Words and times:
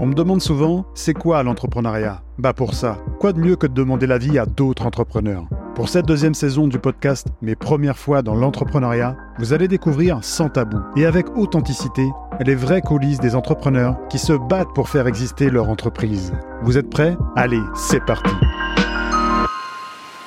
On 0.00 0.06
me 0.06 0.14
demande 0.14 0.40
souvent, 0.40 0.86
c'est 0.94 1.12
quoi 1.14 1.42
l'entrepreneuriat? 1.42 2.22
Bah 2.38 2.52
pour 2.52 2.74
ça, 2.74 2.98
quoi 3.18 3.32
de 3.32 3.40
mieux 3.40 3.56
que 3.56 3.66
de 3.66 3.74
demander 3.74 4.06
l'avis 4.06 4.38
à 4.38 4.46
d'autres 4.46 4.86
entrepreneurs? 4.86 5.44
Pour 5.74 5.88
cette 5.88 6.06
deuxième 6.06 6.34
saison 6.34 6.68
du 6.68 6.78
podcast 6.78 7.26
Mes 7.42 7.56
premières 7.56 7.98
fois 7.98 8.22
dans 8.22 8.34
l'entrepreneuriat, 8.34 9.16
vous 9.38 9.52
allez 9.52 9.66
découvrir 9.66 10.22
sans 10.22 10.48
tabou 10.48 10.78
et 10.96 11.04
avec 11.04 11.36
authenticité 11.36 12.08
les 12.46 12.54
vraies 12.54 12.80
coulisses 12.80 13.18
des 13.18 13.34
entrepreneurs 13.34 13.96
qui 14.08 14.18
se 14.18 14.32
battent 14.32 14.72
pour 14.74 14.88
faire 14.88 15.08
exister 15.08 15.50
leur 15.50 15.68
entreprise. 15.68 16.32
Vous 16.62 16.78
êtes 16.78 16.90
prêts? 16.90 17.16
Allez, 17.34 17.62
c'est 17.74 18.04
parti 18.04 18.30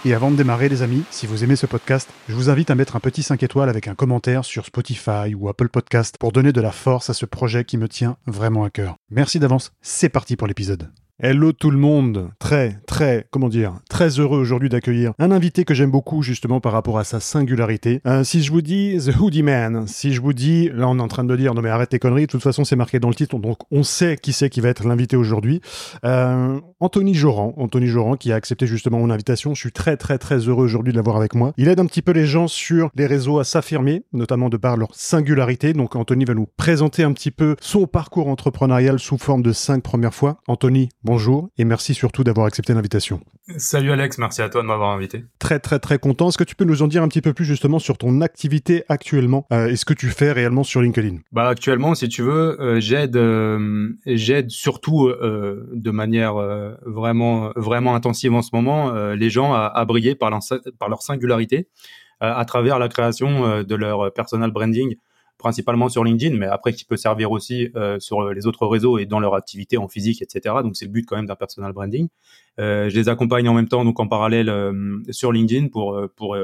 et 0.03 0.13
avant 0.13 0.31
de 0.31 0.35
démarrer, 0.35 0.67
les 0.67 0.81
amis, 0.81 1.03
si 1.11 1.27
vous 1.27 1.43
aimez 1.43 1.55
ce 1.55 1.67
podcast, 1.67 2.09
je 2.27 2.33
vous 2.33 2.49
invite 2.49 2.71
à 2.71 2.75
mettre 2.75 2.95
un 2.95 2.99
petit 2.99 3.21
5 3.21 3.43
étoiles 3.43 3.69
avec 3.69 3.87
un 3.87 3.95
commentaire 3.95 4.45
sur 4.45 4.65
Spotify 4.65 5.35
ou 5.35 5.47
Apple 5.47 5.69
Podcast 5.69 6.17
pour 6.19 6.31
donner 6.31 6.51
de 6.51 6.61
la 6.61 6.71
force 6.71 7.09
à 7.09 7.13
ce 7.13 7.25
projet 7.25 7.65
qui 7.65 7.77
me 7.77 7.87
tient 7.87 8.17
vraiment 8.25 8.63
à 8.63 8.69
cœur. 8.69 8.95
Merci 9.11 9.39
d'avance, 9.39 9.73
c'est 9.81 10.09
parti 10.09 10.35
pour 10.35 10.47
l'épisode. 10.47 10.89
Hello 11.23 11.51
tout 11.51 11.69
le 11.69 11.77
monde, 11.77 12.31
très 12.39 12.79
très 12.87 13.27
comment 13.29 13.47
dire, 13.47 13.75
très 13.91 14.19
heureux 14.19 14.39
aujourd'hui 14.39 14.69
d'accueillir 14.69 15.13
un 15.19 15.29
invité 15.29 15.65
que 15.65 15.75
j'aime 15.75 15.91
beaucoup 15.91 16.23
justement 16.23 16.59
par 16.59 16.71
rapport 16.71 16.97
à 16.97 17.03
sa 17.03 17.19
singularité. 17.19 18.01
Euh, 18.07 18.23
si 18.23 18.41
je 18.41 18.51
vous 18.51 18.63
dis 18.63 18.97
The 18.97 19.15
Hoodie 19.15 19.43
Man, 19.43 19.85
si 19.85 20.13
je 20.13 20.19
vous 20.19 20.33
dis, 20.33 20.69
là 20.73 20.87
on 20.87 20.97
est 20.97 21.01
en 21.01 21.07
train 21.07 21.23
de 21.23 21.35
dire 21.35 21.53
non 21.53 21.61
mais 21.61 21.69
arrête 21.69 21.89
tes 21.89 21.99
conneries, 21.99 22.25
de 22.25 22.31
toute 22.31 22.41
façon 22.41 22.63
c'est 22.63 22.75
marqué 22.75 22.99
dans 22.99 23.07
le 23.07 23.13
titre 23.13 23.37
donc 23.37 23.59
on 23.69 23.83
sait 23.83 24.17
qui 24.17 24.33
c'est 24.33 24.49
qui 24.49 24.61
va 24.61 24.69
être 24.69 24.83
l'invité 24.83 25.15
aujourd'hui. 25.15 25.61
Euh, 26.05 26.59
Anthony 26.79 27.13
Joran, 27.13 27.53
Anthony 27.55 27.85
Joran 27.85 28.15
qui 28.15 28.31
a 28.31 28.35
accepté 28.35 28.65
justement 28.65 28.97
mon 28.97 29.11
invitation. 29.11 29.53
Je 29.53 29.59
suis 29.59 29.71
très 29.71 29.97
très 29.97 30.17
très 30.17 30.37
heureux 30.37 30.65
aujourd'hui 30.65 30.91
de 30.91 30.97
l'avoir 30.97 31.17
avec 31.17 31.35
moi. 31.35 31.53
Il 31.55 31.67
aide 31.67 31.79
un 31.79 31.85
petit 31.85 32.01
peu 32.01 32.13
les 32.13 32.25
gens 32.25 32.47
sur 32.47 32.89
les 32.95 33.05
réseaux 33.05 33.37
à 33.37 33.43
s'affirmer, 33.43 34.01
notamment 34.11 34.49
de 34.49 34.57
par 34.57 34.75
leur 34.75 34.89
singularité. 34.95 35.73
Donc 35.73 35.95
Anthony 35.95 36.25
va 36.25 36.33
nous 36.33 36.47
présenter 36.57 37.03
un 37.03 37.13
petit 37.13 37.29
peu 37.29 37.57
son 37.61 37.85
parcours 37.85 38.27
entrepreneurial 38.27 38.97
sous 38.97 39.19
forme 39.19 39.43
de 39.43 39.51
cinq 39.51 39.83
premières 39.83 40.15
fois. 40.15 40.37
Anthony, 40.47 40.89
bonjour 41.11 41.49
et 41.57 41.65
merci 41.65 41.93
surtout 41.93 42.23
d'avoir 42.23 42.45
accepté 42.45 42.73
l'invitation. 42.73 43.19
Salut 43.57 43.91
Alex, 43.91 44.17
merci 44.17 44.41
à 44.41 44.47
toi 44.47 44.61
de 44.61 44.67
m'avoir 44.67 44.91
invité. 44.91 45.25
Très 45.39 45.59
très 45.59 45.77
très 45.77 45.99
content. 45.99 46.29
Est-ce 46.29 46.37
que 46.37 46.45
tu 46.45 46.55
peux 46.55 46.63
nous 46.63 46.83
en 46.83 46.87
dire 46.87 47.03
un 47.03 47.09
petit 47.09 47.19
peu 47.19 47.33
plus 47.33 47.43
justement 47.43 47.79
sur 47.79 47.97
ton 47.97 48.21
activité 48.21 48.85
actuellement 48.87 49.45
euh, 49.51 49.67
et 49.67 49.75
ce 49.75 49.83
que 49.83 49.93
tu 49.93 50.07
fais 50.07 50.31
réellement 50.31 50.63
sur 50.63 50.81
LinkedIn? 50.81 51.17
Bah 51.33 51.49
actuellement, 51.49 51.95
si 51.95 52.07
tu 52.07 52.21
veux, 52.21 52.61
euh, 52.61 52.79
j'aide 52.79 53.17
euh, 53.17 53.89
j'aide 54.05 54.51
surtout 54.51 55.11
de 55.11 55.91
manière 55.91 56.35
vraiment 56.85 57.51
vraiment 57.57 57.93
intensive 57.93 58.33
en 58.33 58.41
ce 58.41 58.51
moment 58.53 58.93
les 59.11 59.29
gens 59.29 59.53
à, 59.53 59.65
à 59.65 59.83
briller 59.83 60.15
par, 60.15 60.31
par 60.79 60.87
leur 60.87 61.01
singularité 61.01 61.67
à 62.21 62.45
travers 62.45 62.79
la 62.79 62.87
création 62.87 63.63
de 63.63 63.75
leur 63.75 64.13
personal 64.13 64.51
branding 64.51 64.95
principalement 65.41 65.89
sur 65.89 66.03
LinkedIn, 66.03 66.37
mais 66.37 66.45
après 66.45 66.71
qui 66.71 66.85
peut 66.85 66.95
servir 66.95 67.31
aussi 67.31 67.69
euh, 67.75 67.99
sur 67.99 68.31
les 68.31 68.47
autres 68.47 68.65
réseaux 68.67 68.97
et 68.97 69.05
dans 69.05 69.19
leur 69.19 69.33
activité 69.35 69.77
en 69.77 69.89
physique, 69.89 70.21
etc. 70.21 70.55
Donc 70.63 70.77
c'est 70.77 70.85
le 70.85 70.91
but 70.91 71.05
quand 71.05 71.17
même 71.17 71.25
d'un 71.25 71.35
personal 71.35 71.73
branding. 71.73 72.07
Euh, 72.59 72.89
je 72.89 72.95
les 72.95 73.09
accompagne 73.09 73.49
en 73.49 73.53
même 73.53 73.67
temps, 73.67 73.83
donc 73.83 73.99
en 73.99 74.07
parallèle 74.07 74.49
euh, 74.49 74.99
sur 75.09 75.31
LinkedIn 75.31 75.67
pour 75.67 75.99
pour 76.15 76.37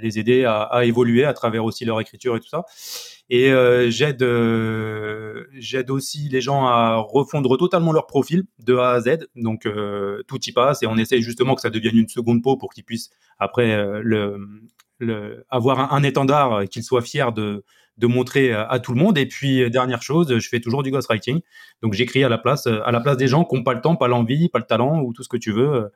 les 0.00 0.18
aider 0.18 0.44
à, 0.44 0.84
évoluer 0.84 1.24
à 1.24 1.32
travers 1.32 1.64
aussi 1.64 1.84
leur 1.84 2.00
écriture 2.00 2.36
et 2.36 2.40
tout 2.40 2.48
ça. 2.48 2.64
Et 3.30 3.50
j'aide 3.90 4.24
j'aide 5.54 5.90
aussi 5.90 6.28
les 6.28 6.42
gens 6.42 6.66
à 6.66 6.96
refondre 6.96 7.56
totalement 7.56 7.92
leur 7.92 8.06
profil 8.06 8.44
de 8.64 8.76
A 8.76 8.90
à 8.90 9.00
Z. 9.00 9.26
Donc 9.34 9.66
tout 10.28 10.40
y 10.46 10.52
passe 10.52 10.82
et 10.82 10.86
on 10.86 10.96
essaye 10.96 11.22
justement 11.22 11.54
que 11.54 11.62
ça 11.62 11.70
devienne 11.70 11.96
une 11.96 12.08
seconde 12.08 12.42
peau 12.42 12.56
pour 12.56 12.72
qu'ils 12.74 12.84
puissent 12.84 13.10
après 13.38 14.00
le 14.02 14.38
avoir 15.48 15.80
un, 15.80 15.96
un 15.96 16.02
étendard 16.02 16.64
qu'ils 16.68 16.84
soient 16.84 17.02
fiers 17.02 17.32
de 17.34 17.64
de 17.96 18.06
montrer 18.06 18.52
euh, 18.52 18.66
à 18.68 18.78
tout 18.78 18.92
le 18.92 18.98
monde. 18.98 19.18
Et 19.18 19.26
puis 19.26 19.62
euh, 19.62 19.70
dernière 19.70 20.02
chose, 20.02 20.38
je 20.38 20.48
fais 20.48 20.60
toujours 20.60 20.82
du 20.82 20.90
ghostwriting. 20.90 21.40
Donc 21.82 21.94
j'écris 21.94 22.24
à 22.24 22.28
la 22.28 22.38
place 22.38 22.66
euh, 22.66 22.80
à 22.84 22.92
la 22.92 23.00
place 23.00 23.16
des 23.16 23.28
gens 23.28 23.44
qui 23.44 23.56
n'ont 23.56 23.62
pas 23.62 23.74
le 23.74 23.80
temps, 23.80 23.96
pas 23.96 24.08
l'envie, 24.08 24.48
pas 24.48 24.58
le 24.58 24.64
talent 24.64 25.00
ou 25.00 25.12
tout 25.12 25.22
ce 25.22 25.28
que 25.28 25.36
tu 25.36 25.52
veux. 25.52 25.90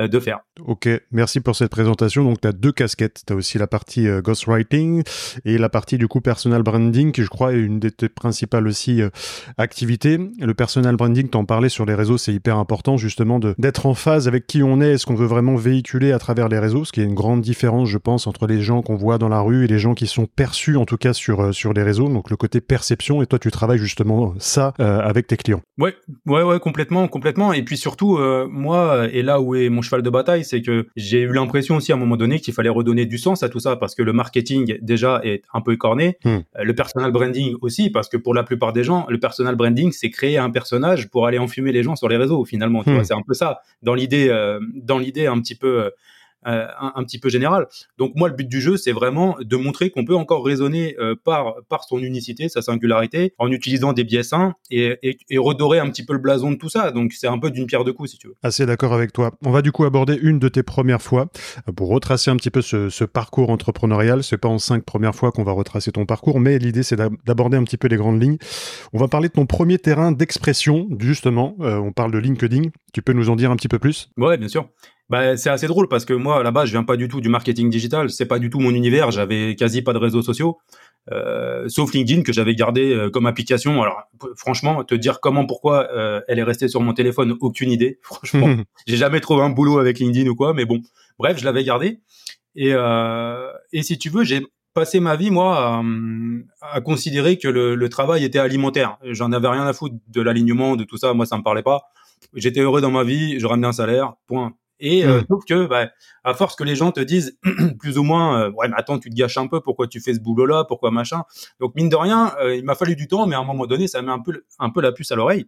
Euh, 0.00 0.08
de 0.08 0.18
faire. 0.18 0.40
Ok, 0.64 0.88
merci 1.10 1.40
pour 1.40 1.54
cette 1.54 1.70
présentation. 1.70 2.24
Donc, 2.24 2.40
tu 2.40 2.48
as 2.48 2.52
deux 2.52 2.72
casquettes. 2.72 3.24
Tu 3.26 3.32
as 3.34 3.36
aussi 3.36 3.58
la 3.58 3.66
partie 3.66 4.08
euh, 4.08 4.22
ghostwriting 4.22 5.02
et 5.44 5.58
la 5.58 5.68
partie 5.68 5.98
du 5.98 6.08
coup 6.08 6.22
personal 6.22 6.62
branding, 6.62 7.12
qui 7.12 7.22
je 7.22 7.28
crois 7.28 7.52
est 7.52 7.58
une 7.58 7.78
des 7.78 7.90
principales 8.08 8.66
aussi 8.66 9.02
euh, 9.02 9.10
activités. 9.58 10.18
Le 10.40 10.54
personal 10.54 10.96
branding, 10.96 11.28
t'en 11.28 11.44
parlais 11.44 11.68
sur 11.68 11.84
les 11.84 11.94
réseaux, 11.94 12.16
c'est 12.16 12.32
hyper 12.32 12.56
important 12.56 12.96
justement 12.96 13.38
d'être 13.38 13.84
en 13.84 13.92
phase 13.92 14.28
avec 14.28 14.46
qui 14.46 14.62
on 14.62 14.80
est, 14.80 14.92
est-ce 14.92 15.04
qu'on 15.04 15.14
veut 15.14 15.26
vraiment 15.26 15.56
véhiculer 15.56 16.12
à 16.12 16.18
travers 16.18 16.48
les 16.48 16.58
réseaux, 16.58 16.86
ce 16.86 16.92
qui 16.92 17.02
est 17.02 17.04
une 17.04 17.14
grande 17.14 17.42
différence, 17.42 17.90
je 17.90 17.98
pense, 17.98 18.26
entre 18.26 18.46
les 18.46 18.62
gens 18.62 18.80
qu'on 18.80 18.96
voit 18.96 19.18
dans 19.18 19.28
la 19.28 19.40
rue 19.40 19.64
et 19.64 19.66
les 19.66 19.78
gens 19.78 19.92
qui 19.92 20.06
sont 20.06 20.24
perçus 20.24 20.78
en 20.78 20.86
tout 20.86 20.96
cas 20.96 21.12
sur, 21.12 21.54
sur 21.54 21.74
les 21.74 21.82
réseaux. 21.82 22.08
Donc, 22.08 22.30
le 22.30 22.36
côté 22.36 22.62
perception, 22.62 23.20
et 23.20 23.26
toi, 23.26 23.38
tu 23.38 23.50
travailles 23.50 23.78
justement 23.78 24.32
ça 24.38 24.72
avec 24.78 25.26
tes 25.26 25.36
clients. 25.36 25.60
Ouais, 25.76 25.94
ouais, 26.24 26.42
ouais, 26.42 26.58
complètement, 26.60 27.08
complètement. 27.08 27.52
Et 27.52 27.62
puis 27.62 27.76
surtout, 27.76 28.18
moi, 28.48 29.06
et 29.12 29.22
là 29.22 29.40
où 29.40 29.54
est 29.54 29.68
mon 29.68 29.81
cheval 29.82 30.02
de 30.02 30.10
bataille, 30.10 30.44
c'est 30.44 30.62
que 30.62 30.86
j'ai 30.96 31.20
eu 31.20 31.32
l'impression 31.32 31.76
aussi 31.76 31.92
à 31.92 31.96
un 31.96 31.98
moment 31.98 32.16
donné 32.16 32.40
qu'il 32.40 32.54
fallait 32.54 32.68
redonner 32.68 33.06
du 33.06 33.18
sens 33.18 33.42
à 33.42 33.48
tout 33.48 33.60
ça 33.60 33.76
parce 33.76 33.94
que 33.94 34.02
le 34.02 34.12
marketing 34.12 34.78
déjà 34.80 35.20
est 35.24 35.42
un 35.52 35.60
peu 35.60 35.72
écorné, 35.72 36.18
hmm. 36.24 36.28
euh, 36.28 36.40
le 36.62 36.74
personal 36.74 37.10
branding 37.12 37.56
aussi 37.60 37.90
parce 37.90 38.08
que 38.08 38.16
pour 38.16 38.34
la 38.34 38.42
plupart 38.42 38.72
des 38.72 38.84
gens, 38.84 39.06
le 39.08 39.18
personal 39.18 39.54
branding 39.54 39.92
c'est 39.92 40.10
créer 40.10 40.38
un 40.38 40.50
personnage 40.50 41.08
pour 41.08 41.26
aller 41.26 41.38
enfumer 41.38 41.72
les 41.72 41.82
gens 41.82 41.96
sur 41.96 42.08
les 42.08 42.16
réseaux 42.16 42.44
finalement. 42.44 42.82
Hmm. 42.84 43.02
C'est 43.04 43.14
un 43.14 43.22
peu 43.26 43.34
ça 43.34 43.60
dans 43.82 43.94
l'idée, 43.94 44.28
euh, 44.28 44.60
dans 44.74 44.98
l'idée 44.98 45.26
un 45.26 45.40
petit 45.40 45.54
peu. 45.54 45.84
Euh, 45.84 45.90
euh, 46.46 46.66
un, 46.80 47.04
petit 47.04 47.18
peu 47.18 47.28
général. 47.28 47.68
Donc 47.98 48.12
moi, 48.16 48.28
le 48.28 48.34
but 48.34 48.48
du 48.48 48.60
jeu, 48.60 48.76
c'est 48.76 48.90
vraiment 48.90 49.36
de 49.40 49.56
montrer 49.56 49.90
qu'on 49.90 50.04
peut 50.04 50.16
encore 50.16 50.44
raisonner 50.44 50.96
euh, 50.98 51.14
par 51.14 51.54
par 51.68 51.84
son 51.84 51.98
unicité, 51.98 52.48
sa 52.48 52.62
singularité, 52.62 53.32
en 53.38 53.50
utilisant 53.50 53.92
des 53.92 54.02
biais 54.02 54.24
sains 54.24 54.54
et, 54.70 54.98
et, 55.02 55.38
redorer 55.38 55.78
un 55.78 55.88
petit 55.90 56.04
peu 56.04 56.12
le 56.14 56.18
blason 56.18 56.50
de 56.50 56.56
tout 56.56 56.68
ça. 56.68 56.90
Donc 56.90 57.12
c'est 57.12 57.28
un 57.28 57.38
peu 57.38 57.50
d'une 57.50 57.66
pierre 57.66 57.84
deux 57.84 57.92
coups, 57.92 58.10
si 58.10 58.18
tu 58.18 58.26
veux. 58.26 58.34
Assez 58.42 58.66
d'accord 58.66 58.92
avec 58.92 59.12
toi. 59.12 59.32
On 59.44 59.52
va 59.52 59.62
du 59.62 59.70
coup 59.70 59.84
aborder 59.84 60.18
une 60.20 60.38
de 60.38 60.48
tes 60.48 60.64
premières 60.64 61.02
fois 61.02 61.28
euh, 61.68 61.72
pour 61.72 61.88
retracer 61.88 62.30
un 62.30 62.36
petit 62.36 62.50
peu 62.50 62.60
ce, 62.62 62.88
ce 62.88 63.04
parcours 63.04 63.50
entrepreneurial. 63.50 64.24
C'est 64.24 64.38
pas 64.38 64.48
en 64.48 64.58
cinq 64.58 64.84
premières 64.84 65.14
fois 65.14 65.30
qu'on 65.30 65.44
va 65.44 65.52
retracer 65.52 65.92
ton 65.92 66.06
parcours, 66.06 66.40
mais 66.40 66.58
l'idée 66.58 66.82
c'est 66.82 66.96
d'aborder 67.24 67.56
un 67.56 67.62
petit 67.64 67.76
peu 67.76 67.86
les 67.86 67.96
grandes 67.96 68.20
lignes. 68.20 68.38
On 68.92 68.98
va 68.98 69.06
parler 69.06 69.28
de 69.28 69.34
ton 69.34 69.46
premier 69.46 69.78
terrain 69.78 70.10
d'expression, 70.10 70.88
justement. 70.98 71.54
on 71.60 71.92
parle 71.92 72.10
de 72.10 72.18
LinkedIn. 72.18 72.70
Tu 72.92 73.02
peux 73.02 73.12
nous 73.12 73.30
en 73.30 73.36
dire 73.36 73.50
un 73.50 73.56
petit 73.56 73.68
peu 73.68 73.78
plus? 73.78 74.10
Ouais, 74.16 74.36
bien 74.36 74.48
sûr. 74.48 74.68
Bah, 75.08 75.36
c'est 75.36 75.50
assez 75.50 75.66
drôle 75.66 75.88
parce 75.88 76.04
que 76.04 76.14
moi, 76.14 76.42
là-bas, 76.42 76.64
je 76.64 76.70
viens 76.70 76.84
pas 76.84 76.96
du 76.96 77.08
tout 77.08 77.20
du 77.20 77.28
marketing 77.28 77.68
digital. 77.68 78.10
C'est 78.10 78.26
pas 78.26 78.38
du 78.38 78.50
tout 78.50 78.60
mon 78.60 78.70
univers. 78.70 79.10
J'avais 79.10 79.56
quasi 79.56 79.82
pas 79.82 79.92
de 79.92 79.98
réseaux 79.98 80.22
sociaux, 80.22 80.58
euh, 81.10 81.68
sauf 81.68 81.92
LinkedIn 81.92 82.22
que 82.22 82.32
j'avais 82.32 82.54
gardé 82.54 82.94
euh, 82.94 83.10
comme 83.10 83.26
application. 83.26 83.82
Alors, 83.82 84.04
franchement, 84.36 84.84
te 84.84 84.94
dire 84.94 85.20
comment, 85.20 85.44
pourquoi 85.46 85.88
euh, 85.92 86.20
elle 86.28 86.38
est 86.38 86.44
restée 86.44 86.68
sur 86.68 86.80
mon 86.80 86.94
téléphone, 86.94 87.36
aucune 87.40 87.70
idée. 87.70 87.98
Franchement, 88.02 88.56
j'ai 88.86 88.96
jamais 88.96 89.20
trouvé 89.20 89.42
un 89.42 89.50
boulot 89.50 89.78
avec 89.78 89.98
LinkedIn 89.98 90.28
ou 90.30 90.34
quoi. 90.34 90.54
Mais 90.54 90.64
bon, 90.64 90.80
bref, 91.18 91.38
je 91.38 91.44
l'avais 91.44 91.64
gardé. 91.64 92.00
Et, 92.54 92.72
et 93.72 93.82
si 93.82 93.96
tu 93.96 94.10
veux, 94.10 94.24
j'ai 94.24 94.42
passé 94.74 95.00
ma 95.00 95.16
vie, 95.16 95.30
moi, 95.30 95.82
à, 96.60 96.80
considérer 96.82 97.38
que 97.38 97.48
le, 97.48 97.74
le 97.74 97.88
travail 97.88 98.24
était 98.24 98.38
alimentaire. 98.38 98.98
J'en 99.04 99.32
avais 99.32 99.48
rien 99.48 99.66
à 99.66 99.72
foutre 99.72 99.94
de 100.08 100.20
l'alignement, 100.20 100.76
de 100.76 100.84
tout 100.84 100.98
ça. 100.98 101.14
Moi, 101.14 101.24
ça 101.24 101.38
me 101.38 101.42
parlait 101.42 101.62
pas. 101.62 101.92
J'étais 102.34 102.60
heureux 102.60 102.80
dans 102.80 102.90
ma 102.90 103.04
vie, 103.04 103.38
je 103.40 103.46
ramenais 103.46 103.66
un 103.66 103.72
salaire, 103.72 104.14
point. 104.26 104.54
Et 104.84 105.04
euh, 105.04 105.20
mmh. 105.20 105.38
que, 105.48 105.66
bah, 105.66 105.90
à 106.24 106.34
force 106.34 106.56
que 106.56 106.64
les 106.64 106.74
gens 106.74 106.90
te 106.90 106.98
disent 106.98 107.38
plus 107.78 107.98
ou 107.98 108.02
moins, 108.02 108.42
euh, 108.42 108.50
ouais, 108.50 108.66
mais 108.68 108.74
attends, 108.76 108.98
tu 108.98 109.10
te 109.10 109.14
gâches 109.14 109.38
un 109.38 109.46
peu, 109.46 109.60
pourquoi 109.60 109.86
tu 109.86 110.00
fais 110.00 110.12
ce 110.12 110.18
boulot-là, 110.18 110.64
pourquoi 110.64 110.90
machin. 110.90 111.22
Donc 111.60 111.76
mine 111.76 111.88
de 111.88 111.94
rien, 111.94 112.34
euh, 112.42 112.56
il 112.56 112.64
m'a 112.64 112.74
fallu 112.74 112.96
du 112.96 113.06
temps, 113.06 113.26
mais 113.28 113.36
à 113.36 113.38
un 113.38 113.44
moment 113.44 113.66
donné, 113.66 113.86
ça 113.86 114.02
met 114.02 114.10
un 114.10 114.18
peu, 114.18 114.44
un 114.58 114.70
peu 114.70 114.80
la 114.80 114.90
puce 114.90 115.12
à 115.12 115.14
l'oreille. 115.14 115.46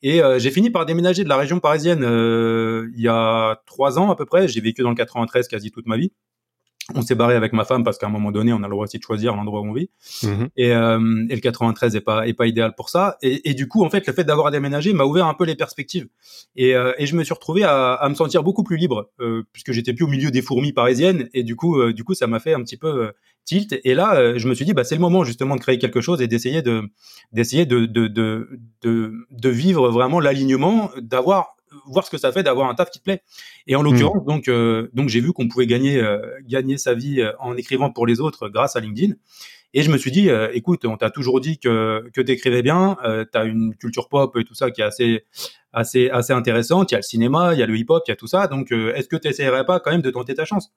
Et 0.00 0.22
euh, 0.22 0.38
j'ai 0.38 0.50
fini 0.50 0.70
par 0.70 0.86
déménager 0.86 1.24
de 1.24 1.28
la 1.28 1.36
région 1.36 1.60
parisienne 1.60 2.00
il 2.00 3.02
y 3.02 3.08
a 3.08 3.60
trois 3.66 3.98
ans 3.98 4.10
à 4.10 4.16
peu 4.16 4.24
près. 4.24 4.48
J'ai 4.48 4.62
vécu 4.62 4.82
dans 4.82 4.88
le 4.88 4.96
93 4.96 5.46
quasi 5.46 5.70
toute 5.70 5.86
ma 5.86 5.98
vie 5.98 6.10
on 6.94 7.02
s'est 7.02 7.14
barré 7.14 7.34
avec 7.34 7.52
ma 7.52 7.64
femme 7.64 7.84
parce 7.84 7.98
qu'à 7.98 8.06
un 8.06 8.10
moment 8.10 8.32
donné, 8.32 8.52
on 8.52 8.58
a 8.58 8.66
le 8.66 8.70
droit 8.70 8.84
aussi 8.84 8.98
de 8.98 9.02
choisir 9.02 9.34
l'endroit 9.36 9.60
où 9.60 9.66
on 9.66 9.72
vit. 9.72 9.90
Mhm. 10.22 10.48
Et, 10.56 10.72
euh, 10.72 11.26
et, 11.28 11.34
le 11.34 11.40
93 11.40 11.96
est 11.96 12.00
pas 12.00 12.26
est 12.26 12.34
pas 12.34 12.46
idéal 12.46 12.74
pour 12.76 12.88
ça. 12.88 13.16
Et, 13.22 13.50
et 13.50 13.54
du 13.54 13.68
coup, 13.68 13.84
en 13.84 13.90
fait, 13.90 14.06
le 14.06 14.12
fait 14.12 14.24
d'avoir 14.24 14.50
déménagé 14.50 14.92
m'a 14.92 15.04
ouvert 15.04 15.26
un 15.26 15.34
peu 15.34 15.44
les 15.44 15.54
perspectives. 15.54 16.08
Et, 16.56 16.74
euh, 16.74 16.92
et 16.98 17.06
je 17.06 17.16
me 17.16 17.24
suis 17.24 17.34
retrouvé 17.34 17.64
à, 17.64 17.94
à, 17.94 18.08
me 18.08 18.14
sentir 18.14 18.42
beaucoup 18.42 18.64
plus 18.64 18.76
libre 18.76 19.10
euh, 19.20 19.42
puisque 19.52 19.72
j'étais 19.72 19.92
plus 19.92 20.04
au 20.04 20.08
milieu 20.08 20.30
des 20.30 20.42
fourmis 20.42 20.72
parisiennes. 20.72 21.28
Et 21.34 21.42
du 21.42 21.56
coup, 21.56 21.78
euh, 21.78 21.92
du 21.92 22.04
coup, 22.04 22.14
ça 22.14 22.26
m'a 22.26 22.40
fait 22.40 22.54
un 22.54 22.62
petit 22.62 22.76
peu 22.76 22.88
euh, 22.88 23.12
tilt. 23.44 23.78
Et 23.84 23.94
là, 23.94 24.36
je 24.36 24.48
me 24.48 24.54
suis 24.54 24.64
dit, 24.64 24.74
bah 24.74 24.84
c'est 24.84 24.94
le 24.94 25.00
moment 25.00 25.24
justement 25.24 25.56
de 25.56 25.60
créer 25.60 25.78
quelque 25.78 26.00
chose 26.00 26.20
et 26.20 26.28
d'essayer 26.28 26.62
de 26.62 26.82
d'essayer 27.32 27.66
de 27.66 27.86
de, 27.86 28.06
de 28.06 28.60
de 28.82 29.12
de 29.30 29.48
vivre 29.48 29.88
vraiment 29.90 30.20
l'alignement, 30.20 30.90
d'avoir 31.00 31.56
voir 31.86 32.06
ce 32.06 32.10
que 32.10 32.18
ça 32.18 32.32
fait 32.32 32.42
d'avoir 32.42 32.68
un 32.68 32.74
taf 32.74 32.90
qui 32.90 32.98
te 32.98 33.04
plaît. 33.04 33.22
Et 33.66 33.76
en 33.76 33.82
l'occurrence, 33.82 34.22
hmm. 34.22 34.26
donc, 34.26 34.48
euh, 34.48 34.88
donc 34.92 35.08
j'ai 35.08 35.20
vu 35.20 35.32
qu'on 35.32 35.48
pouvait 35.48 35.66
gagner, 35.66 36.00
euh, 36.00 36.20
gagner 36.46 36.78
sa 36.78 36.94
vie 36.94 37.20
euh, 37.20 37.32
en 37.38 37.56
écrivant 37.56 37.90
pour 37.90 38.06
les 38.06 38.20
autres 38.20 38.48
grâce 38.48 38.76
à 38.76 38.80
LinkedIn. 38.80 39.14
Et 39.72 39.82
je 39.82 39.90
me 39.92 39.98
suis 39.98 40.10
dit, 40.10 40.28
écoute, 40.52 40.84
on 40.84 40.96
t'a 40.96 41.10
toujours 41.10 41.40
dit 41.40 41.60
que 41.60 42.10
que 42.12 42.20
t'écrivais 42.20 42.60
bien, 42.60 42.96
euh, 43.04 43.24
t'as 43.24 43.44
une 43.44 43.76
culture 43.76 44.08
pop 44.08 44.36
et 44.36 44.42
tout 44.42 44.54
ça 44.54 44.72
qui 44.72 44.80
est 44.80 44.84
assez 44.84 45.22
assez 45.72 46.10
assez 46.10 46.32
intéressante. 46.32 46.90
Il 46.90 46.94
y 46.94 46.96
a 46.96 46.98
le 46.98 47.04
cinéma, 47.04 47.54
il 47.54 47.60
y 47.60 47.62
a 47.62 47.66
le 47.66 47.76
hip-hop, 47.76 48.02
il 48.04 48.10
y 48.10 48.12
a 48.12 48.16
tout 48.16 48.26
ça. 48.26 48.48
Donc, 48.48 48.72
est-ce 48.72 49.06
que 49.06 49.14
tu 49.14 49.28
essaierais 49.28 49.64
pas 49.64 49.78
quand 49.78 49.92
même 49.92 50.02
de 50.02 50.10
tenter 50.10 50.34
ta 50.34 50.44
chance? 50.44 50.72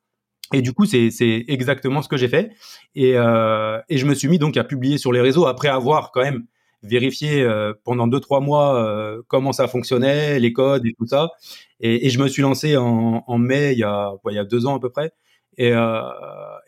Et 0.54 0.62
du 0.62 0.74
coup, 0.74 0.86
c'est 0.86 1.10
exactement 1.48 2.02
ce 2.02 2.08
que 2.08 2.18
j'ai 2.18 2.28
fait. 2.28 2.52
Et, 2.96 3.18
euh, 3.18 3.80
et 3.90 3.98
je 3.98 4.06
me 4.06 4.14
suis 4.14 4.28
mis 4.28 4.40
donc 4.40 4.58
à 4.58 4.64
publier 4.64 4.98
sur 4.98 5.12
les 5.12 5.22
réseaux 5.22 5.48
après 5.48 5.70
avoir 5.70 6.12
quand 6.12 6.22
même 6.22 6.46
vérifié 6.84 7.42
euh, 7.42 7.74
pendant 7.84 8.08
deux 8.08 8.20
trois 8.20 8.42
mois 8.42 8.76
euh, 8.84 9.22
comment 9.28 9.54
ça 9.54 9.68
fonctionnait, 9.68 10.40
les 10.40 10.54
codes 10.54 10.86
et 10.86 10.94
tout 10.94 11.08
ça. 11.08 11.32
Et, 11.80 12.10
je 12.10 12.20
me 12.20 12.28
suis 12.28 12.42
lancé 12.42 12.78
en, 12.78 13.38
mai 13.38 13.74
il 13.74 13.80
y 13.80 13.84
a 13.84 14.14
il 14.30 14.36
y 14.36 14.40
a 14.40 14.46
deux 14.46 14.66
ans 14.66 14.76
à 14.76 14.80
peu 14.80 14.90
près. 14.90 15.12
Et, 15.58 15.72
euh, 15.72 16.02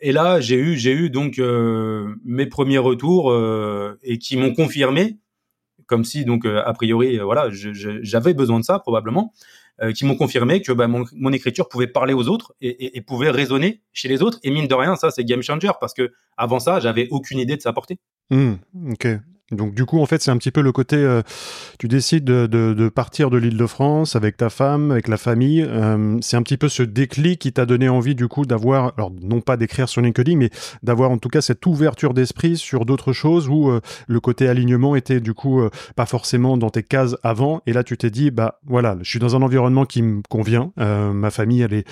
et 0.00 0.12
là, 0.12 0.40
j'ai 0.40 0.56
eu 0.56 0.76
j'ai 0.76 0.92
eu 0.92 1.10
donc 1.10 1.38
mes 2.24 2.46
premiers 2.46 2.78
retours 2.78 3.34
et 4.02 4.18
qui 4.18 4.36
m'ont 4.36 4.54
confirmé, 4.54 5.18
comme 5.86 6.04
si 6.04 6.24
donc 6.24 6.46
a 6.46 6.72
priori 6.72 7.18
voilà 7.18 7.48
j'avais 7.50 8.34
besoin 8.34 8.60
de 8.60 8.64
ça 8.64 8.78
probablement. 8.78 9.32
Qui 9.94 10.06
m'ont 10.06 10.16
confirmé 10.16 10.62
que 10.62 10.72
bah, 10.72 10.88
mon, 10.88 11.04
mon, 11.14 11.34
écriture 11.34 11.68
pouvait 11.68 11.86
parler 11.86 12.14
aux 12.14 12.28
autres 12.28 12.54
et, 12.62 12.98
pouvait 13.02 13.28
résonner 13.28 13.82
chez 13.92 14.08
les 14.08 14.22
autres. 14.22 14.38
Et 14.42 14.50
mine 14.50 14.66
de 14.66 14.74
rien, 14.74 14.96
ça, 14.96 15.10
c'est 15.10 15.22
game 15.22 15.42
changer 15.42 15.70
parce 15.78 15.92
que 15.92 16.14
avant 16.38 16.60
ça, 16.60 16.80
j'avais 16.80 17.08
aucune 17.10 17.38
idée 17.38 17.56
de 17.56 17.60
sa 17.60 17.74
portée. 17.74 17.98
Mmh, 18.30 18.54
ok. 18.92 19.06
Donc 19.52 19.74
du 19.74 19.84
coup, 19.84 20.00
en 20.00 20.06
fait, 20.06 20.20
c'est 20.20 20.32
un 20.32 20.36
petit 20.38 20.50
peu 20.50 20.60
le 20.60 20.72
côté, 20.72 20.96
euh, 20.96 21.22
tu 21.78 21.86
décides 21.86 22.24
de, 22.24 22.88
partir 22.88 23.30
de 23.30 23.38
l'île 23.38 23.56
de 23.56 23.66
France 23.66 24.16
avec 24.16 24.36
ta 24.36 24.50
femme, 24.50 24.90
avec 24.90 25.06
la 25.06 25.16
famille. 25.16 25.62
Euh, 25.62 26.18
c'est 26.20 26.36
un 26.36 26.42
petit 26.42 26.56
peu 26.56 26.68
ce 26.68 26.82
déclic 26.82 27.38
qui 27.38 27.52
t'a 27.52 27.64
donné 27.64 27.88
envie 27.88 28.16
du 28.16 28.26
coup 28.26 28.44
d'avoir, 28.44 28.92
alors 28.96 29.12
non 29.22 29.40
pas 29.40 29.56
d'écrire 29.56 29.88
sur 29.88 30.00
LinkedIn, 30.00 30.36
mais 30.36 30.50
d'avoir 30.82 31.12
en 31.12 31.18
tout 31.18 31.28
cas 31.28 31.42
cette 31.42 31.64
ouverture 31.64 32.12
d'esprit 32.12 32.56
sur 32.56 32.84
d'autres 32.84 33.12
choses 33.12 33.48
où 33.48 33.70
euh, 33.70 33.80
le 34.08 34.18
côté 34.18 34.48
alignement 34.48 34.96
était 34.96 35.20
du 35.20 35.32
coup 35.32 35.62
pas 35.94 36.06
forcément 36.06 36.56
dans 36.56 36.70
tes 36.70 36.82
cases 36.82 37.16
avant. 37.22 37.62
Et 37.66 37.72
là, 37.72 37.84
tu 37.84 37.96
t'es 37.96 38.10
dit, 38.10 38.32
bah 38.32 38.58
voilà, 38.66 38.98
je 39.02 39.08
suis 39.08 39.20
dans 39.20 39.36
un 39.36 39.42
environnement 39.42 39.84
qui 39.84 40.02
me 40.02 40.22
convient. 40.28 40.72
Ma 40.76 41.30
famille, 41.30 41.62
elle 41.62 41.72
est, 41.72 41.86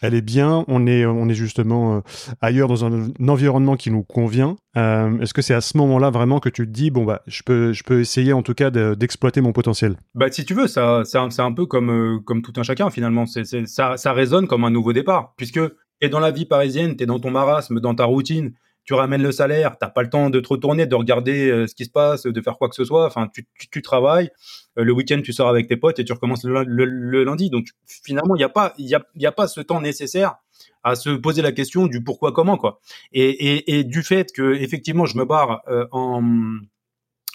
elle 0.00 0.14
est 0.14 0.20
bien. 0.20 0.64
On 0.68 0.86
est, 0.86 1.04
on 1.06 1.28
est 1.28 1.34
justement 1.34 2.02
ailleurs 2.40 2.68
dans 2.68 2.84
un, 2.84 3.10
environnement 3.26 3.76
qui 3.76 3.90
nous 3.90 4.02
convient. 4.02 4.56
Est-ce 4.74 5.34
que 5.34 5.42
c'est 5.42 5.54
à 5.54 5.60
ce 5.60 5.76
moment-là 5.78 6.10
vraiment 6.10 6.40
que 6.40 6.48
tu 6.48 6.66
te 6.66 6.70
dis, 6.70 6.90
bon 6.90 7.04
bah, 7.04 7.22
je 7.26 7.42
peux, 7.42 7.72
je 7.72 7.82
peux 7.82 8.00
essayer 8.00 8.32
en 8.32 8.42
tout 8.42 8.54
cas 8.54 8.70
d'exploiter 8.70 9.40
mon 9.40 9.52
potentiel? 9.52 9.96
Bah, 10.14 10.30
si 10.30 10.44
tu 10.44 10.54
veux, 10.54 10.66
ça, 10.66 11.02
c'est 11.04 11.18
un, 11.18 11.52
peu 11.52 11.66
comme, 11.66 11.90
euh, 11.90 12.20
comme 12.20 12.42
tout 12.42 12.52
un 12.56 12.62
chacun 12.62 12.90
finalement. 12.90 13.26
Ça, 13.26 13.96
ça 13.96 14.12
résonne 14.12 14.46
comme 14.46 14.64
un 14.64 14.70
nouveau 14.70 14.92
départ, 14.92 15.34
puisque 15.36 15.60
t'es 16.00 16.08
dans 16.08 16.20
la 16.20 16.30
vie 16.30 16.46
parisienne, 16.46 16.96
t'es 16.96 17.06
dans 17.06 17.18
ton 17.18 17.30
marasme, 17.30 17.80
dans 17.80 17.94
ta 17.94 18.04
routine, 18.04 18.52
tu 18.84 18.94
ramènes 18.94 19.22
le 19.22 19.32
salaire, 19.32 19.76
t'as 19.78 19.88
pas 19.88 20.02
le 20.02 20.10
temps 20.10 20.30
de 20.30 20.40
te 20.40 20.48
retourner, 20.48 20.86
de 20.86 20.94
regarder 20.94 21.50
euh, 21.50 21.66
ce 21.66 21.74
qui 21.74 21.84
se 21.84 21.90
passe, 21.90 22.24
de 22.24 22.40
faire 22.40 22.56
quoi 22.58 22.68
que 22.68 22.74
ce 22.74 22.84
soit. 22.84 23.06
Enfin, 23.06 23.28
tu, 23.32 23.46
tu, 23.58 23.68
tu 23.70 23.82
travailles. 23.82 24.30
Euh, 24.78 24.84
le 24.84 24.92
week-end, 24.92 25.20
tu 25.22 25.32
sors 25.32 25.48
avec 25.48 25.68
tes 25.68 25.76
potes 25.76 25.98
et 25.98 26.04
tu 26.04 26.12
recommences 26.12 26.44
le, 26.44 26.64
le, 26.64 26.84
le 26.84 27.24
lundi. 27.24 27.50
Donc 27.50 27.66
finalement, 27.86 28.34
il 28.34 28.38
n'y 28.38 28.44
a 28.44 28.48
pas, 28.48 28.74
y 28.78 28.94
a, 28.94 29.04
y 29.14 29.26
a 29.26 29.32
pas 29.32 29.48
ce 29.48 29.60
temps 29.60 29.80
nécessaire 29.80 30.36
à 30.82 30.94
se 30.94 31.10
poser 31.10 31.42
la 31.42 31.52
question 31.52 31.86
du 31.86 32.02
pourquoi, 32.02 32.32
comment 32.32 32.56
quoi. 32.56 32.80
Et, 33.12 33.28
et, 33.28 33.78
et 33.78 33.84
du 33.84 34.02
fait 34.02 34.32
que 34.32 34.54
effectivement, 34.54 35.06
je 35.06 35.16
me 35.18 35.24
barre 35.24 35.62
euh, 35.68 35.86
en 35.92 36.22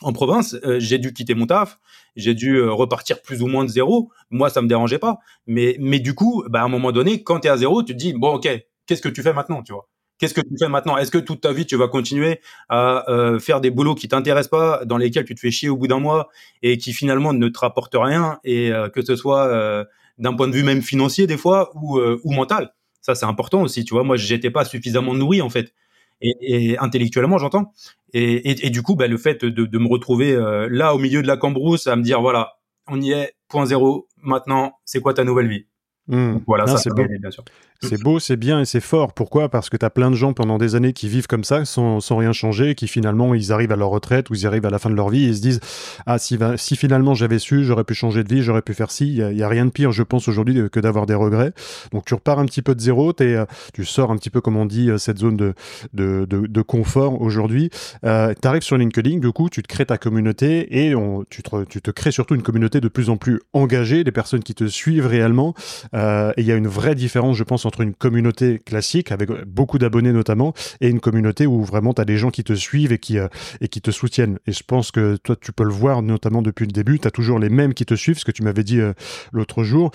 en 0.02 0.12
province, 0.12 0.56
euh, 0.66 0.78
j'ai 0.78 0.98
dû 0.98 1.14
quitter 1.14 1.36
mon 1.36 1.46
taf, 1.46 1.80
j'ai 2.18 2.34
dû 2.34 2.58
euh, 2.58 2.70
repartir 2.74 3.22
plus 3.22 3.42
ou 3.42 3.48
moins 3.48 3.64
de 3.64 3.70
zéro. 3.70 4.12
Moi, 4.30 4.50
ça 4.50 4.62
me 4.62 4.68
dérangeait 4.68 5.00
pas. 5.00 5.20
Mais, 5.48 5.78
mais 5.80 6.00
du 6.00 6.14
coup, 6.14 6.44
bah, 6.50 6.62
à 6.62 6.66
un 6.66 6.68
moment 6.68 6.92
donné, 6.92 7.24
quand 7.24 7.40
tu 7.40 7.48
es 7.48 7.50
à 7.50 7.56
zéro, 7.56 7.82
tu 7.82 7.94
te 7.94 7.98
dis, 7.98 8.12
bon, 8.12 8.34
ok, 8.34 8.50
qu'est-ce 8.86 9.02
que 9.02 9.08
tu 9.08 9.24
fais 9.24 9.32
maintenant, 9.32 9.64
tu 9.64 9.72
vois? 9.72 9.88
Qu'est-ce 10.18 10.34
que 10.34 10.42
tu 10.42 10.56
fais 10.58 10.70
maintenant? 10.70 10.98
Est-ce 10.98 11.12
que 11.12 11.18
toute 11.18 11.42
ta 11.42 11.52
vie, 11.52 11.66
tu 11.66 11.76
vas 11.76 11.88
continuer 11.88 12.40
à 12.70 13.10
euh, 13.10 13.38
faire 13.40 13.60
des 13.60 13.70
boulots 13.70 13.96
qui 13.96 14.08
t'intéressent 14.08 14.50
pas, 14.50 14.86
dans 14.86 14.98
lesquels 14.98 15.26
tu 15.26 15.36
te 15.36 15.40
fais 15.40 15.52
chier 15.52 15.68
au 15.68 15.76
bout 15.76 15.88
d'un 15.88 16.00
mois 16.00 16.30
et 16.62 16.78
qui 16.78 16.94
finalement 16.94 17.34
ne 17.34 17.48
te 17.50 17.60
rapportent 17.60 17.98
rien, 18.00 18.40
et 18.44 18.72
euh, 18.72 18.88
que 18.88 19.04
ce 19.04 19.16
soit 19.16 19.48
euh, 19.48 19.84
d'un 20.18 20.34
point 20.34 20.48
de 20.48 20.54
vue 20.54 20.64
même 20.64 20.82
financier 20.82 21.28
des 21.28 21.38
fois 21.38 21.72
ou, 21.76 22.00
ou 22.00 22.32
mental? 22.32 22.74
Ça, 23.02 23.14
c'est 23.14 23.26
important 23.26 23.62
aussi, 23.62 23.84
tu 23.84 23.94
vois. 23.94 24.04
Moi, 24.04 24.16
j'étais 24.16 24.52
pas 24.52 24.66
suffisamment 24.66 25.14
nourri 25.14 25.42
en 25.42 25.50
fait 25.50 25.74
et, 26.22 26.34
et 26.42 26.78
intellectuellement, 26.80 27.38
j'entends. 27.38 27.74
Et, 28.14 28.50
et, 28.50 28.66
et, 28.66 28.70
du 28.70 28.82
coup, 28.82 28.96
bah, 28.96 29.08
le 29.08 29.18
fait 29.18 29.44
de, 29.44 29.66
de 29.66 29.78
me 29.78 29.88
retrouver 29.88 30.36
là 30.70 30.96
au 30.96 30.98
milieu 30.98 31.22
de 31.22 31.28
la 31.28 31.36
cambrousse 31.36 31.88
à 31.88 31.96
me 31.98 32.02
dire 32.02 32.22
voilà, 32.22 32.54
on 32.88 33.02
y 33.02 33.12
est, 33.12 33.34
point 33.50 33.66
zéro. 33.66 34.08
Maintenant, 34.24 34.80
c'est 34.86 35.02
quoi 35.02 35.14
ta 35.14 35.24
nouvelle 35.24 35.50
vie? 35.50 35.66
Mmh. 36.08 36.38
Voilà, 36.48 36.66
Non, 36.66 36.78
ça, 36.78 36.78
c'est 36.78 36.94
bien 36.94 37.32
sûr. 37.32 37.44
C'est 37.82 38.02
beau, 38.02 38.20
c'est 38.20 38.38
bien 38.38 38.62
et 38.62 38.66
c'est 38.66 38.80
fort. 38.80 39.14
Pourquoi? 39.14 39.50
Parce 39.50 39.70
que 39.70 39.78
tu 39.78 39.86
as 39.86 39.90
plein 39.90 40.10
de 40.10 40.16
gens 40.16 40.34
pendant 40.34 40.58
des 40.58 40.76
années 40.76 40.94
qui 40.94 41.08
vivent 41.08 41.28
comme 41.28 41.44
ça, 41.44 41.66
sans, 41.66 42.00
sans 42.00 42.18
rien 42.18 42.32
changer, 42.32 42.76
qui 42.76 42.88
finalement, 42.88 43.34
ils 43.34 43.52
arrivent 43.52 43.72
à 43.72 43.76
leur 43.76 43.90
retraite 43.90 44.30
ou 44.30 44.34
ils 44.34 44.48
arrivent 44.48 44.66
à 44.66 44.70
la 44.70 44.80
fin 44.80 44.90
de 44.90 44.96
leur 44.96 45.10
vie 45.10 45.26
et 45.26 45.30
ils 45.30 45.38
se 45.38 45.42
disent 45.42 45.60
Ah, 46.06 46.18
si, 46.18 46.76
finalement 46.76 47.14
j'avais 47.14 47.40
su, 47.40 47.64
j'aurais 47.64 47.84
pu 47.84 47.94
changer 47.94 48.24
de 48.24 48.34
vie, 48.34 48.42
j'aurais 48.42 48.62
pu 48.62 48.74
faire 48.74 48.92
ci. 48.92 49.08
Il 49.08 49.38
y 49.38 49.44
a, 49.44 49.48
rien 49.48 49.66
de 49.66 49.72
pire, 49.72 49.92
je 49.92 50.04
pense, 50.04 50.28
aujourd'hui 50.28 50.70
que 50.72 50.80
d'avoir 50.80 51.06
des 51.06 51.14
regrets. 51.14 51.54
Donc 51.92 52.06
tu 52.06 52.14
repars 52.14 52.40
un 52.40 52.46
petit 52.46 52.62
peu 52.62 52.76
de 52.76 52.82
zéro, 52.82 53.14
euh, 53.22 53.46
tu 53.74 53.86
sors 53.86 54.12
un 54.12 54.18
petit 54.18 54.30
peu, 54.30 54.42
comme 54.42 54.58
on 54.58 54.66
dit, 54.66 54.90
euh, 54.90 54.98
cette 54.98 55.20
zone 55.20 55.38
de, 55.38 55.54
de, 55.94 56.26
de, 56.26 56.62
confort 56.62 57.22
aujourd'hui. 57.22 57.70
Euh, 58.06 58.34
tu 58.40 58.48
arrives 58.48 58.64
sur 58.64 58.78
LinkedIn, 58.78 59.20
du 59.20 59.32
coup, 59.32 59.50
tu 59.50 59.62
te 59.62 59.68
crées 59.68 59.86
ta 59.86 59.98
communauté 59.98 60.86
et 60.86 60.94
tu, 61.30 61.44
te, 61.44 61.92
crées 61.92 62.12
surtout 62.12 62.36
une 62.36 62.42
communauté 62.42 62.82
de 62.82 62.88
plus 62.88 63.10
en 63.10 63.18
plus 63.18 63.42
engagée, 63.54 64.04
des 64.04 64.12
personnes 64.12 64.44
qui 64.44 64.56
te 64.56 64.66
suivent 64.66 65.08
réellement. 65.08 65.54
Et 65.94 66.42
il 66.42 66.46
y 66.46 66.52
a 66.52 66.56
une 66.56 66.68
vraie 66.68 66.96
différence, 66.96 67.38
je 67.38 67.44
pense, 67.44 67.65
entre 67.66 67.82
une 67.82 67.94
communauté 67.94 68.60
classique, 68.60 69.12
avec 69.12 69.30
beaucoup 69.46 69.78
d'abonnés 69.78 70.12
notamment, 70.12 70.54
et 70.82 70.90
une 70.90 71.00
communauté 71.00 71.46
où 71.46 71.64
vraiment 71.64 71.94
tu 71.94 72.02
as 72.02 72.06
des 72.06 72.18
gens 72.18 72.30
qui 72.30 72.44
te 72.44 72.54
suivent 72.54 72.92
et 72.92 73.00
qui, 73.00 73.18
euh, 73.18 73.28
et 73.62 73.68
qui 73.68 73.82
te 73.82 73.92
soutiennent. 73.92 74.40
Et 74.48 74.52
je 74.52 74.64
pense 74.64 74.92
que 74.92 75.18
toi, 75.18 75.36
tu 75.40 75.52
peux 75.52 75.64
le 75.64 75.74
voir 75.74 76.02
notamment 76.02 76.42
depuis 76.42 76.66
le 76.66 76.72
début, 76.72 77.00
tu 77.00 77.08
as 77.08 77.12
toujours 77.12 77.40
les 77.40 77.50
mêmes 77.50 77.74
qui 77.74 77.86
te 77.86 77.96
suivent, 77.96 78.20
ce 78.20 78.26
que 78.26 78.32
tu 78.32 78.44
m'avais 78.44 78.64
dit 78.64 78.80
euh, 78.80 78.94
l'autre 79.32 79.64
jour. 79.64 79.92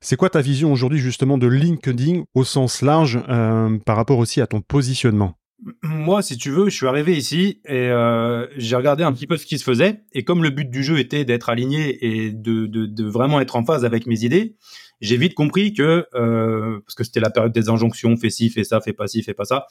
C'est 0.00 0.16
quoi 0.16 0.28
ta 0.28 0.42
vision 0.42 0.72
aujourd'hui 0.72 0.98
justement 0.98 1.38
de 1.38 1.46
LinkedIn 1.46 2.24
au 2.34 2.44
sens 2.44 2.82
large 2.82 3.20
euh, 3.28 3.78
par 3.78 3.96
rapport 3.96 4.18
aussi 4.18 4.40
à 4.40 4.46
ton 4.46 4.60
positionnement? 4.60 5.38
Moi, 5.82 6.20
si 6.22 6.36
tu 6.36 6.50
veux, 6.50 6.68
je 6.68 6.76
suis 6.76 6.86
arrivé 6.86 7.16
ici 7.16 7.60
et 7.64 7.88
euh, 7.88 8.46
j'ai 8.56 8.76
regardé 8.76 9.02
un 9.02 9.12
petit 9.12 9.26
peu 9.26 9.36
ce 9.36 9.46
qui 9.46 9.58
se 9.58 9.64
faisait. 9.64 10.02
Et 10.12 10.22
comme 10.22 10.42
le 10.42 10.50
but 10.50 10.68
du 10.68 10.82
jeu 10.82 10.98
était 10.98 11.24
d'être 11.24 11.48
aligné 11.48 12.04
et 12.04 12.30
de, 12.32 13.04
vraiment 13.04 13.40
être 13.40 13.56
en 13.56 13.64
phase 13.64 13.84
avec 13.84 14.06
mes 14.06 14.24
idées, 14.24 14.56
j'ai 15.00 15.16
vite 15.16 15.34
compris 15.34 15.72
que, 15.72 16.06
euh, 16.14 16.80
parce 16.80 16.94
que 16.94 17.04
c'était 17.04 17.20
la 17.20 17.30
période 17.30 17.52
des 17.52 17.68
injonctions, 17.70 18.16
fais 18.16 18.30
ci, 18.30 18.50
fais 18.50 18.64
ça, 18.64 18.80
fais 18.80 18.92
pas 18.92 19.06
ci, 19.06 19.22
fais 19.22 19.34
pas 19.34 19.44
ça, 19.44 19.66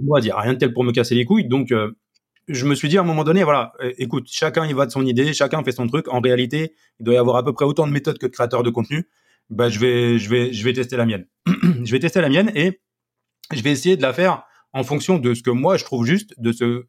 moi, 0.00 0.20
il 0.20 0.24
n'y 0.24 0.30
a 0.30 0.38
rien 0.38 0.54
de 0.54 0.58
tel 0.58 0.72
pour 0.72 0.82
me 0.82 0.92
casser 0.92 1.14
les 1.14 1.26
couilles. 1.26 1.46
Donc, 1.46 1.72
euh, 1.72 1.90
je 2.48 2.64
me 2.66 2.74
suis 2.74 2.88
dit 2.88 2.96
à 2.96 3.02
un 3.02 3.04
moment 3.04 3.24
donné, 3.24 3.44
voilà, 3.44 3.72
écoute, 3.98 4.28
chacun 4.30 4.66
il 4.66 4.74
va 4.74 4.86
de 4.86 4.90
son 4.90 5.04
idée, 5.04 5.32
chacun 5.34 5.62
fait 5.62 5.72
son 5.72 5.86
truc. 5.86 6.08
En 6.08 6.20
réalité, 6.20 6.74
il 7.00 7.04
doit 7.04 7.14
y 7.14 7.18
avoir 7.18 7.36
à 7.36 7.44
peu 7.44 7.52
près 7.52 7.64
autant 7.64 7.86
de 7.86 7.92
méthodes 7.92 8.18
que 8.18 8.26
de 8.26 8.32
créateurs 8.32 8.62
de 8.62 8.70
contenu. 8.70 9.08
Bah, 9.50 9.68
je 9.68 9.78
vais, 9.78 10.18
je 10.18 10.30
vais, 10.30 10.52
je 10.52 10.64
vais 10.64 10.72
tester 10.72 10.96
la 10.96 11.06
mienne. 11.06 11.26
je 11.46 11.92
vais 11.92 11.98
tester 11.98 12.20
la 12.20 12.28
mienne 12.28 12.50
et 12.54 12.80
je 13.52 13.62
vais 13.62 13.72
essayer 13.72 13.96
de 13.96 14.02
la 14.02 14.12
faire 14.12 14.44
en 14.74 14.84
fonction 14.84 15.18
de 15.18 15.32
ce 15.32 15.42
que 15.42 15.50
moi 15.50 15.78
je 15.78 15.84
trouve 15.84 16.04
juste, 16.04 16.34
de 16.38 16.52
ce 16.52 16.84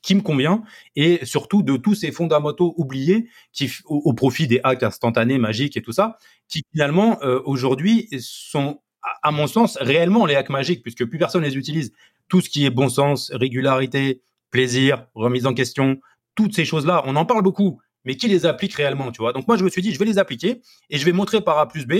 qui 0.00 0.14
me 0.14 0.22
convient 0.22 0.62
et 0.94 1.24
surtout 1.24 1.62
de 1.62 1.76
tous 1.76 1.94
ces 1.94 2.12
fondamentaux 2.12 2.74
oubliés 2.78 3.28
qui 3.52 3.70
au, 3.84 4.14
profit 4.14 4.46
des 4.46 4.60
hacks 4.62 4.84
instantanés, 4.84 5.36
magiques 5.36 5.76
et 5.76 5.82
tout 5.82 5.92
ça, 5.92 6.16
qui 6.48 6.62
finalement 6.72 7.18
euh, 7.22 7.42
aujourd'hui 7.44 8.08
sont 8.20 8.80
à, 9.02 9.28
à 9.28 9.30
mon 9.32 9.48
sens 9.48 9.76
réellement 9.80 10.24
les 10.24 10.36
hacks 10.36 10.48
magiques 10.48 10.82
puisque 10.82 11.04
plus 11.04 11.18
personne 11.18 11.42
les 11.42 11.56
utilise. 11.56 11.92
Tout 12.28 12.40
ce 12.40 12.48
qui 12.48 12.64
est 12.64 12.70
bon 12.70 12.88
sens, 12.88 13.30
régularité, 13.32 14.22
plaisir, 14.50 15.06
remise 15.14 15.46
en 15.46 15.54
question, 15.54 15.98
toutes 16.36 16.54
ces 16.54 16.64
choses-là, 16.64 17.02
on 17.06 17.16
en 17.16 17.24
parle 17.24 17.42
beaucoup, 17.42 17.80
mais 18.04 18.16
qui 18.16 18.28
les 18.28 18.46
applique 18.46 18.74
réellement, 18.74 19.10
tu 19.10 19.22
vois? 19.22 19.32
Donc 19.32 19.48
moi 19.48 19.56
je 19.56 19.64
me 19.64 19.68
suis 19.68 19.82
dit 19.82 19.92
je 19.92 19.98
vais 19.98 20.04
les 20.04 20.18
appliquer 20.18 20.60
et 20.90 20.98
je 20.98 21.04
vais 21.04 21.12
montrer 21.12 21.40
par 21.40 21.58
A 21.58 21.66
plus 21.66 21.86
B 21.86 21.94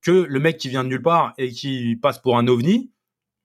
que 0.00 0.10
le 0.10 0.40
mec 0.40 0.56
qui 0.56 0.68
vient 0.68 0.82
de 0.82 0.88
nulle 0.88 1.02
part 1.02 1.32
et 1.38 1.50
qui 1.50 1.96
passe 1.96 2.18
pour 2.18 2.36
un 2.36 2.48
ovni, 2.48 2.90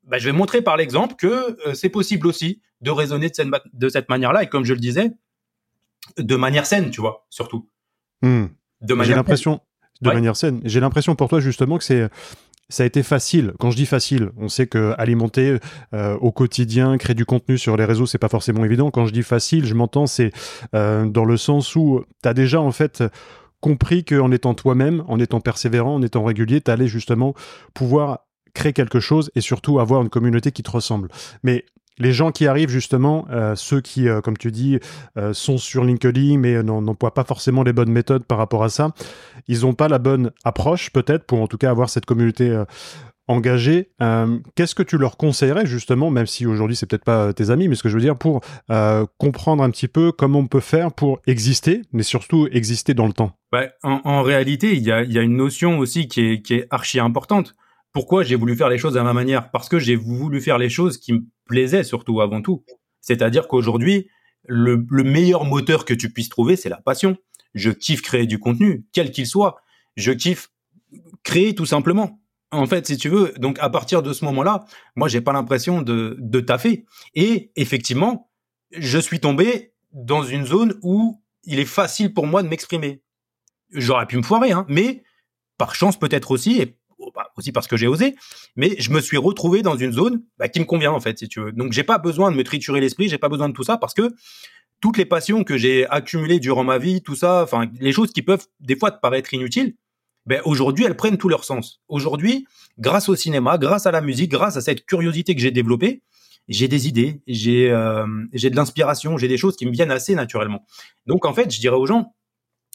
bah, 0.07 0.17
je 0.17 0.25
vais 0.25 0.31
montrer 0.31 0.61
par 0.61 0.77
l'exemple 0.77 1.15
que 1.15 1.57
euh, 1.67 1.73
c'est 1.73 1.89
possible 1.89 2.27
aussi 2.27 2.61
de 2.81 2.91
raisonner 2.91 3.29
de 3.29 3.35
cette, 3.35 3.49
de 3.73 3.89
cette 3.89 4.09
manière-là 4.09 4.43
et 4.43 4.47
comme 4.47 4.63
je 4.65 4.73
le 4.73 4.79
disais, 4.79 5.11
de 6.17 6.35
manière 6.35 6.65
saine, 6.65 6.89
tu 6.89 7.01
vois, 7.01 7.25
surtout. 7.29 7.69
Hmm. 8.21 8.45
De 8.81 8.87
J'ai 8.89 8.95
manière 8.95 9.15
l'impression, 9.17 9.59
de 10.01 10.09
Ouais. 10.09 10.15
manière 10.15 10.35
saine, 10.35 10.61
j'ai 10.63 10.79
l'impression 10.79 11.15
pour 11.15 11.27
toi 11.29 11.39
justement 11.39 11.77
que 11.77 11.83
c'est 11.83 12.07
ça 12.69 12.83
a 12.83 12.85
été 12.85 13.01
facile. 13.01 13.53
Quand 13.59 13.71
je 13.71 13.77
dis 13.77 13.85
facile, 13.85 14.31
on 14.35 14.49
sait 14.49 14.67
que 14.67 14.93
alimenter 14.97 15.57
euh, 15.93 16.17
au 16.17 16.33
quotidien, 16.33 16.97
créer 16.97 17.13
du 17.15 17.25
contenu 17.25 17.57
sur 17.57 17.77
les 17.77 17.85
réseaux, 17.85 18.05
c'est 18.05 18.17
pas 18.17 18.27
forcément 18.27 18.65
évident. 18.65 18.91
Quand 18.91 19.05
je 19.05 19.13
dis 19.13 19.23
facile, 19.23 19.65
je 19.65 19.73
m'entends, 19.73 20.05
c'est 20.05 20.31
euh, 20.75 21.05
dans 21.05 21.23
le 21.23 21.37
sens 21.37 21.75
où 21.77 22.03
tu 22.21 22.27
as 22.27 22.33
déjà 22.33 22.59
en 22.59 22.71
fait 22.73 23.03
compris 23.61 24.03
qu'en 24.03 24.31
étant 24.31 24.53
toi-même, 24.53 25.03
en 25.07 25.17
étant 25.17 25.39
persévérant, 25.39 25.95
en 25.95 26.01
étant 26.01 26.25
régulier, 26.25 26.59
tu 26.59 26.69
allais 26.69 26.87
justement 26.89 27.33
pouvoir 27.73 28.26
créer 28.57 28.73
quelque 28.73 28.99
chose 28.99 29.31
et 29.35 29.41
surtout 29.41 29.79
avoir 29.79 30.01
une 30.01 30.09
communauté 30.09 30.51
qui 30.51 30.63
te 30.63 30.71
ressemble. 30.71 31.09
Mais 31.43 31.63
les 31.99 32.11
gens 32.11 32.31
qui 32.31 32.47
arrivent 32.47 32.69
justement, 32.69 33.27
euh, 33.31 33.55
ceux 33.55 33.81
qui, 33.81 34.07
euh, 34.07 34.21
comme 34.21 34.37
tu 34.37 34.51
dis, 34.51 34.79
euh, 35.17 35.33
sont 35.33 35.57
sur 35.57 35.83
LinkedIn 35.83 36.37
mais 36.37 36.61
n'emploient 36.63 37.13
pas 37.13 37.23
forcément 37.23 37.63
les 37.63 37.73
bonnes 37.73 37.91
méthodes 37.91 38.23
par 38.23 38.37
rapport 38.37 38.63
à 38.63 38.69
ça, 38.69 38.91
ils 39.47 39.61
n'ont 39.61 39.73
pas 39.73 39.87
la 39.87 39.99
bonne 39.99 40.31
approche 40.43 40.91
peut-être 40.91 41.25
pour 41.25 41.41
en 41.41 41.47
tout 41.47 41.57
cas 41.57 41.69
avoir 41.69 41.89
cette 41.89 42.05
communauté 42.05 42.63
engagée. 43.27 43.91
Qu'est-ce 44.55 44.75
que 44.75 44.83
tu 44.83 44.97
leur 44.97 45.17
conseillerais 45.17 45.65
justement, 45.65 46.09
même 46.09 46.27
si 46.27 46.45
aujourd'hui 46.45 46.75
c'est 46.75 46.85
peut-être 46.85 47.03
pas 47.03 47.33
tes 47.33 47.49
amis, 47.49 47.67
mais 47.67 47.75
ce 47.75 47.83
que 47.83 47.89
je 47.89 47.95
veux 47.95 48.01
dire 48.01 48.17
pour 48.17 48.41
comprendre 49.17 49.63
un 49.63 49.69
petit 49.69 49.87
peu 49.87 50.11
comment 50.11 50.39
on 50.39 50.47
peut 50.47 50.59
faire 50.59 50.91
pour 50.91 51.19
exister, 51.27 51.81
mais 51.93 52.03
surtout 52.03 52.47
exister 52.51 52.93
dans 52.93 53.07
le 53.07 53.13
temps? 53.13 53.31
Bah, 53.51 53.67
en, 53.83 54.21
réalité, 54.21 54.75
il 54.75 54.83
y 54.83 54.91
a, 54.91 55.21
une 55.21 55.37
notion 55.37 55.79
aussi 55.79 56.07
qui 56.07 56.21
est 56.21 56.67
archi 56.69 56.99
importante. 56.99 57.55
Pourquoi 57.97 58.21
j'ai 58.21 58.35
voulu 58.35 58.55
faire 58.55 58.69
les 58.69 58.77
choses 58.77 58.95
à 58.95 59.01
ma 59.01 59.11
manière 59.11 59.49
Parce 59.49 59.69
que 59.69 59.79
j'ai 59.79 59.95
voulu 59.95 60.39
faire 60.39 60.59
les 60.59 60.69
choses 60.69 60.99
qui 60.99 61.13
me 61.13 61.21
plaisaient 61.45 61.83
surtout 61.83 62.21
avant 62.21 62.43
tout. 62.43 62.63
C'est-à-dire 63.01 63.47
qu'aujourd'hui, 63.47 64.07
le, 64.45 64.85
meilleur 65.03 65.45
moteur 65.45 65.83
que 65.83 65.95
tu 65.95 66.13
puisses 66.13 66.29
trouver, 66.29 66.55
c'est 66.57 66.69
la 66.69 66.79
passion. 66.79 67.17
Je 67.55 67.71
kiffe 67.71 68.03
créer 68.03 68.27
du 68.27 68.37
contenu, 68.37 68.85
quel 68.93 69.09
qu'il 69.09 69.25
soit. 69.25 69.55
Je 69.95 70.11
kiffe 70.11 70.51
créer 71.23 71.55
tout 71.55 71.65
simplement. 71.65 72.21
En 72.51 72.67
fait, 72.67 72.85
si 72.85 72.97
tu 72.97 73.09
veux, 73.09 73.33
donc 73.39 73.57
à 73.61 73.69
partir 73.71 74.03
de 74.03 74.13
ce 74.13 74.25
moment-là, 74.25 74.65
moi, 74.95 75.07
j'ai 75.07 75.21
pas 75.21 75.33
l'impression 75.33 75.81
de, 75.81 76.17
de 76.19 76.39
taffer. 76.39 76.85
Et 77.15 77.51
effectivement, 77.55 78.29
je 78.77 78.99
suis 78.99 79.19
tombé 79.19 79.73
dans 79.91 80.21
une 80.21 80.45
zone 80.45 80.77
où 80.83 81.19
il 81.45 81.57
est 81.57 81.65
facile 81.65 82.13
pour 82.13 82.27
moi 82.27 82.43
de 82.43 82.47
m'exprimer. 82.47 83.01
J'aurais 83.71 84.05
pu 84.05 84.17
me 84.17 84.21
foirer, 84.21 84.51
hein, 84.51 84.67
mais 84.69 85.01
par 85.57 85.73
chance 85.73 85.97
peut-être 85.97 86.29
aussi, 86.29 86.61
aussi 87.35 87.51
parce 87.51 87.67
que 87.67 87.77
j'ai 87.77 87.87
osé, 87.87 88.15
mais 88.55 88.75
je 88.79 88.91
me 88.91 89.01
suis 89.01 89.17
retrouvé 89.17 89.61
dans 89.61 89.75
une 89.75 89.91
zone 89.91 90.23
bah, 90.37 90.47
qui 90.47 90.59
me 90.59 90.65
convient 90.65 90.91
en 90.91 90.99
fait, 90.99 91.19
si 91.19 91.27
tu 91.27 91.41
veux. 91.41 91.51
Donc 91.51 91.73
j'ai 91.73 91.83
pas 91.83 91.97
besoin 91.97 92.31
de 92.31 92.35
me 92.35 92.43
triturer 92.43 92.79
l'esprit, 92.81 93.09
j'ai 93.09 93.17
pas 93.17 93.29
besoin 93.29 93.49
de 93.49 93.53
tout 93.53 93.63
ça 93.63 93.77
parce 93.77 93.93
que 93.93 94.13
toutes 94.81 94.97
les 94.97 95.05
passions 95.05 95.43
que 95.43 95.57
j'ai 95.57 95.87
accumulées 95.87 96.39
durant 96.39 96.63
ma 96.63 96.77
vie, 96.77 97.01
tout 97.01 97.15
ça, 97.15 97.43
enfin 97.43 97.69
les 97.79 97.91
choses 97.91 98.11
qui 98.11 98.21
peuvent 98.21 98.45
des 98.59 98.75
fois 98.75 98.91
te 98.91 98.99
paraître 98.99 99.33
inutiles, 99.33 99.75
ben 100.25 100.41
aujourd'hui 100.45 100.85
elles 100.85 100.95
prennent 100.97 101.17
tout 101.17 101.29
leur 101.29 101.43
sens. 101.43 101.81
Aujourd'hui, 101.87 102.45
grâce 102.77 103.09
au 103.09 103.15
cinéma, 103.15 103.57
grâce 103.57 103.85
à 103.85 103.91
la 103.91 104.01
musique, 104.01 104.31
grâce 104.31 104.57
à 104.57 104.61
cette 104.61 104.85
curiosité 104.85 105.33
que 105.35 105.41
j'ai 105.41 105.51
développée, 105.51 106.03
j'ai 106.47 106.67
des 106.67 106.87
idées, 106.87 107.21
j'ai 107.27 107.71
euh, 107.71 108.05
j'ai 108.33 108.49
de 108.49 108.55
l'inspiration, 108.55 109.17
j'ai 109.17 109.27
des 109.27 109.37
choses 109.37 109.55
qui 109.55 109.65
me 109.65 109.71
viennent 109.71 109.91
assez 109.91 110.15
naturellement. 110.15 110.65
Donc 111.05 111.25
en 111.25 111.33
fait, 111.33 111.53
je 111.53 111.59
dirais 111.59 111.75
aux 111.75 111.87
gens 111.87 112.13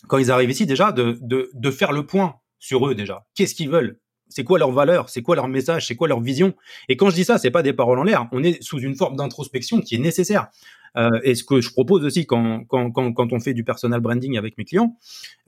quand 0.09 0.19
ils 0.19 0.31
arrivent 0.31 0.51
ici 0.51 0.67
déjà 0.67 0.93
de 0.93 1.19
de, 1.23 1.51
de 1.53 1.71
faire 1.71 1.93
le 1.93 2.05
point 2.05 2.37
sur 2.59 2.87
eux 2.89 2.95
déjà. 2.95 3.27
Qu'est-ce 3.35 3.55
qu'ils 3.55 3.71
veulent? 3.71 3.99
C'est 4.33 4.45
quoi 4.45 4.59
leur 4.59 4.73
valeur, 4.73 5.09
c'est 5.09 5.23
quoi 5.23 5.37
leur 5.37 5.49
message, 5.49 5.87
c'est 5.87 5.97
quoi 5.97 6.09
leur 6.09 6.21
vision? 6.21 6.55
Et 6.89 6.97
quand 6.97 7.11
je 7.11 7.15
dis 7.15 7.25
ça, 7.25 7.39
c'est 7.39 7.51
pas 7.51 7.63
des 7.63 7.73
paroles 7.73 7.99
en 7.99 8.05
l'air. 8.05 8.29
On 8.33 8.43
est 8.43 8.63
sous 8.63 8.81
une 8.81 8.97
forme 8.97 9.17
d'introspection 9.17 9.81
qui 9.81 9.95
est 9.95 9.99
nécessaire. 9.99 10.49
Euh, 10.97 11.21
et 11.23 11.35
ce 11.35 11.43
que 11.43 11.61
je 11.61 11.71
propose 11.71 12.05
aussi 12.05 12.27
quand, 12.27 12.65
quand, 12.69 12.91
quand, 12.91 13.13
quand, 13.13 13.33
on 13.33 13.41
fait 13.41 13.55
du 13.55 13.65
personal 13.65 14.01
branding 14.01 14.37
avec 14.37 14.59
mes 14.59 14.65
clients, 14.65 14.97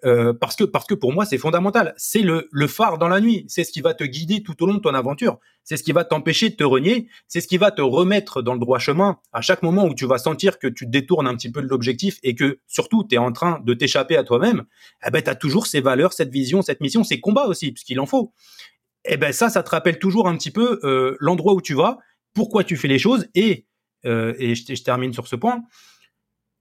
euh, 0.04 0.32
parce 0.32 0.56
que 0.56 0.64
parce 0.64 0.86
que 0.86 0.94
pour 0.94 1.12
moi 1.12 1.24
c'est 1.26 1.38
fondamental. 1.38 1.92
C'est 1.96 2.22
le, 2.22 2.48
le 2.50 2.66
phare 2.66 2.98
dans 2.98 3.08
la 3.08 3.20
nuit. 3.20 3.44
C'est 3.48 3.64
ce 3.64 3.72
qui 3.72 3.80
va 3.80 3.94
te 3.94 4.04
guider 4.04 4.42
tout 4.42 4.62
au 4.62 4.66
long 4.66 4.74
de 4.74 4.80
ton 4.80 4.94
aventure. 4.94 5.38
C'est 5.62 5.76
ce 5.76 5.82
qui 5.82 5.92
va 5.92 6.04
t'empêcher 6.04 6.50
de 6.50 6.56
te 6.56 6.64
renier. 6.64 7.08
C'est 7.26 7.40
ce 7.40 7.48
qui 7.48 7.58
va 7.58 7.70
te 7.70 7.82
remettre 7.82 8.42
dans 8.42 8.54
le 8.54 8.58
droit 8.58 8.78
chemin 8.78 9.18
à 9.32 9.40
chaque 9.40 9.62
moment 9.62 9.84
où 9.86 9.94
tu 9.94 10.06
vas 10.06 10.18
sentir 10.18 10.58
que 10.58 10.66
tu 10.66 10.86
te 10.86 10.90
détournes 10.90 11.26
un 11.26 11.34
petit 11.34 11.50
peu 11.50 11.62
de 11.62 11.66
l'objectif 11.66 12.18
et 12.22 12.34
que 12.34 12.58
surtout 12.66 13.04
tu 13.04 13.14
es 13.14 13.18
en 13.18 13.32
train 13.32 13.60
de 13.64 13.74
t'échapper 13.74 14.16
à 14.16 14.24
toi-même. 14.24 14.64
Eh 15.06 15.10
ben 15.10 15.22
tu 15.22 15.30
as 15.30 15.34
toujours 15.34 15.66
ces 15.66 15.80
valeurs, 15.80 16.12
cette 16.12 16.30
vision, 16.30 16.62
cette 16.62 16.80
mission, 16.80 17.04
ces 17.04 17.20
combats 17.20 17.46
aussi, 17.46 17.72
puisqu'il 17.72 18.00
en 18.00 18.06
faut 18.06 18.32
eh 19.04 19.16
ben 19.16 19.32
ça, 19.32 19.50
ça 19.50 19.62
te 19.62 19.70
rappelle 19.70 19.99
toujours 19.99 20.28
un 20.28 20.37
petit 20.37 20.50
peu 20.50 20.80
euh, 20.84 21.16
l'endroit 21.20 21.54
où 21.54 21.61
tu 21.61 21.75
vas, 21.75 21.99
pourquoi 22.34 22.64
tu 22.64 22.76
fais 22.76 22.88
les 22.88 22.99
choses, 22.99 23.28
et, 23.34 23.66
euh, 24.06 24.34
et 24.38 24.54
je, 24.54 24.82
termine 24.82 25.12
sur 25.12 25.26
ce 25.26 25.37
point. 25.37 25.62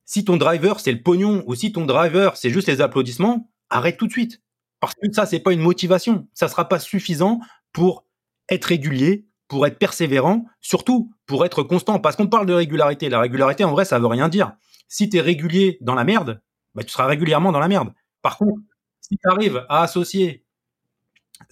Si 0.05 0.25
ton 0.25 0.37
driver 0.37 0.79
c'est 0.79 0.91
le 0.91 1.01
pognon 1.01 1.43
ou 1.47 1.55
si 1.55 1.71
ton 1.71 1.85
driver 1.85 2.35
c'est 2.37 2.49
juste 2.49 2.67
les 2.67 2.81
applaudissements, 2.81 3.49
arrête 3.69 3.97
tout 3.97 4.07
de 4.07 4.11
suite, 4.11 4.41
parce 4.79 4.93
que 4.95 5.11
ça 5.11 5.25
c'est 5.25 5.39
pas 5.39 5.53
une 5.53 5.61
motivation, 5.61 6.27
ça 6.33 6.47
sera 6.47 6.67
pas 6.67 6.79
suffisant 6.79 7.39
pour 7.71 8.05
être 8.49 8.65
régulier, 8.65 9.25
pour 9.47 9.65
être 9.65 9.79
persévérant, 9.79 10.45
surtout 10.59 11.11
pour 11.25 11.45
être 11.45 11.63
constant, 11.63 11.99
parce 11.99 12.15
qu'on 12.15 12.27
parle 12.27 12.45
de 12.45 12.53
régularité. 12.53 13.09
La 13.09 13.21
régularité 13.21 13.63
en 13.63 13.71
vrai 13.71 13.85
ça 13.85 13.99
veut 13.99 14.07
rien 14.07 14.29
dire. 14.29 14.53
Si 14.89 15.09
tu 15.09 15.17
es 15.17 15.21
régulier 15.21 15.77
dans 15.81 15.95
la 15.95 16.03
merde, 16.03 16.41
bah, 16.75 16.83
tu 16.83 16.89
seras 16.89 17.05
régulièrement 17.05 17.51
dans 17.51 17.59
la 17.59 17.67
merde. 17.67 17.93
Par 18.21 18.37
contre, 18.37 18.61
si 19.01 19.17
tu 19.17 19.29
arrives 19.29 19.65
à 19.69 19.83
associer 19.83 20.42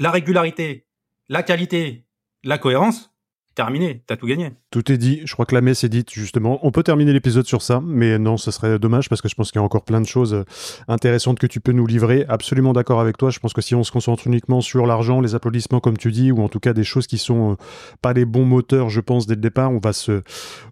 la 0.01 0.09
régularité, 0.09 0.87
la 1.29 1.43
qualité, 1.43 2.07
la 2.43 2.57
cohérence, 2.57 3.10
terminé, 3.55 4.01
t'as 4.07 4.15
tout 4.15 4.27
gagné. 4.27 4.51
Tout 4.71 4.91
est 4.91 4.97
dit. 4.97 5.21
Je 5.25 5.33
crois 5.33 5.45
que 5.45 5.53
la 5.53 5.61
messe 5.61 5.83
est 5.83 5.89
dite, 5.89 6.11
justement. 6.11 6.59
On 6.65 6.71
peut 6.71 6.83
terminer 6.83 7.11
l'épisode 7.11 7.45
sur 7.45 7.61
ça, 7.61 7.81
mais 7.85 8.17
non, 8.17 8.37
ce 8.37 8.51
serait 8.51 8.79
dommage 8.79 9.09
parce 9.09 9.21
que 9.21 9.27
je 9.27 9.35
pense 9.35 9.51
qu'il 9.51 9.59
y 9.59 9.61
a 9.61 9.65
encore 9.65 9.83
plein 9.83 9.99
de 9.99 10.07
choses 10.07 10.33
euh, 10.33 10.45
intéressantes 10.87 11.39
que 11.39 11.47
tu 11.47 11.59
peux 11.59 11.73
nous 11.73 11.85
livrer. 11.85 12.25
Absolument 12.29 12.71
d'accord 12.71 13.01
avec 13.01 13.17
toi. 13.17 13.29
Je 13.29 13.39
pense 13.39 13.53
que 13.53 13.61
si 13.61 13.75
on 13.75 13.83
se 13.83 13.91
concentre 13.91 14.27
uniquement 14.27 14.61
sur 14.61 14.87
l'argent, 14.87 15.19
les 15.19 15.35
applaudissements, 15.35 15.81
comme 15.81 15.97
tu 15.97 16.11
dis, 16.11 16.31
ou 16.31 16.41
en 16.41 16.47
tout 16.47 16.59
cas 16.59 16.73
des 16.73 16.83
choses 16.83 17.07
qui 17.07 17.17
sont 17.17 17.51
euh, 17.51 17.55
pas 18.01 18.13
les 18.13 18.25
bons 18.25 18.45
moteurs, 18.45 18.89
je 18.89 19.01
pense, 19.01 19.27
dès 19.27 19.35
le 19.35 19.41
départ, 19.41 19.71
on 19.71 19.79
va 19.79 19.91
se, 19.91 20.21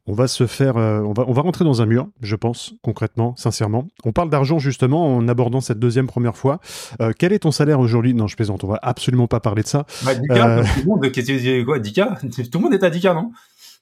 on 0.07 0.13
va 0.13 0.27
se 0.27 0.47
faire, 0.47 0.77
euh, 0.77 1.01
on 1.01 1.13
va, 1.13 1.25
on 1.27 1.33
va 1.33 1.41
rentrer 1.41 1.65
dans 1.65 1.81
un 1.81 1.85
mur, 1.85 2.07
je 2.21 2.35
pense, 2.35 2.73
concrètement, 2.81 3.35
sincèrement. 3.35 3.87
On 4.05 4.13
parle 4.13 4.29
d'argent, 4.29 4.59
justement, 4.59 5.17
en 5.17 5.27
abordant 5.27 5.61
cette 5.61 5.79
deuxième 5.79 6.07
première 6.07 6.37
fois. 6.37 6.59
quel 7.17 7.33
est 7.33 7.39
ton 7.39 7.51
salaire 7.51 7.79
aujourd'hui? 7.79 8.13
Non, 8.13 8.27
je 8.27 8.35
plaisante. 8.35 8.63
On 8.63 8.67
va 8.67 8.79
absolument 8.81 9.27
pas 9.27 9.39
parler 9.39 9.63
de 9.63 9.67
ça. 9.67 9.85
Bah, 10.05 10.15
tout 10.15 10.21
le 10.29 10.85
monde, 10.85 11.65
quoi, 11.65 11.79
10 11.79 11.93
Tout 12.49 12.57
le 12.57 12.63
monde 12.63 12.68
est 12.73 12.83
à 12.83 12.89
10 12.89 13.05
non? 13.13 13.31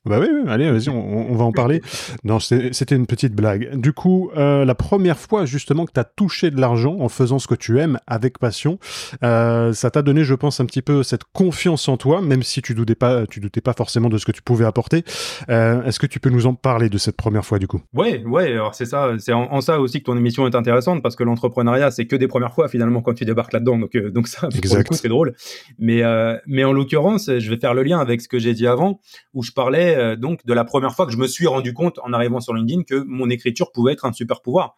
Bah 0.07 0.19
oui, 0.19 0.27
allez, 0.47 0.71
vas-y, 0.71 0.89
on, 0.89 1.35
va 1.35 1.43
en 1.43 1.51
parler. 1.51 1.81
Non, 2.23 2.39
c'était 2.39 2.95
une 2.95 3.07
petite 3.07 3.33
blague. 3.33 3.75
Du 3.75 3.93
coup, 3.93 4.31
euh, 4.37 4.65
la 4.65 4.75
première 4.75 5.17
fois 5.17 5.45
justement 5.45 5.85
que 5.85 5.91
tu 5.91 5.99
as 5.99 6.03
touché 6.03 6.51
de 6.51 6.59
l'argent 6.59 6.97
en 6.99 7.09
faisant 7.09 7.39
ce 7.39 7.47
que 7.47 7.55
tu 7.55 7.79
aimes 7.79 7.99
avec 8.07 8.39
passion, 8.39 8.79
euh, 9.23 9.73
ça 9.73 9.91
t'a 9.91 10.01
donné, 10.01 10.23
je 10.23 10.33
pense, 10.33 10.59
un 10.59 10.65
petit 10.65 10.81
peu 10.81 11.03
cette 11.03 11.23
confiance 11.25 11.87
en 11.89 11.97
toi, 11.97 12.21
même 12.21 12.43
si 12.43 12.61
tu 12.61 12.73
doutais 12.73 12.95
pas, 12.95 13.27
tu 13.27 13.39
doutais 13.39 13.61
pas 13.61 13.73
forcément 13.73 14.09
de 14.09 14.17
ce 14.17 14.25
que 14.25 14.31
tu 14.31 14.41
pouvais 14.41 14.65
apporter. 14.65 15.03
Euh, 15.49 15.83
est-ce 15.83 15.99
que 15.99 16.07
tu 16.07 16.19
peux 16.19 16.29
nous 16.29 16.47
en 16.47 16.53
parler 16.53 16.89
de 16.89 16.97
cette 16.97 17.17
première 17.17 17.45
fois 17.45 17.59
du 17.59 17.67
coup? 17.67 17.81
Ouais, 17.93 18.23
ouais. 18.25 18.53
Alors 18.53 18.75
c'est 18.75 18.85
ça, 18.85 19.13
c'est 19.19 19.33
en, 19.33 19.61
ça 19.61 19.79
aussi 19.79 19.99
que 19.99 20.05
ton 20.05 20.17
émission 20.17 20.47
est 20.47 20.55
intéressante 20.55 21.03
parce 21.03 21.15
que 21.15 21.23
l'entrepreneuriat, 21.23 21.91
c'est 21.91 22.05
que 22.05 22.15
des 22.15 22.27
premières 22.27 22.53
fois 22.53 22.69
finalement 22.69 23.01
quand 23.01 23.13
tu 23.13 23.25
débarques 23.25 23.53
là-dedans. 23.53 23.77
Donc, 23.77 23.97
donc 23.97 24.27
ça, 24.27 24.47
c'est 24.91 25.07
drôle. 25.07 25.35
Mais 25.79 26.01
mais 26.47 26.63
en 26.63 26.71
l'occurrence, 26.71 27.29
je 27.37 27.49
vais 27.49 27.57
faire 27.57 27.73
le 27.73 27.83
lien 27.83 27.99
avec 27.99 28.21
ce 28.21 28.27
que 28.27 28.39
j'ai 28.39 28.53
dit 28.53 28.67
avant, 28.67 28.99
où 29.33 29.43
je 29.43 29.51
parlais 29.51 29.96
euh, 29.97 30.15
donc 30.15 30.45
de 30.45 30.53
la 30.53 30.63
première 30.63 30.95
fois 30.95 31.05
que 31.05 31.11
je 31.11 31.17
me 31.17 31.27
suis 31.27 31.47
rendu 31.47 31.73
compte 31.73 31.99
en 32.03 32.13
arrivant 32.13 32.39
sur 32.39 32.53
LinkedIn 32.53 32.83
que 32.83 33.03
mon 33.07 33.29
écriture 33.29 33.71
pouvait 33.71 33.93
être 33.93 34.05
un 34.05 34.13
super 34.13 34.41
pouvoir. 34.41 34.77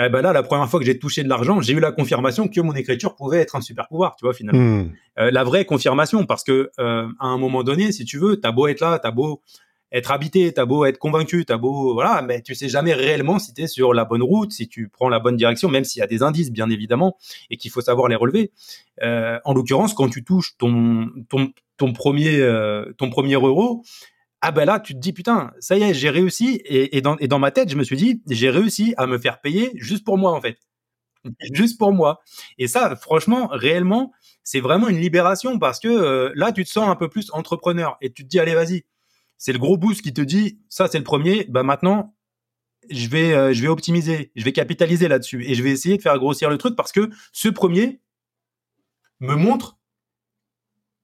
Eh 0.00 0.08
ben 0.08 0.22
là, 0.22 0.32
la 0.32 0.44
première 0.44 0.68
fois 0.68 0.78
que 0.78 0.86
j'ai 0.86 0.98
touché 0.98 1.24
de 1.24 1.28
l'argent, 1.28 1.60
j'ai 1.60 1.72
eu 1.72 1.80
la 1.80 1.90
confirmation 1.90 2.46
que 2.46 2.60
mon 2.60 2.74
écriture 2.74 3.16
pouvait 3.16 3.38
être 3.38 3.56
un 3.56 3.60
super 3.60 3.88
pouvoir, 3.88 4.14
tu 4.14 4.24
vois, 4.24 4.32
finalement. 4.32 4.84
Hmm. 4.84 4.92
Euh, 5.18 5.32
la 5.32 5.42
vraie 5.42 5.64
confirmation, 5.64 6.24
parce 6.24 6.44
que 6.44 6.70
euh, 6.78 7.08
à 7.18 7.26
un 7.26 7.36
moment 7.36 7.64
donné, 7.64 7.90
si 7.90 8.04
tu 8.04 8.18
veux, 8.18 8.38
t'as 8.38 8.52
beau 8.52 8.68
être 8.68 8.80
là, 8.80 9.00
t'as 9.00 9.10
beau 9.10 9.42
être 9.90 10.12
habité, 10.12 10.52
t'as 10.52 10.66
beau 10.66 10.84
être 10.84 10.98
convaincu, 10.98 11.44
t'as 11.44 11.56
beau 11.56 11.94
voilà, 11.94 12.22
mais 12.22 12.42
tu 12.42 12.54
sais 12.54 12.68
jamais 12.68 12.92
réellement 12.92 13.40
si 13.40 13.54
t'es 13.54 13.66
sur 13.66 13.92
la 13.92 14.04
bonne 14.04 14.22
route, 14.22 14.52
si 14.52 14.68
tu 14.68 14.88
prends 14.88 15.08
la 15.08 15.18
bonne 15.18 15.36
direction, 15.36 15.68
même 15.68 15.82
s'il 15.82 15.98
y 15.98 16.02
a 16.02 16.06
des 16.06 16.22
indices 16.22 16.52
bien 16.52 16.70
évidemment 16.70 17.16
et 17.50 17.56
qu'il 17.56 17.70
faut 17.70 17.80
savoir 17.80 18.06
les 18.06 18.14
relever. 18.14 18.52
en 19.02 19.54
l'occurrence, 19.54 19.94
quand 19.94 20.10
tu 20.10 20.24
touches 20.24 20.58
ton 20.58 21.08
ton 21.30 21.52
ton 21.78 21.94
premier 21.94 22.38
ton 22.98 23.08
premier 23.08 23.34
euro, 23.34 23.82
ah 24.40 24.52
ben 24.52 24.64
là, 24.64 24.78
tu 24.78 24.94
te 24.94 24.98
dis, 24.98 25.12
putain, 25.12 25.52
ça 25.58 25.76
y 25.76 25.82
est, 25.82 25.94
j'ai 25.94 26.10
réussi. 26.10 26.60
Et, 26.64 27.00
dans, 27.00 27.16
et 27.18 27.26
dans 27.28 27.38
ma 27.38 27.50
tête, 27.50 27.70
je 27.70 27.76
me 27.76 27.82
suis 27.82 27.96
dit, 27.96 28.22
j'ai 28.28 28.50
réussi 28.50 28.94
à 28.96 29.06
me 29.06 29.18
faire 29.18 29.40
payer 29.40 29.72
juste 29.76 30.04
pour 30.04 30.16
moi, 30.16 30.32
en 30.32 30.40
fait. 30.40 30.58
Juste 31.52 31.78
pour 31.78 31.92
moi. 31.92 32.20
Et 32.58 32.68
ça, 32.68 32.94
franchement, 32.96 33.48
réellement, 33.50 34.12
c'est 34.44 34.60
vraiment 34.60 34.88
une 34.88 34.98
libération 34.98 35.58
parce 35.58 35.80
que 35.80 35.88
euh, 35.88 36.32
là, 36.34 36.52
tu 36.52 36.64
te 36.64 36.70
sens 36.70 36.88
un 36.88 36.94
peu 36.94 37.08
plus 37.08 37.30
entrepreneur 37.32 37.96
et 38.00 38.12
tu 38.12 38.22
te 38.22 38.28
dis, 38.28 38.38
allez, 38.38 38.54
vas-y. 38.54 38.84
C'est 39.36 39.52
le 39.52 39.58
gros 39.58 39.76
boost 39.76 40.02
qui 40.02 40.12
te 40.12 40.20
dit, 40.20 40.60
ça, 40.68 40.88
c'est 40.88 40.98
le 40.98 41.04
premier. 41.04 41.46
Bah 41.48 41.64
maintenant, 41.64 42.14
je 42.90 43.08
vais, 43.08 43.34
euh, 43.34 43.52
je 43.52 43.60
vais 43.62 43.68
optimiser, 43.68 44.32
je 44.36 44.44
vais 44.44 44.52
capitaliser 44.52 45.08
là-dessus 45.08 45.44
et 45.44 45.54
je 45.54 45.62
vais 45.62 45.70
essayer 45.70 45.96
de 45.96 46.02
faire 46.02 46.16
grossir 46.18 46.48
le 46.48 46.58
truc 46.58 46.76
parce 46.76 46.92
que 46.92 47.10
ce 47.32 47.48
premier 47.48 48.00
me 49.20 49.34
montre 49.34 49.78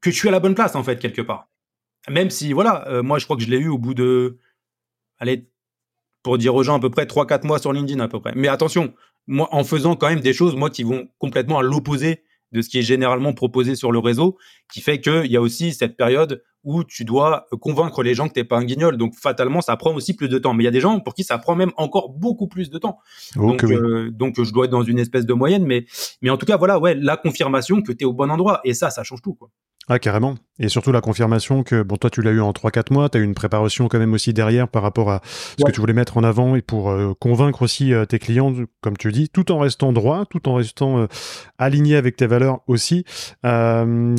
que 0.01 0.11
je 0.11 0.17
suis 0.17 0.29
à 0.29 0.33
la 0.33 0.41
bonne 0.41 0.55
place, 0.55 0.77
en 0.77 0.85
fait, 0.85 0.99
quelque 0.99 1.23
part. 1.23 1.49
Même 2.09 2.31
si, 2.31 2.53
voilà, 2.53 2.87
euh, 2.89 3.03
moi, 3.03 3.19
je 3.19 3.25
crois 3.25 3.37
que 3.37 3.43
je 3.43 3.49
l'ai 3.49 3.59
eu 3.59 3.69
au 3.69 3.79
bout 3.79 3.95
de, 3.95 4.39
allez, 5.19 5.49
pour 6.23 6.39
dire 6.39 6.55
aux 6.55 6.63
gens 6.63 6.77
à 6.77 6.81
peu 6.81 6.91
près 6.91 7.05
3-4 7.05 7.47
mois 7.47 7.59
sur 7.59 7.73
LinkedIn 7.73 8.01
à 8.01 8.09
peu 8.09 8.21
près. 8.21 8.33
Mais 8.35 8.49
attention, 8.49 8.95
moi, 9.27 9.49
en 9.53 9.65
faisant 9.65 9.97
quand 9.97 10.09
même 10.09 10.21
des 10.21 10.33
choses, 10.33 10.55
moi, 10.55 10.71
qui 10.71 10.83
vont 10.83 11.09
complètement 11.19 11.59
à 11.59 11.63
l'opposé 11.63 12.23
de 12.53 12.63
ce 12.63 12.69
qui 12.69 12.79
est 12.79 12.83
généralement 12.83 13.33
proposé 13.33 13.75
sur 13.75 13.91
le 13.91 13.99
réseau, 13.99 14.39
qui 14.73 14.81
fait 14.81 15.01
qu'il 15.01 15.27
y 15.27 15.37
a 15.37 15.41
aussi 15.41 15.75
cette 15.75 15.97
période 15.97 16.43
où 16.63 16.83
tu 16.83 17.05
dois 17.05 17.47
convaincre 17.61 18.03
les 18.03 18.15
gens 18.15 18.29
que 18.29 18.33
t'es 18.33 18.45
pas 18.45 18.57
un 18.57 18.65
guignol. 18.65 18.97
Donc 18.97 19.15
fatalement, 19.17 19.61
ça 19.61 19.77
prend 19.77 19.95
aussi 19.95 20.15
plus 20.15 20.29
de 20.29 20.39
temps. 20.39 20.55
Mais 20.55 20.63
il 20.63 20.67
y 20.67 20.69
a 20.69 20.73
des 20.73 20.81
gens 20.81 20.99
pour 21.01 21.15
qui 21.15 21.25
ça 21.25 21.37
prend 21.37 21.55
même 21.55 21.73
encore 21.77 22.11
beaucoup 22.11 22.49
plus 22.49 22.71
de 22.71 22.79
temps. 22.79 22.99
Oh, 23.37 23.49
donc, 23.49 23.65
euh, 23.65 24.11
donc 24.11 24.43
je 24.43 24.51
dois 24.51 24.65
être 24.65 24.71
dans 24.71 24.83
une 24.83 24.99
espèce 24.99 25.27
de 25.27 25.35
moyenne. 25.35 25.67
Mais, 25.67 25.85
mais 26.23 26.31
en 26.31 26.39
tout 26.39 26.47
cas, 26.47 26.57
voilà, 26.57 26.79
ouais, 26.79 26.95
la 26.95 27.17
confirmation 27.17 27.83
que 27.83 27.93
tu 27.93 28.05
es 28.05 28.07
au 28.07 28.15
bon 28.15 28.31
endroit. 28.31 28.61
Et 28.65 28.73
ça, 28.73 28.89
ça 28.91 29.03
change 29.03 29.21
tout. 29.21 29.35
Quoi. 29.35 29.51
Ah, 29.89 29.99
carrément. 29.99 30.37
Et 30.61 30.69
surtout 30.69 30.93
la 30.93 31.01
confirmation 31.01 31.65
que, 31.65 31.83
bon, 31.83 31.97
toi, 31.97 32.11
tu 32.11 32.23
l'as 32.23 32.31
eu 32.31 32.41
en 32.41 32.53
3-4 32.53 32.93
mois, 32.93 33.09
tu 33.09 33.19
as 33.19 33.21
eu 33.21 33.25
une 33.25 33.35
préparation 33.35 33.89
quand 33.89 33.99
même 33.99 34.13
aussi 34.13 34.33
derrière 34.33 34.69
par 34.69 34.83
rapport 34.83 35.11
à 35.11 35.21
ce 35.59 35.65
que 35.65 35.73
tu 35.73 35.81
voulais 35.81 35.93
mettre 35.93 36.17
en 36.17 36.23
avant 36.23 36.55
et 36.55 36.63
pour 36.63 36.91
euh, 36.91 37.13
convaincre 37.19 37.63
aussi 37.63 37.93
euh, 37.93 38.05
tes 38.05 38.21
clients, 38.21 38.55
comme 38.81 38.97
tu 38.97 39.11
dis, 39.11 39.29
tout 39.29 39.51
en 39.51 39.59
restant 39.59 39.93
droit, 39.93 40.27
tout 40.31 40.49
en 40.49 40.55
restant 40.55 41.01
euh, 41.01 41.07
aligné 41.59 41.97
avec 41.97 42.15
tes 42.17 42.29
valeurs 42.29 42.61
aussi. 42.69 43.05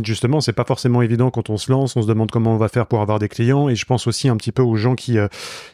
justement, 0.04 0.42
c'est 0.42 0.54
pas 0.54 0.66
forcément 0.66 1.02
évident 1.02 1.32
quand 1.32 1.50
on 1.50 1.58
se 1.58 1.72
lance, 1.72 1.96
on 1.96 2.02
se 2.02 2.08
demande 2.08 2.32
comment 2.32 2.54
on 2.54 2.58
va 2.58 2.68
faire 2.68 2.86
pour 2.86 3.02
avoir 3.02 3.18
des 3.20 3.30
clients 3.30 3.70
et 3.70 3.76
je 3.76 3.86
pense 3.86 4.06
aussi 4.06 4.28
un 4.28 4.36
petit 4.36 4.52
peu 4.52 4.62
aux 4.62 4.76
gens 4.76 4.96
qui, 4.96 5.18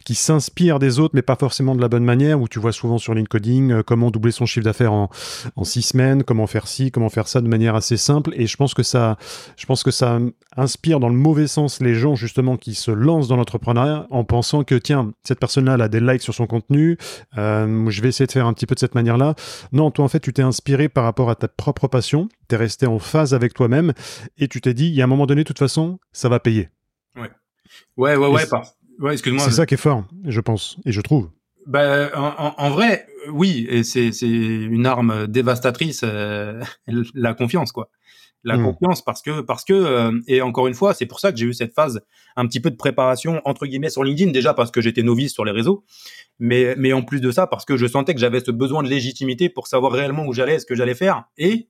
qui 0.05 0.15
s'inspirent 0.15 0.79
des 0.79 0.99
autres, 0.99 1.15
mais 1.15 1.21
pas 1.23 1.35
forcément 1.35 1.75
de 1.75 1.81
la 1.81 1.87
bonne 1.87 2.03
manière, 2.03 2.39
où 2.39 2.47
tu 2.47 2.59
vois 2.59 2.71
souvent 2.71 2.97
sur 2.97 3.13
LinkedIn 3.15 3.81
comment 3.83 4.11
doubler 4.11 4.31
son 4.31 4.45
chiffre 4.45 4.65
d'affaires 4.65 4.93
en, 4.93 5.09
en 5.55 5.63
6 5.63 5.81
semaines, 5.81 6.23
comment 6.23 6.47
faire 6.47 6.67
ci, 6.67 6.91
comment 6.91 7.09
faire 7.09 7.27
ça 7.27 7.41
de 7.41 7.47
manière 7.47 7.75
assez 7.75 7.97
simple 7.97 8.33
et 8.35 8.45
je 8.45 8.57
pense 8.57 8.73
que 8.73 8.83
ça, 8.83 9.17
je 9.57 9.65
pense 9.65 9.80
pense 9.81 9.83
que 9.83 9.91
ça 9.91 10.19
inspire 10.57 10.99
dans 10.99 11.09
le 11.09 11.15
mauvais 11.15 11.47
sens 11.47 11.81
les 11.81 11.95
gens 11.95 12.13
justement 12.13 12.55
qui 12.55 12.75
se 12.75 12.91
lancent 12.91 13.27
dans 13.27 13.35
l'entrepreneuriat 13.35 14.05
en 14.11 14.23
pensant 14.23 14.63
que 14.63 14.75
tiens, 14.75 15.11
cette 15.23 15.39
personne-là 15.39 15.73
elle 15.73 15.81
a 15.81 15.87
des 15.87 15.99
likes 15.99 16.21
sur 16.21 16.35
son 16.35 16.45
contenu, 16.45 16.97
euh, 17.37 17.89
je 17.89 18.01
vais 18.01 18.09
essayer 18.09 18.27
de 18.27 18.31
faire 18.31 18.45
un 18.45 18.53
petit 18.53 18.67
peu 18.67 18.75
de 18.75 18.79
cette 18.79 18.93
manière-là. 18.93 19.33
Non, 19.71 19.89
toi 19.89 20.05
en 20.05 20.07
fait 20.07 20.19
tu 20.19 20.33
t'es 20.33 20.43
inspiré 20.43 20.87
par 20.87 21.03
rapport 21.03 21.31
à 21.31 21.35
ta 21.35 21.47
propre 21.47 21.87
passion, 21.87 22.29
tu 22.47 22.53
es 22.55 22.57
resté 22.59 22.85
en 22.85 22.99
phase 22.99 23.33
avec 23.33 23.55
toi-même 23.55 23.93
et 24.37 24.47
tu 24.47 24.61
t'es 24.61 24.75
dit, 24.75 24.87
il 24.87 24.93
y 24.93 25.01
a 25.01 25.05
un 25.05 25.07
moment 25.07 25.25
donné, 25.25 25.41
de 25.41 25.47
toute 25.47 25.59
façon, 25.59 25.99
ça 26.11 26.29
va 26.29 26.39
payer. 26.39 26.69
Ouais, 27.15 27.31
ouais, 27.97 28.15
ouais, 28.17 28.27
ouais, 28.27 28.45
ouais 28.99 29.13
excuse-moi. 29.13 29.43
C'est 29.43 29.51
ça 29.51 29.65
qui 29.65 29.73
est 29.73 29.77
fort, 29.77 30.03
je 30.25 30.41
pense, 30.41 30.77
et 30.85 30.91
je 30.91 31.01
trouve. 31.01 31.31
Ben, 31.65 32.09
en, 32.13 32.69
vrai, 32.69 33.07
oui, 33.31 33.65
et 33.67 33.83
c'est 33.83 34.11
une 34.21 34.85
arme 34.85 35.25
dévastatrice, 35.25 36.01
euh, 36.03 36.61
la 37.15 37.33
confiance, 37.33 37.71
quoi. 37.71 37.89
La 38.43 38.57
hmm. 38.57 38.63
confiance, 38.63 39.03
parce 39.03 39.21
que 39.21 39.41
parce 39.41 39.63
que 39.63 39.73
euh, 39.73 40.19
et 40.27 40.41
encore 40.41 40.67
une 40.67 40.73
fois, 40.73 40.93
c'est 40.93 41.05
pour 41.05 41.19
ça 41.19 41.31
que 41.31 41.37
j'ai 41.37 41.45
eu 41.45 41.53
cette 41.53 41.73
phase 41.75 42.01
un 42.35 42.47
petit 42.47 42.59
peu 42.59 42.71
de 42.71 42.75
préparation 42.75 43.39
entre 43.45 43.67
guillemets 43.67 43.91
sur 43.91 44.03
LinkedIn, 44.03 44.31
déjà 44.31 44.53
parce 44.53 44.71
que 44.71 44.81
j'étais 44.81 45.03
novice 45.03 45.31
sur 45.33 45.45
les 45.45 45.51
réseaux, 45.51 45.83
mais 46.39 46.73
mais 46.77 46.91
en 46.91 47.03
plus 47.03 47.21
de 47.21 47.31
ça, 47.31 47.45
parce 47.45 47.65
que 47.65 47.77
je 47.77 47.85
sentais 47.85 48.15
que 48.15 48.19
j'avais 48.19 48.39
ce 48.39 48.49
besoin 48.49 48.81
de 48.81 48.87
légitimité 48.87 49.49
pour 49.49 49.67
savoir 49.67 49.91
réellement 49.91 50.25
où 50.25 50.33
j'allais, 50.33 50.57
ce 50.57 50.65
que 50.65 50.73
j'allais 50.73 50.95
faire, 50.95 51.25
et 51.37 51.69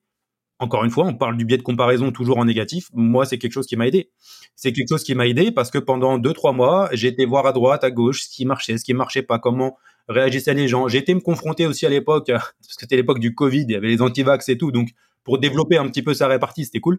encore 0.62 0.84
une 0.84 0.90
fois, 0.90 1.04
on 1.04 1.14
parle 1.14 1.36
du 1.36 1.44
biais 1.44 1.58
de 1.58 1.62
comparaison 1.62 2.12
toujours 2.12 2.38
en 2.38 2.44
négatif. 2.44 2.88
Moi, 2.94 3.26
c'est 3.26 3.36
quelque 3.36 3.52
chose 3.52 3.66
qui 3.66 3.74
m'a 3.74 3.88
aidé. 3.88 4.12
C'est 4.54 4.72
quelque 4.72 4.88
chose 4.88 5.02
qui 5.02 5.16
m'a 5.16 5.26
aidé 5.26 5.50
parce 5.50 5.72
que 5.72 5.78
pendant 5.78 6.18
deux, 6.18 6.32
trois 6.32 6.52
mois, 6.52 6.88
été 6.92 7.24
voir 7.24 7.46
à 7.46 7.52
droite, 7.52 7.82
à 7.82 7.90
gauche, 7.90 8.22
ce 8.22 8.28
qui 8.28 8.44
marchait, 8.44 8.78
ce 8.78 8.84
qui 8.84 8.94
marchait 8.94 9.22
pas, 9.22 9.40
comment 9.40 9.76
réagissaient 10.08 10.54
les 10.54 10.68
gens. 10.68 10.86
Été 10.86 11.14
me 11.14 11.20
confronter 11.20 11.66
aussi 11.66 11.84
à 11.84 11.88
l'époque, 11.88 12.26
parce 12.28 12.52
que 12.76 12.80
c'était 12.80 12.94
l'époque 12.94 13.18
du 13.18 13.34
Covid, 13.34 13.62
il 13.62 13.72
y 13.72 13.74
avait 13.74 13.88
les 13.88 14.02
antivax 14.02 14.48
et 14.48 14.56
tout, 14.56 14.70
donc 14.70 14.90
pour 15.24 15.38
développer 15.38 15.76
un 15.76 15.86
petit 15.88 16.02
peu 16.02 16.14
sa 16.14 16.28
répartie, 16.28 16.64
c'était 16.64 16.80
cool. 16.80 16.98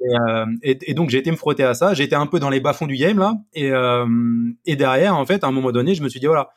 Et, 0.00 0.14
euh, 0.30 0.46
et, 0.62 0.94
donc 0.94 1.10
j'ai 1.10 1.18
été 1.18 1.30
me 1.30 1.36
frotter 1.36 1.64
à 1.64 1.74
ça. 1.74 1.94
J'étais 1.94 2.14
un 2.14 2.26
peu 2.26 2.38
dans 2.38 2.50
les 2.50 2.60
bas-fonds 2.60 2.86
du 2.86 2.96
game 2.96 3.18
là, 3.18 3.34
et, 3.54 3.70
euh, 3.70 4.06
et 4.64 4.76
derrière, 4.76 5.16
en 5.16 5.26
fait, 5.26 5.42
à 5.42 5.48
un 5.48 5.52
moment 5.52 5.72
donné, 5.72 5.94
je 5.94 6.02
me 6.02 6.08
suis 6.08 6.20
dit 6.20 6.26
voilà, 6.26 6.50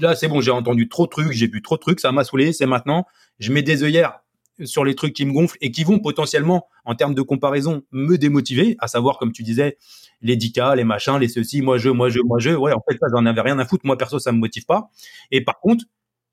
là 0.00 0.14
c'est 0.14 0.28
bon, 0.28 0.40
j'ai 0.40 0.52
entendu 0.52 0.88
trop 0.88 1.06
de 1.06 1.10
trucs, 1.10 1.32
j'ai 1.32 1.48
vu 1.48 1.62
trop 1.62 1.76
de 1.76 1.80
trucs, 1.80 2.00
ça 2.00 2.12
m'a 2.12 2.24
saoulé, 2.24 2.52
c'est 2.52 2.66
maintenant. 2.66 3.06
Je 3.38 3.52
mets 3.52 3.62
des 3.62 3.82
œillères 3.82 4.20
sur 4.64 4.84
les 4.84 4.94
trucs 4.94 5.12
qui 5.12 5.26
me 5.26 5.32
gonflent 5.32 5.58
et 5.60 5.70
qui 5.70 5.84
vont 5.84 5.98
potentiellement, 5.98 6.68
en 6.84 6.94
termes 6.94 7.14
de 7.14 7.22
comparaison, 7.22 7.82
me 7.90 8.16
démotiver, 8.16 8.76
à 8.78 8.88
savoir, 8.88 9.18
comme 9.18 9.32
tu 9.32 9.42
disais, 9.42 9.76
les 10.22 10.36
10K, 10.36 10.76
les 10.76 10.84
machins, 10.84 11.18
les 11.18 11.28
ceci, 11.28 11.60
moi 11.62 11.78
je, 11.78 11.90
moi 11.90 12.08
je, 12.08 12.20
moi 12.20 12.38
je. 12.38 12.50
Ouais, 12.50 12.72
en 12.72 12.82
fait, 12.88 12.96
ça, 12.98 13.06
j'en 13.12 13.26
avais 13.26 13.40
rien 13.40 13.58
à 13.58 13.66
foutre. 13.66 13.84
Moi, 13.84 13.98
perso, 13.98 14.18
ça 14.18 14.32
me 14.32 14.38
motive 14.38 14.64
pas. 14.64 14.90
Et 15.30 15.42
par 15.42 15.60
contre, 15.60 15.84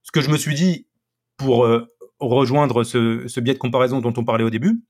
ce 0.03 0.11
que 0.11 0.21
je 0.21 0.29
me 0.29 0.37
suis 0.37 0.55
dit 0.55 0.87
pour 1.37 1.65
euh, 1.65 1.92
rejoindre 2.29 2.83
ce, 2.83 3.39
biais 3.39 3.53
de 3.53 3.59
comparaison 3.59 3.99
dont 3.99 4.13
on 4.17 4.25
parlait 4.25 4.43
au 4.43 4.49
début, 4.49 4.83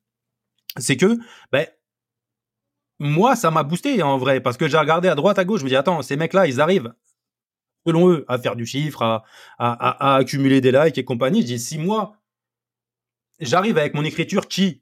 c'est 0.77 0.97
que, 0.97 1.17
ben, 1.51 1.67
moi, 2.99 3.35
ça 3.35 3.51
m'a 3.51 3.63
boosté 3.63 4.01
en 4.03 4.17
vrai, 4.17 4.39
parce 4.41 4.57
que 4.57 4.67
j'ai 4.67 4.77
regardé 4.77 5.07
à 5.07 5.15
droite, 5.15 5.39
à 5.39 5.45
gauche, 5.45 5.59
je 5.59 5.65
me 5.65 5.69
dis, 5.69 5.75
attends, 5.75 6.01
ces 6.01 6.15
mecs-là, 6.15 6.47
ils 6.47 6.61
arrivent, 6.61 6.93
selon 7.85 8.09
eux, 8.09 8.25
à 8.27 8.37
faire 8.37 8.55
du 8.55 8.65
chiffre, 8.65 9.23
à, 9.59 10.15
accumuler 10.15 10.61
des 10.61 10.71
likes 10.71 10.97
et 10.97 11.05
compagnie. 11.05 11.41
Je 11.41 11.47
dis, 11.47 11.59
si 11.59 11.77
moi, 11.77 12.17
j'arrive 13.39 13.77
avec 13.77 13.93
mon 13.93 14.03
écriture 14.03 14.47
qui 14.47 14.81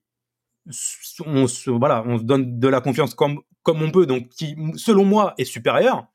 on 1.25 1.47
se, 1.47 1.71
voilà, 1.71 2.03
on 2.05 2.17
donne 2.17 2.59
de 2.59 2.67
la 2.67 2.81
confiance 2.81 3.15
comme, 3.15 3.41
comme 3.63 3.81
on 3.81 3.91
peut, 3.91 4.05
donc 4.05 4.29
qui, 4.29 4.55
selon 4.75 5.05
moi, 5.05 5.33
est 5.37 5.45
supérieure, 5.45 6.07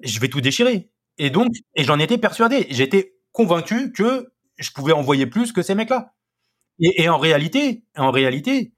je 0.00 0.18
vais 0.20 0.28
tout 0.28 0.40
déchirer. 0.40 0.90
Et 1.18 1.30
donc, 1.30 1.48
et 1.74 1.84
j'en 1.84 1.98
étais 1.98 2.18
persuadé. 2.18 2.66
J'étais 2.70 3.14
convaincu 3.32 3.92
que 3.92 4.32
je 4.58 4.70
pouvais 4.70 4.92
envoyer 4.92 5.26
plus 5.26 5.52
que 5.52 5.62
ces 5.62 5.74
mecs-là. 5.74 6.14
Et, 6.78 7.08
en 7.08 7.18
réalité, 7.18 7.84
en 7.96 8.10
réalité, 8.10 8.72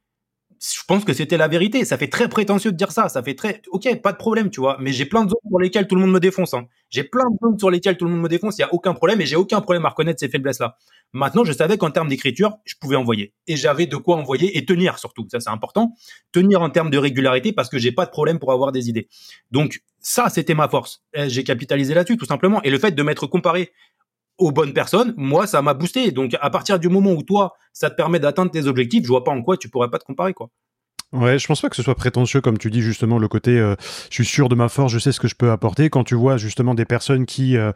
je 0.61 0.83
pense 0.87 1.05
que 1.05 1.13
c'était 1.13 1.37
la 1.37 1.49
vérité. 1.49 1.85
Ça 1.85 1.99
fait 1.99 2.09
très 2.09 2.29
prétentieux 2.29 2.71
de 2.71 2.77
dire 2.77 2.93
ça. 2.93 3.09
Ça 3.09 3.23
fait 3.23 3.35
très, 3.35 3.63
ok, 3.71 4.01
pas 4.01 4.13
de 4.13 4.17
problème, 4.17 4.51
tu 4.51 4.61
vois. 4.61 4.77
Mais 4.81 4.93
j'ai 4.93 5.05
plein 5.05 5.25
de 5.25 5.31
zones 5.31 5.51
pour 5.51 5.61
lesquelles 5.61 5.89
tout 5.89 5.95
le 5.97 6.03
monde 6.03 6.13
me 6.13 6.21
défonce. 6.21 6.55
Hein. 6.55 6.67
J'ai 6.91 7.05
plein 7.05 7.25
de 7.31 7.37
zones 7.43 7.59
sur 7.59 7.71
lesquelles 7.71 7.97
tout 7.97 8.05
le 8.05 8.13
monde 8.13 8.23
me 8.23 8.29
défonce. 8.29 8.57
Il 8.59 8.63
y 8.63 8.65
a 8.65 8.73
aucun 8.73 8.95
problème 8.95 9.21
et 9.21 9.27
j'ai 9.27 9.37
aucun 9.37 9.61
problème 9.61 9.85
à 9.85 9.91
reconnaître 9.91 10.21
ces 10.21 10.29
faiblesses-là. 10.29 10.77
Maintenant, 11.13 11.45
je 11.45 11.53
savais 11.53 11.77
qu'en 11.77 11.91
termes 11.91 12.09
d'écriture, 12.09 12.57
je 12.65 12.75
pouvais 12.81 12.97
envoyer 12.97 13.35
et 13.47 13.57
j'avais 13.57 13.87
de 13.87 13.97
quoi 13.97 14.17
envoyer 14.17 14.57
et 14.59 14.65
tenir 14.65 14.99
surtout. 14.99 15.27
Ça, 15.31 15.41
c'est 15.41 15.51
important. 15.51 15.95
Tenir 16.33 16.63
en 16.63 16.71
termes 16.71 16.91
de 16.91 16.99
régularité 16.99 17.53
parce 17.53 17.69
que 17.69 17.79
j'ai 17.79 17.93
pas 17.93 18.07
de 18.07 18.11
problème 18.11 18.39
pour 18.39 18.53
avoir 18.53 18.71
des 18.73 18.89
idées. 18.89 19.09
Donc 19.51 19.81
ça, 20.01 20.29
c'était 20.29 20.55
ma 20.55 20.69
force. 20.69 21.03
J'ai 21.15 21.45
capitalisé 21.45 21.95
là-dessus 21.95 22.17
tout 22.17 22.27
simplement. 22.27 22.63
Et 22.63 22.71
le 22.71 22.79
fait 22.79 22.93
de 22.93 23.03
m'être 23.03 23.27
comparé 23.27 23.73
aux 24.39 24.53
bonnes 24.53 24.73
personnes, 24.73 25.15
moi, 25.17 25.47
ça 25.47 25.63
m'a 25.63 25.75
boosté. 25.75 26.11
Donc, 26.13 26.37
à 26.41 26.51
partir 26.51 26.79
du 26.79 26.89
moment 26.89 27.13
où 27.13 27.23
toi, 27.23 27.55
ça 27.73 27.91
te 27.91 27.97
permet 27.97 28.21
d'atteindre 28.21 28.51
tes 28.51 28.67
objectifs, 28.67 29.03
je 29.03 29.09
vois 29.09 29.25
pas 29.25 29.33
en 29.33 29.43
quoi 29.43 29.57
tu 29.57 29.69
pourrais 29.69 29.91
pas 29.91 29.99
te 29.99 30.05
comparer, 30.05 30.35
quoi. 30.35 30.51
Ouais, 31.13 31.39
je 31.39 31.47
pense 31.47 31.63
pas 31.63 31.71
que 31.71 31.77
ce 31.77 31.83
soit 31.83 31.95
prétentieux, 31.95 32.43
comme 32.43 32.59
tu 32.59 32.71
dis 32.71 32.83
justement, 32.83 33.19
le 33.19 33.29
côté 33.29 33.59
euh, 33.59 33.77
je 34.11 34.15
suis 34.15 34.27
sûr 34.27 34.51
de 34.51 34.55
ma 34.55 34.69
force, 34.69 34.93
je 34.93 34.99
sais 34.99 35.11
ce 35.11 35.21
que 35.21 35.29
je 35.29 35.35
peux 35.35 35.51
apporter. 35.51 35.89
Quand 35.89 36.05
tu 36.05 36.15
vois 36.15 36.37
justement 36.37 36.75
des 36.75 36.85
personnes 36.85 37.25
qui 37.25 37.57
euh, 37.57 37.73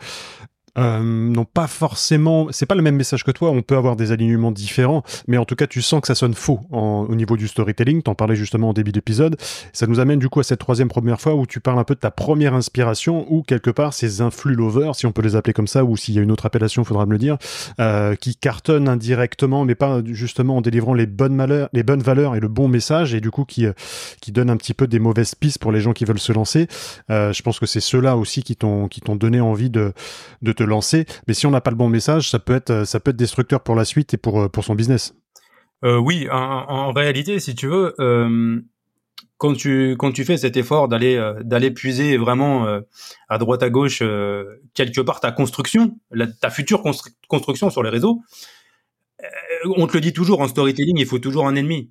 euh, 0.78 1.00
non 1.02 1.44
pas 1.44 1.66
forcément, 1.66 2.48
c'est 2.50 2.66
pas 2.66 2.74
le 2.74 2.82
même 2.82 2.96
message 2.96 3.24
que 3.24 3.30
toi, 3.30 3.50
on 3.50 3.62
peut 3.62 3.76
avoir 3.76 3.96
des 3.96 4.12
alignements 4.12 4.52
différents, 4.52 5.02
mais 5.28 5.36
en 5.36 5.44
tout 5.44 5.56
cas 5.56 5.66
tu 5.66 5.82
sens 5.82 6.00
que 6.00 6.06
ça 6.06 6.14
sonne 6.14 6.34
faux 6.34 6.60
au 6.70 7.14
niveau 7.14 7.36
du 7.36 7.48
storytelling, 7.48 8.02
t'en 8.02 8.14
parlais 8.14 8.36
justement 8.36 8.70
au 8.70 8.72
début 8.72 8.92
d'épisode, 8.92 9.36
ça 9.72 9.86
nous 9.86 10.00
amène 10.00 10.18
du 10.18 10.28
coup 10.28 10.40
à 10.40 10.44
cette 10.44 10.60
troisième 10.60 10.88
première 10.88 11.20
fois 11.20 11.34
où 11.34 11.46
tu 11.46 11.60
parles 11.60 11.78
un 11.78 11.84
peu 11.84 11.94
de 11.94 12.00
ta 12.00 12.10
première 12.10 12.54
inspiration, 12.54 13.26
ou 13.30 13.42
quelque 13.42 13.70
part 13.70 13.92
ces 13.92 14.20
influx 14.20 14.54
lovers, 14.54 14.94
si 14.94 15.06
on 15.06 15.12
peut 15.12 15.22
les 15.22 15.36
appeler 15.36 15.52
comme 15.52 15.66
ça, 15.66 15.84
ou 15.84 15.96
s'il 15.96 16.14
y 16.14 16.18
a 16.18 16.22
une 16.22 16.32
autre 16.32 16.46
appellation, 16.46 16.84
faudra 16.84 17.06
me 17.06 17.12
le 17.12 17.18
dire, 17.18 17.36
euh, 17.80 18.14
qui 18.14 18.36
cartonnent 18.36 18.88
indirectement, 18.88 19.64
mais 19.64 19.74
pas 19.74 20.00
justement 20.04 20.56
en 20.56 20.60
délivrant 20.60 20.94
les 20.94 21.06
bonnes, 21.06 21.36
valeurs, 21.36 21.68
les 21.72 21.82
bonnes 21.82 22.02
valeurs 22.02 22.34
et 22.36 22.40
le 22.40 22.48
bon 22.48 22.68
message, 22.68 23.14
et 23.14 23.20
du 23.20 23.30
coup 23.30 23.44
qui, 23.44 23.66
euh, 23.66 23.72
qui 24.20 24.32
donnent 24.32 24.50
un 24.50 24.56
petit 24.56 24.74
peu 24.74 24.86
des 24.86 24.98
mauvaises 24.98 25.34
pistes 25.34 25.58
pour 25.58 25.72
les 25.72 25.80
gens 25.80 25.92
qui 25.92 26.04
veulent 26.04 26.18
se 26.18 26.32
lancer. 26.32 26.68
Euh, 27.10 27.32
je 27.32 27.42
pense 27.42 27.58
que 27.58 27.66
c'est 27.66 27.80
ceux-là 27.80 28.16
aussi 28.16 28.42
qui 28.42 28.56
t'ont 28.56 28.88
qui 28.88 29.00
t'ont 29.00 29.16
donné 29.16 29.40
envie 29.40 29.70
de, 29.70 29.92
de 30.42 30.52
te 30.52 30.61
lancer. 30.64 31.06
Mais 31.26 31.34
si 31.34 31.46
on 31.46 31.50
n'a 31.50 31.60
pas 31.60 31.70
le 31.70 31.76
bon 31.76 31.88
message, 31.88 32.30
ça 32.30 32.38
peut 32.38 32.54
être, 32.54 32.70
euh, 32.70 32.84
ça 32.84 33.00
peut 33.00 33.10
être 33.10 33.16
destructeur 33.16 33.62
pour 33.62 33.74
la 33.74 33.84
suite 33.84 34.14
et 34.14 34.16
pour, 34.16 34.40
euh, 34.40 34.48
pour 34.48 34.64
son 34.64 34.74
business. 34.74 35.14
Euh, 35.84 35.96
oui, 35.96 36.28
en, 36.30 36.92
réalité, 36.92 37.40
si 37.40 37.54
tu 37.54 37.66
veux, 37.66 37.94
quand 39.38 39.54
tu 39.54 39.96
quand 39.98 40.12
tu 40.12 40.24
fais 40.24 40.36
cet 40.36 40.56
effort 40.56 40.86
d'aller 40.86 41.20
d'aller 41.42 41.72
puiser 41.72 42.16
vraiment 42.16 42.80
à 43.28 43.38
droite 43.38 43.64
à 43.64 43.70
gauche 43.70 44.00
quelque 44.74 45.00
part 45.00 45.18
ta 45.18 45.32
construction, 45.32 45.98
ta 46.40 46.50
future 46.50 46.84
construction 47.26 47.68
sur 47.68 47.82
les 47.82 47.90
réseaux, 47.90 48.22
on 49.76 49.88
te 49.88 49.94
le 49.94 50.00
dit 50.00 50.12
toujours 50.12 50.40
en 50.40 50.46
storytelling, 50.46 50.96
il 51.00 51.06
faut 51.06 51.18
toujours 51.18 51.48
un 51.48 51.56
ennemi. 51.56 51.90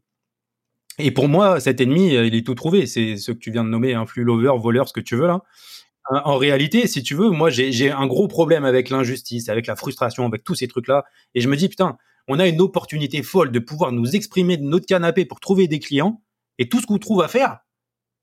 Et 0.97 1.11
pour 1.11 1.27
moi, 1.27 1.59
cet 1.59 1.81
ennemi, 1.81 2.13
il 2.13 2.33
est 2.33 2.45
tout 2.45 2.55
trouvé. 2.55 2.85
C'est 2.85 3.17
ce 3.17 3.33
que 3.33 3.39
tu 3.39 3.51
viens 3.51 3.65
de 3.65 3.69
nommer, 3.69 3.93
un 3.93 4.05
flux 4.05 4.23
lover, 4.23 4.53
voleur, 4.57 4.87
ce 4.87 4.93
que 4.93 5.01
tu 5.01 5.17
veux 5.17 5.27
là. 5.27 5.41
En 6.09 6.37
réalité, 6.37 6.87
si 6.87 7.03
tu 7.03 7.15
veux, 7.15 7.29
moi, 7.29 7.49
j'ai 7.49 7.91
un 7.91 8.07
gros 8.07 8.27
problème 8.27 8.65
avec 8.65 8.89
l'injustice, 8.89 9.49
avec 9.49 9.67
la 9.67 9.75
frustration, 9.75 10.25
avec 10.25 10.43
tous 10.43 10.55
ces 10.55 10.67
trucs-là. 10.67 11.05
Et 11.35 11.41
je 11.41 11.47
me 11.47 11.55
dis, 11.55 11.69
putain, 11.69 11.97
on 12.27 12.39
a 12.39 12.47
une 12.47 12.59
opportunité 12.61 13.23
folle 13.23 13.51
de 13.51 13.59
pouvoir 13.59 13.91
nous 13.91 14.15
exprimer 14.15 14.57
de 14.57 14.63
notre 14.63 14.85
canapé 14.85 15.25
pour 15.25 15.39
trouver 15.39 15.67
des 15.67 15.79
clients. 15.79 16.21
Et 16.57 16.69
tout 16.69 16.81
ce 16.81 16.87
qu'on 16.87 16.97
trouve 16.97 17.21
à 17.21 17.27
faire, 17.27 17.59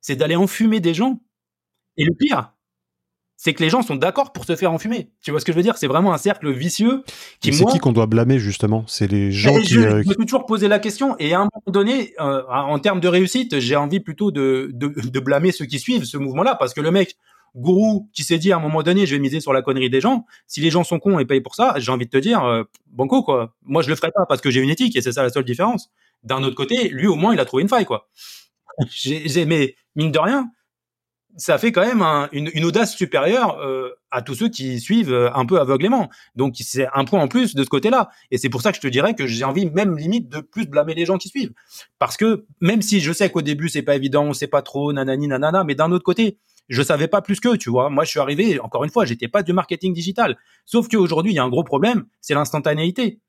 c'est 0.01 0.17
d'aller 0.17 0.37
enfumer 0.37 0.81
des 0.81 0.95
gens. 0.95 1.21
Et 1.97 2.05
le 2.05 2.15
pire, 2.15 2.53
c'est 3.37 3.55
que 3.55 3.63
les 3.63 3.71
gens 3.71 3.83
sont 3.83 3.95
d'accord 3.97 4.33
pour 4.33 4.45
se 4.45 4.57
faire 4.57 4.73
enfumer. 4.73 5.13
Tu 5.23 5.31
vois 5.31 5.39
ce 5.39 5.45
que 5.45 5.53
je 5.53 5.57
veux 5.57 5.63
dire? 5.63 5.79
C'est 5.79 5.87
vraiment 5.87 6.13
un 6.13 6.19
cercle 6.19 6.51
vicieux 6.53 7.05
qui 7.41 7.53
C'est 7.53 7.65
qui 7.67 7.79
qu'on 7.79 7.93
doit 7.93 8.07
blâmer 8.07 8.41
justement? 8.41 8.85
C'est 8.89 9.07
les 9.07 9.31
gens 9.31 9.61
qui. 9.61 9.75
Je, 9.75 9.81
euh, 9.81 9.99
me 9.99 10.03
suis 10.03 10.17
toujours 10.27 10.45
posé 10.45 10.67
la 10.67 10.81
question 10.81 11.17
et 11.19 11.35
à 11.35 11.41
un 11.41 11.43
moment 11.45 11.63
donné, 11.69 12.15
euh, 12.21 12.43
en 12.49 12.79
termes 12.81 13.01
de 13.01 13.07
réussite, 13.07 13.61
j'ai 13.61 13.77
envie 13.77 14.01
plutôt 14.01 14.33
de, 14.33 14.71
de, 14.75 14.89
de 14.89 15.21
blâmer 15.21 15.53
ceux 15.53 15.67
qui 15.67 15.79
suivent 15.79 16.05
ce 16.05 16.17
mouvement-là 16.17 16.57
parce 16.57 16.75
que 16.75 16.81
le 16.81 16.91
mec, 16.91 17.17
gourou 17.55 18.09
qui 18.13 18.23
s'est 18.23 18.39
dit 18.39 18.53
à 18.53 18.57
un 18.57 18.61
moment 18.61 18.83
donné, 18.83 19.07
je 19.07 19.15
vais 19.15 19.21
miser 19.21 19.41
sur 19.41 19.53
la 19.53 19.63
connerie 19.63 19.91
des 19.91 20.01
gens. 20.01 20.27
Si 20.47 20.61
les 20.61 20.71
gens 20.71 20.85
sont 20.85 20.99
cons 20.99 21.19
et 21.19 21.25
payent 21.25 21.41
pour 21.41 21.55
ça, 21.55 21.75
j'ai 21.77 21.93
envie 21.93 22.07
de 22.07 22.11
te 22.11 22.19
dire, 22.19 22.45
euh, 22.45 22.65
banco 22.87 23.23
quoi. 23.23 23.55
Moi, 23.63 23.83
je 23.83 23.89
le 23.89 23.97
ferai 23.97 24.11
pas 24.13 24.27
parce 24.27 24.41
que 24.41 24.51
j'ai 24.51 24.61
une 24.61 24.71
éthique 24.71 24.97
et 24.97 25.03
c'est 25.03 25.13
ça 25.13 25.23
la 25.23 25.31
seule 25.31 25.45
différence. 25.45 25.91
D'un 26.23 26.43
autre 26.43 26.57
côté, 26.57 26.89
lui 26.89 27.07
au 27.07 27.15
moins, 27.15 27.33
il 27.35 27.41
a 27.41 27.45
trouvé 27.45 27.63
une 27.63 27.69
faille 27.69 27.87
quoi. 27.87 28.09
j'ai, 28.91 29.45
mais 29.45 29.75
mine 29.97 30.13
de 30.13 30.19
rien, 30.19 30.51
ça 31.39 31.57
fait 31.57 31.73
quand 31.73 31.87
même 31.87 32.03
une, 32.33 32.65
audace 32.65 32.97
supérieure 32.97 33.59
euh, 33.61 33.91
à 34.11 34.23
tous 34.23 34.35
ceux 34.35 34.49
qui 34.49 34.81
suivent 34.81 35.13
euh, 35.13 35.31
un 35.35 35.47
peu 35.47 35.61
aveuglément. 35.61 36.11
Donc 36.35 36.57
c'est 36.61 36.89
un 36.95 37.05
point 37.05 37.21
en 37.21 37.29
plus 37.29 37.55
de 37.55 37.63
ce 37.63 37.69
côté-là. 37.69 38.11
Et 38.31 38.39
c'est 38.39 38.49
pour 38.49 38.61
ça 38.61 38.73
que 38.73 38.77
je 38.77 38.81
te 38.81 38.89
dirais 38.89 39.15
que 39.15 39.27
j'ai 39.27 39.45
envie 39.45 39.67
même 39.67 39.97
limite 39.97 40.29
de 40.29 40.41
plus 40.41 40.67
blâmer 40.67 40.95
les 40.95 41.07
gens 41.07 41.17
qui 41.17 41.29
suivent. 41.29 41.53
Parce 41.99 42.17
que 42.17 42.45
même 42.61 42.83
si 42.83 43.01
je 43.01 43.13
sais 43.13 43.31
qu'au 43.31 43.43
début 43.43 43.69
c'est 43.69 43.83
pas 43.83 43.95
évident, 43.95 44.25
on 44.25 44.33
sait 44.33 44.49
pas 44.49 44.63
trop, 44.63 44.93
nanani 44.93 45.29
nanana, 45.29 45.63
mais 45.63 45.77
d'un 45.77 45.93
autre 45.93 46.05
côté, 46.05 46.39
je 46.69 46.83
savais 46.83 47.09
pas 47.09 47.23
plus 47.23 47.41
que, 47.41 47.57
tu 47.57 47.71
vois. 47.71 47.91
Moi, 47.91 48.05
je 48.05 48.11
suis 48.11 48.21
arrivé, 48.21 48.61
encore 48.61 48.85
une 48.85 48.91
fois, 48.91 49.05
j'étais 49.05 49.29
pas 49.29 49.43
du 49.43 49.53
marketing 49.53 49.93
digital. 49.93 50.37
Sauf 50.65 50.89
qu'aujourd'hui, 50.89 51.33
il 51.33 51.37
y 51.37 51.39
a 51.39 51.45
un 51.45 51.49
gros 51.49 51.65
problème, 51.65 52.05
c'est 52.21 52.35
l'instantanéité. 52.35 53.21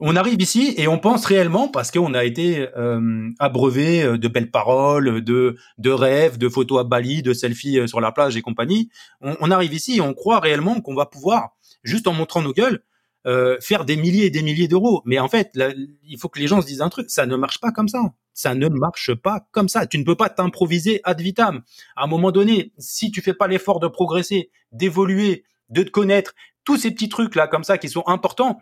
On 0.00 0.16
arrive 0.16 0.40
ici 0.42 0.74
et 0.76 0.88
on 0.88 0.98
pense 0.98 1.24
réellement, 1.24 1.68
parce 1.68 1.90
qu'on 1.90 2.14
a 2.14 2.24
été 2.24 2.68
euh, 2.76 3.30
abreuvé 3.38 4.02
euh, 4.02 4.18
de 4.18 4.26
belles 4.26 4.50
paroles, 4.50 5.22
de, 5.22 5.56
rêves, 5.86 6.36
de 6.36 6.48
photos 6.48 6.80
à 6.80 6.84
Bali, 6.84 7.22
de 7.22 7.32
selfies 7.32 7.78
euh, 7.78 7.86
sur 7.86 8.00
la 8.00 8.10
plage 8.10 8.36
et 8.36 8.42
compagnie. 8.42 8.90
On, 9.20 9.50
arrive 9.50 9.72
ici 9.72 9.96
et 9.96 10.00
on 10.00 10.12
croit 10.12 10.40
réellement 10.40 10.80
qu'on 10.80 10.94
va 10.94 11.06
pouvoir, 11.06 11.50
juste 11.84 12.08
en 12.08 12.12
montrant 12.12 12.42
nos 12.42 12.52
gueules, 12.52 12.82
euh, 13.26 13.56
faire 13.60 13.84
des 13.84 13.96
milliers 13.96 14.26
et 14.26 14.30
des 14.30 14.42
milliers 14.42 14.68
d'euros. 14.68 15.02
Mais 15.04 15.18
en 15.18 15.28
fait, 15.28 15.58
il 16.02 16.18
faut 16.18 16.28
que 16.28 16.38
les 16.38 16.46
gens 16.46 16.60
se 16.60 16.66
disent 16.66 16.82
un 16.82 16.88
truc, 16.88 17.10
ça 17.10 17.26
ne 17.26 17.36
marche 17.36 17.60
pas 17.60 17.72
comme 17.72 17.88
ça. 17.88 18.00
Ça 18.34 18.54
ne 18.54 18.68
marche 18.68 19.14
pas 19.14 19.46
comme 19.52 19.68
ça. 19.68 19.86
Tu 19.86 19.98
ne 19.98 20.04
peux 20.04 20.16
pas 20.16 20.28
t'improviser 20.28 21.00
ad 21.04 21.20
vitam. 21.20 21.62
À 21.96 22.04
un 22.04 22.06
moment 22.06 22.32
donné, 22.32 22.72
si 22.78 23.10
tu 23.10 23.22
fais 23.22 23.34
pas 23.34 23.46
l'effort 23.46 23.80
de 23.80 23.88
progresser, 23.88 24.50
d'évoluer, 24.72 25.44
de 25.70 25.82
te 25.84 25.90
connaître, 25.90 26.34
tous 26.64 26.76
ces 26.76 26.90
petits 26.90 27.08
trucs 27.08 27.34
là 27.34 27.46
comme 27.46 27.64
ça 27.64 27.78
qui 27.78 27.88
sont 27.88 28.02
importants, 28.06 28.58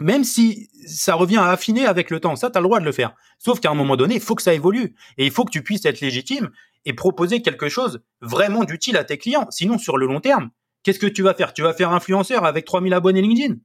même 0.00 0.24
si 0.24 0.68
ça 0.86 1.14
revient 1.14 1.38
à 1.38 1.50
affiner 1.50 1.86
avec 1.86 2.10
le 2.10 2.20
temps, 2.20 2.36
ça, 2.36 2.50
tu 2.50 2.58
as 2.58 2.60
le 2.60 2.66
droit 2.66 2.80
de 2.80 2.84
le 2.84 2.92
faire. 2.92 3.14
Sauf 3.38 3.60
qu'à 3.60 3.70
un 3.70 3.74
moment 3.74 3.96
donné, 3.96 4.16
il 4.16 4.20
faut 4.20 4.34
que 4.34 4.42
ça 4.42 4.54
évolue. 4.54 4.94
Et 5.16 5.26
il 5.26 5.32
faut 5.32 5.44
que 5.44 5.50
tu 5.50 5.62
puisses 5.62 5.84
être 5.84 6.00
légitime 6.00 6.50
et 6.84 6.92
proposer 6.92 7.42
quelque 7.42 7.68
chose 7.68 8.02
vraiment 8.20 8.64
d'utile 8.64 8.96
à 8.96 9.04
tes 9.04 9.18
clients. 9.18 9.46
Sinon, 9.50 9.78
sur 9.78 9.96
le 9.96 10.06
long 10.06 10.20
terme, 10.20 10.50
qu'est-ce 10.82 10.98
que 10.98 11.06
tu 11.06 11.22
vas 11.22 11.34
faire? 11.34 11.52
Tu 11.52 11.62
vas 11.62 11.72
faire 11.72 11.92
influenceur 11.92 12.44
avec 12.44 12.64
3000 12.64 12.94
abonnés 12.94 13.22
LinkedIn? 13.22 13.56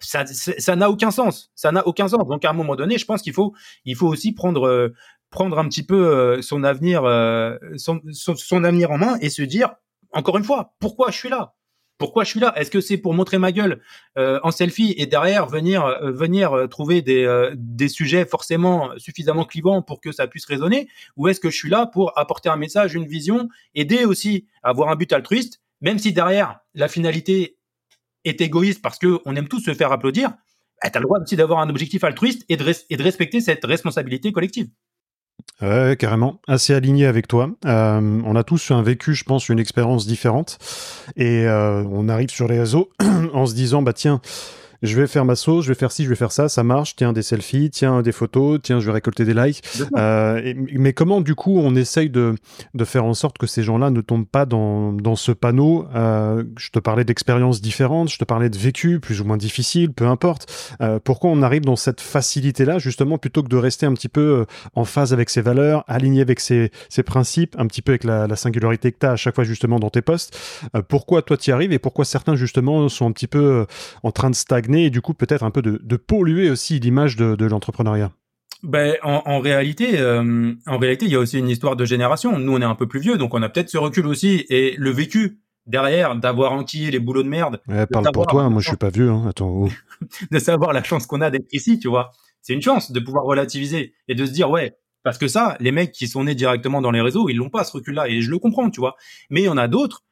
Ça, 0.00 0.24
ça 0.26 0.76
n'a 0.76 0.90
aucun 0.90 1.10
sens. 1.10 1.50
Ça 1.54 1.72
n'a 1.72 1.86
aucun 1.86 2.08
sens. 2.08 2.26
Donc 2.26 2.44
à 2.44 2.50
un 2.50 2.54
moment 2.54 2.76
donné, 2.76 2.98
je 2.98 3.04
pense 3.04 3.22
qu'il 3.22 3.32
faut, 3.32 3.54
il 3.84 3.96
faut 3.96 4.08
aussi 4.08 4.32
prendre, 4.32 4.66
euh, 4.66 4.94
prendre 5.30 5.58
un 5.58 5.68
petit 5.68 5.84
peu 5.84 6.08
euh, 6.08 6.42
son 6.42 6.64
avenir, 6.64 7.04
euh, 7.04 7.56
son, 7.76 8.00
son, 8.12 8.64
avenir 8.64 8.90
en 8.90 8.98
main 8.98 9.16
et 9.20 9.30
se 9.30 9.42
dire, 9.42 9.74
encore 10.12 10.38
une 10.38 10.44
fois, 10.44 10.74
pourquoi 10.80 11.10
je 11.10 11.18
suis 11.18 11.28
là? 11.28 11.54
Pourquoi 11.98 12.24
je 12.24 12.30
suis 12.30 12.40
là? 12.40 12.54
Est-ce 12.56 12.70
que 12.70 12.80
c'est 12.80 12.96
pour 12.96 13.12
montrer 13.12 13.36
ma 13.36 13.52
gueule 13.52 13.82
euh, 14.16 14.40
en 14.42 14.50
selfie 14.50 14.94
et 14.96 15.04
derrière 15.04 15.46
venir 15.46 15.84
euh, 15.84 16.10
venir 16.10 16.66
trouver 16.70 17.02
des, 17.02 17.50
des 17.54 17.88
sujets 17.88 18.24
forcément 18.24 18.90
suffisamment 18.96 19.44
clivants 19.44 19.82
pour 19.82 20.00
que 20.00 20.10
ça 20.10 20.26
puisse 20.26 20.46
résonner? 20.46 20.88
Ou 21.18 21.28
est-ce 21.28 21.40
que 21.40 21.50
je 21.50 21.56
suis 21.56 21.68
là 21.68 21.84
pour 21.84 22.18
apporter 22.18 22.48
un 22.48 22.56
message, 22.56 22.94
une 22.94 23.06
vision, 23.06 23.50
aider 23.74 24.06
aussi 24.06 24.46
à 24.62 24.70
avoir 24.70 24.88
un 24.88 24.96
but 24.96 25.12
altruiste, 25.12 25.60
même 25.82 25.98
si 25.98 26.14
derrière 26.14 26.60
la 26.74 26.88
finalité 26.88 27.58
est 28.24 28.40
égoïste 28.40 28.82
parce 28.82 28.98
que 28.98 29.20
on 29.24 29.36
aime 29.36 29.48
tous 29.48 29.60
se 29.60 29.74
faire 29.74 29.92
applaudir 29.92 30.30
bah, 30.82 30.90
Tu 30.90 30.96
as 30.96 31.00
le 31.00 31.06
droit 31.06 31.18
aussi 31.20 31.36
d'avoir 31.36 31.60
un 31.60 31.68
objectif 31.68 32.04
altruiste 32.04 32.44
et 32.48 32.56
de, 32.56 32.72
et 32.90 32.96
de 32.96 33.02
respecter 33.02 33.40
cette 33.40 33.64
responsabilité 33.64 34.32
collective. 34.32 34.68
Ouais, 35.62 35.96
carrément, 35.98 36.40
assez 36.48 36.74
aligné 36.74 37.06
avec 37.06 37.28
toi. 37.28 37.50
Euh, 37.64 38.20
on 38.24 38.36
a 38.36 38.44
tous 38.44 38.70
un 38.70 38.82
vécu, 38.82 39.14
je 39.14 39.24
pense, 39.24 39.48
une 39.48 39.58
expérience 39.58 40.06
différente, 40.06 40.58
et 41.16 41.46
euh, 41.46 41.82
on 41.90 42.08
arrive 42.08 42.30
sur 42.30 42.48
les 42.48 42.58
réseaux 42.58 42.90
en 43.32 43.46
se 43.46 43.54
disant, 43.54 43.82
bah 43.82 43.92
tiens, 43.92 44.20
je 44.82 44.96
vais 44.96 45.06
faire 45.06 45.24
ma 45.24 45.34
sauce, 45.36 45.64
je 45.64 45.70
vais 45.70 45.74
faire 45.74 45.92
ci, 45.92 46.04
je 46.04 46.08
vais 46.08 46.14
faire 46.14 46.32
ça, 46.32 46.48
ça 46.48 46.62
marche, 46.62 46.96
tiens 46.96 47.12
des 47.12 47.22
selfies, 47.22 47.70
tiens 47.70 48.02
des 48.02 48.12
photos, 48.12 48.60
tiens 48.62 48.80
je 48.80 48.86
vais 48.86 48.92
récolter 48.92 49.24
des 49.24 49.34
likes. 49.34 49.62
Euh, 49.96 50.54
mais 50.72 50.92
comment 50.92 51.20
du 51.20 51.34
coup 51.34 51.58
on 51.58 51.74
essaye 51.74 52.08
de, 52.10 52.34
de 52.74 52.84
faire 52.84 53.04
en 53.04 53.14
sorte 53.14 53.36
que 53.38 53.46
ces 53.46 53.62
gens-là 53.62 53.90
ne 53.90 54.00
tombent 54.00 54.26
pas 54.26 54.46
dans, 54.46 54.92
dans 54.92 55.16
ce 55.16 55.32
panneau? 55.32 55.86
Euh, 55.94 56.44
Je 56.56 56.70
te 56.70 56.78
parlais 56.78 57.04
d'expériences 57.04 57.60
différentes, 57.60 58.08
je 58.08 58.18
te 58.18 58.24
parlais 58.24 58.48
de 58.48 58.56
vécu 58.56 59.00
plus 59.00 59.20
ou 59.20 59.24
moins 59.24 59.36
difficiles, 59.36 59.92
peu 59.92 60.06
importe. 60.06 60.50
Euh, 60.80 60.98
pourquoi 61.02 61.30
on 61.30 61.42
arrive 61.42 61.62
dans 61.62 61.76
cette 61.76 62.00
facilité-là 62.00 62.78
justement 62.78 63.18
plutôt 63.18 63.42
que 63.42 63.48
de 63.48 63.56
rester 63.56 63.86
un 63.86 63.92
petit 63.92 64.08
peu 64.08 64.20
euh, 64.20 64.44
en 64.74 64.84
phase 64.84 65.12
avec 65.12 65.28
ses 65.30 65.42
valeurs, 65.42 65.84
aligné 65.88 66.22
avec 66.22 66.40
ses, 66.40 66.70
ses 66.88 67.02
principes, 67.02 67.54
un 67.58 67.66
petit 67.66 67.82
peu 67.82 67.92
avec 67.92 68.04
la, 68.04 68.26
la 68.26 68.36
singularité 68.36 68.92
que 68.92 68.98
tu 69.00 69.06
as 69.06 69.12
à 69.12 69.16
chaque 69.16 69.34
fois 69.34 69.44
justement 69.44 69.78
dans 69.78 69.90
tes 69.90 70.02
posts? 70.02 70.38
Euh, 70.74 70.82
Pourquoi 70.82 71.22
toi 71.22 71.36
tu 71.36 71.50
y 71.50 71.52
arrives 71.52 71.72
et 71.72 71.78
pourquoi 71.78 72.04
certains 72.04 72.34
justement 72.36 72.88
sont 72.88 73.06
un 73.06 73.12
petit 73.12 73.26
peu 73.26 73.38
euh, 73.42 73.64
en 74.02 74.10
train 74.12 74.30
de 74.30 74.34
stagner? 74.34 74.69
Et 74.78 74.90
du 74.90 75.00
coup 75.00 75.14
peut-être 75.14 75.42
un 75.42 75.50
peu 75.50 75.62
de, 75.62 75.96
polluer 75.96 76.50
aussi 76.50 76.78
l'image 76.78 77.16
de, 77.16 77.44
l'entrepreneuriat 77.44 78.12
ben, 78.62 78.96
en, 79.02 79.40
réalité, 79.40 79.98
euh, 79.98 80.52
en 80.66 80.76
réalité, 80.76 81.06
il 81.06 81.12
y 81.12 81.14
a 81.14 81.18
aussi 81.18 81.38
une 81.38 81.48
histoire 81.48 81.76
de 81.76 81.86
génération. 81.86 82.38
Nous, 82.38 82.52
on 82.52 82.60
est 82.60 82.64
un 82.64 82.74
peu 82.74 82.86
plus 82.86 83.00
vieux, 83.00 83.16
donc 83.16 83.32
on 83.32 83.42
a 83.42 83.48
peut-être 83.48 83.70
ce 83.70 83.78
recul 83.78 84.06
aussi 84.06 84.44
et 84.50 84.74
le 84.76 84.90
vécu 84.90 85.40
derrière 85.66 86.14
d'avoir 86.14 86.52
enquillé 86.52 86.90
les 86.90 86.98
boulots 86.98 87.22
de 87.22 87.28
merde. 87.28 87.60
parle 87.90 88.10
pour 88.12 88.26
toi, 88.26 88.50
moi 88.50 88.60
je 88.60 88.68
suis 88.68 88.76
pas 88.76 88.90
vieux. 88.90 89.08
Hein. 89.10 89.26
Attends. 89.28 89.48
Oh. 89.48 89.68
de 90.30 90.38
savoir 90.38 90.72
la 90.74 90.82
chance 90.82 91.06
qu'on 91.06 91.22
a 91.22 91.30
d'être 91.30 91.46
ici, 91.52 91.78
tu 91.78 91.88
vois. 91.88 92.10
C'est 92.42 92.52
une 92.52 92.62
chance 92.62 92.92
de 92.92 93.00
pouvoir 93.00 93.24
relativiser 93.24 93.94
et 94.08 94.14
de 94.14 94.26
se 94.26 94.32
dire 94.32 94.50
ouais, 94.50 94.76
parce 95.02 95.18
que 95.18 95.28
ça, 95.28 95.56
les 95.60 95.72
mecs 95.72 95.92
qui 95.92 96.08
sont 96.08 96.24
nés 96.24 96.34
directement 96.34 96.82
dans 96.82 96.90
les 96.90 97.00
réseaux, 97.00 97.28
ils 97.28 97.36
l'ont 97.36 97.50
pas 97.50 97.64
ce 97.64 97.72
recul-là 97.72 98.08
et 98.08 98.20
je 98.20 98.30
le 98.30 98.38
comprends, 98.38 98.70
tu 98.70 98.80
vois. 98.80 98.96
Mais 99.30 99.40
il 99.42 99.44
y 99.44 99.48
en 99.48 99.56
a 99.56 99.68
d'autres 99.68 100.04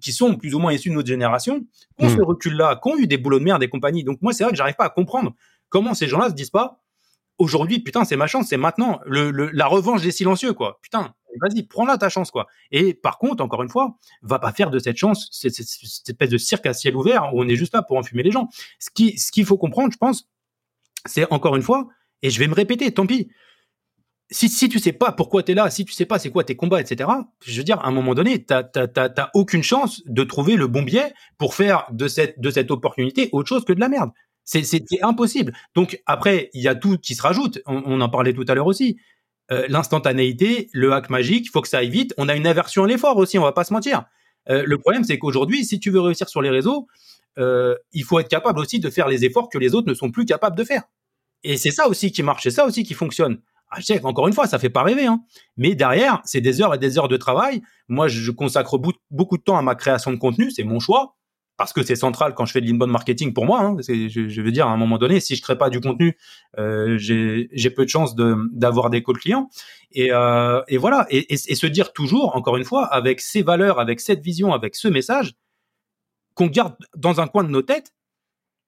qui 0.00 0.12
sont 0.12 0.36
plus 0.36 0.54
ou 0.54 0.58
moins 0.58 0.72
issus 0.72 0.90
de 0.90 0.94
notre 0.94 1.08
génération, 1.08 1.60
qui 1.98 2.04
ont 2.04 2.08
ce 2.08 2.16
hmm. 2.16 2.24
recul-là, 2.24 2.80
qui 2.82 2.88
ont 2.88 2.98
eu 2.98 3.06
des 3.06 3.18
boulots 3.18 3.38
de 3.38 3.44
merde 3.44 3.60
des 3.60 3.68
compagnies. 3.68 4.04
Donc 4.04 4.20
moi, 4.22 4.32
c'est 4.32 4.44
vrai 4.44 4.52
que 4.52 4.56
j'arrive 4.56 4.76
pas 4.76 4.84
à 4.84 4.90
comprendre 4.90 5.32
comment 5.68 5.94
ces 5.94 6.08
gens-là 6.08 6.28
se 6.28 6.34
disent 6.34 6.50
pas 6.50 6.84
aujourd'hui, 7.38 7.80
putain, 7.80 8.04
c'est 8.04 8.16
ma 8.16 8.26
chance, 8.26 8.48
c'est 8.48 8.56
maintenant, 8.56 9.00
le, 9.06 9.30
la 9.30 9.66
revanche 9.66 10.02
des 10.02 10.10
silencieux, 10.10 10.52
quoi. 10.52 10.78
Putain, 10.82 11.14
vas-y, 11.40 11.64
prends-la 11.64 11.98
ta 11.98 12.08
chance, 12.08 12.30
quoi. 12.30 12.46
Et 12.70 12.94
par 12.94 13.18
contre, 13.18 13.42
encore 13.42 13.62
une 13.62 13.68
fois, 13.68 13.96
va 14.22 14.38
pas 14.38 14.52
faire 14.52 14.70
de 14.70 14.78
cette 14.78 14.96
chance 14.96 15.28
cette, 15.32 15.58
espèce 15.58 16.30
de 16.30 16.38
cirque 16.38 16.66
à 16.66 16.74
ciel 16.74 16.96
ouvert 16.96 17.34
où 17.34 17.42
on 17.42 17.48
est 17.48 17.56
juste 17.56 17.74
là 17.74 17.82
pour 17.82 17.96
enfumer 17.96 18.22
les 18.22 18.30
gens. 18.30 18.48
Ce 18.78 18.90
qui, 18.90 19.18
ce 19.18 19.32
qu'il 19.32 19.44
faut 19.44 19.58
comprendre, 19.58 19.92
je 19.92 19.98
pense, 19.98 20.28
c'est 21.06 21.30
encore 21.32 21.56
une 21.56 21.62
fois, 21.62 21.88
et 22.22 22.30
je 22.30 22.38
vais 22.38 22.46
me 22.46 22.54
répéter, 22.54 22.92
tant 22.92 23.06
pis, 23.06 23.30
si, 24.30 24.48
si 24.48 24.68
tu 24.68 24.78
sais 24.78 24.92
pas 24.92 25.12
pourquoi 25.12 25.42
tu 25.42 25.52
es 25.52 25.54
là, 25.54 25.70
si 25.70 25.84
tu 25.84 25.92
sais 25.92 26.06
pas 26.06 26.18
c'est 26.18 26.30
quoi 26.30 26.44
tes 26.44 26.56
combats, 26.56 26.80
etc., 26.80 27.10
je 27.44 27.56
veux 27.56 27.64
dire, 27.64 27.78
à 27.80 27.88
un 27.88 27.92
moment 27.92 28.14
donné, 28.14 28.44
tu 28.44 28.54
n'as 28.54 29.30
aucune 29.34 29.62
chance 29.62 30.02
de 30.06 30.24
trouver 30.24 30.56
le 30.56 30.66
bon 30.66 30.82
biais 30.82 31.12
pour 31.38 31.54
faire 31.54 31.86
de 31.92 32.08
cette, 32.08 32.40
de 32.40 32.50
cette 32.50 32.70
opportunité 32.70 33.28
autre 33.32 33.48
chose 33.48 33.64
que 33.64 33.72
de 33.72 33.80
la 33.80 33.88
merde. 33.88 34.10
C'est 34.44 34.84
impossible. 35.02 35.54
Donc 35.74 36.02
après, 36.06 36.50
il 36.52 36.62
y 36.62 36.68
a 36.68 36.74
tout 36.74 36.98
qui 36.98 37.14
se 37.14 37.22
rajoute. 37.22 37.60
On, 37.66 38.00
en 38.00 38.08
parlait 38.10 38.34
tout 38.34 38.44
à 38.46 38.54
l'heure 38.54 38.66
aussi. 38.66 38.98
Euh, 39.50 39.66
l'instantanéité, 39.68 40.68
le 40.72 40.92
hack 40.92 41.10
magique, 41.10 41.46
il 41.46 41.50
faut 41.50 41.62
que 41.62 41.68
ça 41.68 41.78
aille 41.78 41.90
vite. 41.90 42.14
On 42.18 42.28
a 42.28 42.34
une 42.34 42.46
aversion 42.46 42.84
à 42.84 42.86
l'effort 42.86 43.16
aussi, 43.16 43.38
on 43.38 43.42
va 43.42 43.52
pas 43.52 43.64
se 43.64 43.72
mentir. 43.72 44.04
Euh, 44.50 44.62
le 44.66 44.78
problème, 44.78 45.04
c'est 45.04 45.18
qu'aujourd'hui, 45.18 45.64
si 45.64 45.80
tu 45.80 45.90
veux 45.90 46.00
réussir 46.00 46.28
sur 46.28 46.42
les 46.42 46.50
réseaux, 46.50 46.86
euh, 47.38 47.74
il 47.92 48.04
faut 48.04 48.18
être 48.20 48.28
capable 48.28 48.60
aussi 48.60 48.78
de 48.80 48.90
faire 48.90 49.08
les 49.08 49.24
efforts 49.24 49.48
que 49.48 49.58
les 49.58 49.74
autres 49.74 49.88
ne 49.88 49.94
sont 49.94 50.10
plus 50.10 50.26
capables 50.26 50.56
de 50.56 50.64
faire. 50.64 50.84
Et 51.42 51.56
c'est 51.56 51.70
ça 51.70 51.88
aussi 51.88 52.12
qui 52.12 52.22
marche, 52.22 52.42
c'est 52.42 52.50
ça 52.50 52.66
aussi 52.66 52.84
qui 52.84 52.94
fonctionne. 52.94 53.38
Ah, 53.74 53.80
je 53.80 53.86
sais 53.86 54.04
encore 54.04 54.28
une 54.28 54.34
fois, 54.34 54.46
ça 54.46 54.60
fait 54.60 54.70
pas 54.70 54.84
rêver, 54.84 55.06
hein. 55.06 55.20
Mais 55.56 55.74
derrière, 55.74 56.20
c'est 56.24 56.40
des 56.40 56.62
heures 56.62 56.74
et 56.74 56.78
des 56.78 56.96
heures 56.96 57.08
de 57.08 57.16
travail. 57.16 57.60
Moi, 57.88 58.06
je 58.06 58.30
consacre 58.30 58.78
beaucoup 59.10 59.36
de 59.36 59.42
temps 59.42 59.58
à 59.58 59.62
ma 59.62 59.74
création 59.74 60.12
de 60.12 60.16
contenu, 60.16 60.52
c'est 60.52 60.62
mon 60.62 60.78
choix, 60.78 61.16
parce 61.56 61.72
que 61.72 61.82
c'est 61.82 61.96
central 61.96 62.34
quand 62.34 62.46
je 62.46 62.52
fais 62.52 62.60
de 62.60 62.66
l'inbound 62.66 62.92
marketing 62.92 63.32
pour 63.32 63.46
moi. 63.46 63.62
Hein. 63.62 63.76
Je, 63.80 64.40
veux 64.42 64.52
dire, 64.52 64.68
à 64.68 64.70
un 64.70 64.76
moment 64.76 64.96
donné, 64.96 65.18
si 65.18 65.34
je 65.34 65.42
crée 65.42 65.58
pas 65.58 65.70
du 65.70 65.80
contenu, 65.80 66.16
euh, 66.58 66.96
j'ai 66.98 67.70
peu 67.70 67.84
de 67.84 67.90
chances 67.90 68.14
d'avoir 68.14 68.90
des 68.90 69.02
calls 69.02 69.18
clients. 69.18 69.50
Et, 69.90 70.12
euh, 70.12 70.60
voilà, 70.78 71.06
et, 71.10 71.36
se 71.36 71.66
dire 71.66 71.92
toujours, 71.92 72.36
encore 72.36 72.56
une 72.56 72.64
fois, 72.64 72.86
avec 72.86 73.20
ces 73.20 73.42
valeurs, 73.42 73.80
avec 73.80 74.00
cette 74.00 74.20
vision, 74.20 74.52
avec 74.52 74.76
ce 74.76 74.86
message, 74.86 75.34
qu'on 76.34 76.46
garde 76.46 76.76
dans 76.96 77.20
un 77.20 77.26
coin 77.26 77.42
de 77.42 77.50
nos 77.50 77.62
têtes. 77.62 77.92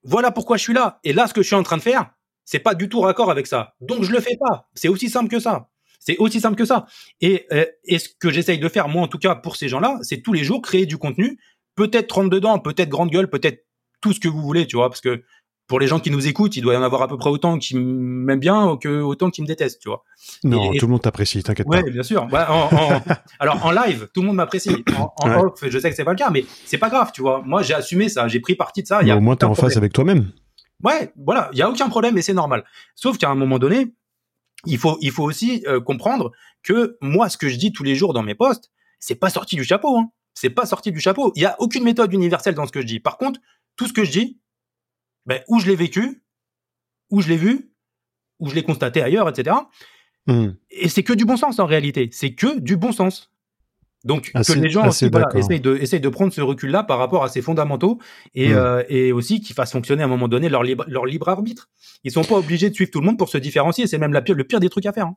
Voilà 0.02 0.32
pourquoi 0.32 0.56
je 0.56 0.62
suis 0.62 0.74
là. 0.74 0.98
Et 1.04 1.12
là, 1.12 1.28
ce 1.28 1.34
que 1.34 1.42
je 1.42 1.46
suis 1.46 1.56
en 1.56 1.62
train 1.62 1.76
de 1.76 1.82
faire, 1.82 2.10
c'est 2.46 2.60
pas 2.60 2.74
du 2.74 2.88
tout 2.88 3.00
raccord 3.00 3.30
avec 3.30 3.46
ça. 3.46 3.74
Donc 3.82 4.04
je 4.04 4.12
le 4.12 4.20
fais 4.20 4.38
pas. 4.40 4.70
C'est 4.74 4.88
aussi 4.88 5.10
simple 5.10 5.28
que 5.28 5.40
ça. 5.40 5.68
C'est 6.00 6.16
aussi 6.16 6.40
simple 6.40 6.56
que 6.56 6.64
ça. 6.64 6.86
Et, 7.20 7.46
euh, 7.52 7.66
et 7.84 7.98
ce 7.98 8.08
que 8.08 8.30
j'essaye 8.30 8.58
de 8.58 8.68
faire, 8.68 8.88
moi 8.88 9.02
en 9.02 9.08
tout 9.08 9.18
cas 9.18 9.34
pour 9.34 9.56
ces 9.56 9.68
gens-là, 9.68 9.98
c'est 10.02 10.22
tous 10.22 10.32
les 10.32 10.44
jours 10.44 10.62
créer 10.62 10.86
du 10.86 10.96
contenu, 10.96 11.38
peut-être 11.74 12.12
rentre 12.12 12.30
dedans, 12.30 12.58
peut-être 12.58 12.88
grande 12.88 13.10
gueule, 13.10 13.28
peut-être 13.28 13.66
tout 14.00 14.12
ce 14.12 14.20
que 14.20 14.28
vous 14.28 14.40
voulez, 14.40 14.66
tu 14.66 14.76
vois, 14.76 14.88
parce 14.88 15.00
que 15.00 15.24
pour 15.66 15.80
les 15.80 15.88
gens 15.88 15.98
qui 15.98 16.10
nous 16.10 16.28
écoutent, 16.28 16.56
il 16.56 16.62
doit 16.62 16.74
y 16.74 16.76
en 16.76 16.82
avoir 16.82 17.02
à 17.02 17.08
peu 17.08 17.16
près 17.16 17.30
autant 17.30 17.58
qui 17.58 17.76
m'aiment 17.76 18.38
bien 18.38 18.78
que 18.80 19.00
autant 19.00 19.30
qui 19.30 19.42
me 19.42 19.46
détestent, 19.46 19.80
tu 19.80 19.88
vois. 19.88 20.04
Non, 20.44 20.72
tout 20.74 20.86
le 20.86 20.92
monde 20.92 21.02
t'apprécie, 21.02 21.42
t'inquiète 21.42 21.66
pas. 21.68 21.80
Oui, 21.82 21.90
bien 21.90 22.04
sûr. 22.04 22.26
Bah, 22.26 22.46
en, 22.50 23.00
alors 23.40 23.66
en 23.66 23.72
live, 23.72 24.08
tout 24.14 24.20
le 24.20 24.28
monde 24.28 24.36
m'apprécie. 24.36 24.84
En, 24.96 25.12
off, 25.40 25.64
je 25.68 25.78
sais 25.78 25.90
que 25.90 25.96
c'est 25.96 26.04
pas 26.04 26.12
le 26.12 26.18
cas, 26.18 26.30
mais 26.30 26.44
c'est 26.64 26.78
pas 26.78 26.88
grave, 26.88 27.10
tu 27.12 27.20
vois. 27.20 27.42
Moi, 27.44 27.62
j'ai 27.62 27.74
assumé 27.74 28.08
ça, 28.08 28.28
j'ai 28.28 28.38
pris 28.38 28.54
parti 28.54 28.82
de 28.82 28.86
ça. 28.86 29.00
au 29.00 29.20
moins, 29.20 29.34
t'es 29.34 29.44
en 29.44 29.54
face 29.54 29.76
avec 29.76 29.92
toi-même. 29.92 30.30
Ouais, 30.82 31.12
voilà, 31.16 31.48
il 31.52 31.58
y 31.58 31.62
a 31.62 31.70
aucun 31.70 31.88
problème 31.88 32.18
et 32.18 32.22
c'est 32.22 32.34
normal. 32.34 32.64
Sauf 32.94 33.18
qu'à 33.18 33.30
un 33.30 33.34
moment 33.34 33.58
donné, 33.58 33.94
il 34.66 34.78
faut 34.78 34.98
il 35.00 35.10
faut 35.10 35.24
aussi 35.24 35.64
euh, 35.66 35.80
comprendre 35.80 36.32
que 36.62 36.96
moi 37.00 37.28
ce 37.28 37.36
que 37.38 37.48
je 37.48 37.56
dis 37.56 37.72
tous 37.72 37.82
les 37.82 37.94
jours 37.94 38.12
dans 38.12 38.22
mes 38.22 38.34
posts, 38.34 38.70
c'est 38.98 39.14
pas 39.14 39.30
sorti 39.30 39.56
du 39.56 39.64
chapeau 39.64 39.96
hein. 39.96 40.10
C'est 40.34 40.50
pas 40.50 40.66
sorti 40.66 40.92
du 40.92 41.00
chapeau. 41.00 41.32
Il 41.34 41.40
y 41.40 41.46
a 41.46 41.56
aucune 41.60 41.82
méthode 41.82 42.12
universelle 42.12 42.54
dans 42.54 42.66
ce 42.66 42.72
que 42.72 42.82
je 42.82 42.86
dis. 42.86 43.00
Par 43.00 43.16
contre, 43.16 43.40
tout 43.74 43.86
ce 43.86 43.94
que 43.94 44.04
je 44.04 44.10
dis, 44.10 44.38
ben 45.24 45.42
où 45.48 45.58
je 45.58 45.66
l'ai 45.66 45.76
vécu, 45.76 46.22
où 47.10 47.22
je 47.22 47.28
l'ai 47.28 47.38
vu, 47.38 47.72
où 48.38 48.50
je 48.50 48.54
l'ai 48.54 48.62
constaté 48.62 49.02
ailleurs, 49.02 49.30
etc. 49.30 49.56
Mmh. 50.26 50.48
Et 50.70 50.90
c'est 50.90 51.02
que 51.02 51.14
du 51.14 51.24
bon 51.24 51.38
sens 51.38 51.58
en 51.58 51.64
réalité. 51.64 52.10
C'est 52.12 52.34
que 52.34 52.58
du 52.60 52.76
bon 52.76 52.92
sens. 52.92 53.32
Donc 54.06 54.30
que 54.32 54.52
les 54.52 54.70
gens 54.70 54.86
aussi, 54.86 55.10
essayent, 55.34 55.60
de, 55.60 55.76
essayent 55.76 56.00
de 56.00 56.08
prendre 56.08 56.32
ce 56.32 56.40
recul-là 56.40 56.84
par 56.84 56.98
rapport 56.98 57.24
à 57.24 57.28
ces 57.28 57.42
fondamentaux 57.42 57.98
et, 58.34 58.50
hmm. 58.50 58.56
euh, 58.56 58.82
et 58.88 59.12
aussi 59.12 59.40
qu'ils 59.40 59.54
fassent 59.54 59.72
fonctionner 59.72 60.02
à 60.02 60.06
un 60.06 60.08
moment 60.08 60.28
donné 60.28 60.48
leur 60.48 60.62
libre, 60.62 60.84
leur 60.86 61.06
libre 61.06 61.28
arbitre. 61.28 61.68
Ils 62.04 62.12
sont 62.12 62.22
pas 62.22 62.36
obligés 62.36 62.70
de 62.70 62.74
suivre 62.74 62.90
tout 62.90 63.00
le 63.00 63.06
monde 63.06 63.18
pour 63.18 63.28
se 63.28 63.38
différencier. 63.38 63.88
C'est 63.88 63.98
même 63.98 64.12
la 64.12 64.22
pire, 64.22 64.36
le 64.36 64.44
pire 64.44 64.60
des 64.60 64.68
trucs 64.68 64.86
à 64.86 64.92
faire. 64.92 65.06
Hein. 65.06 65.16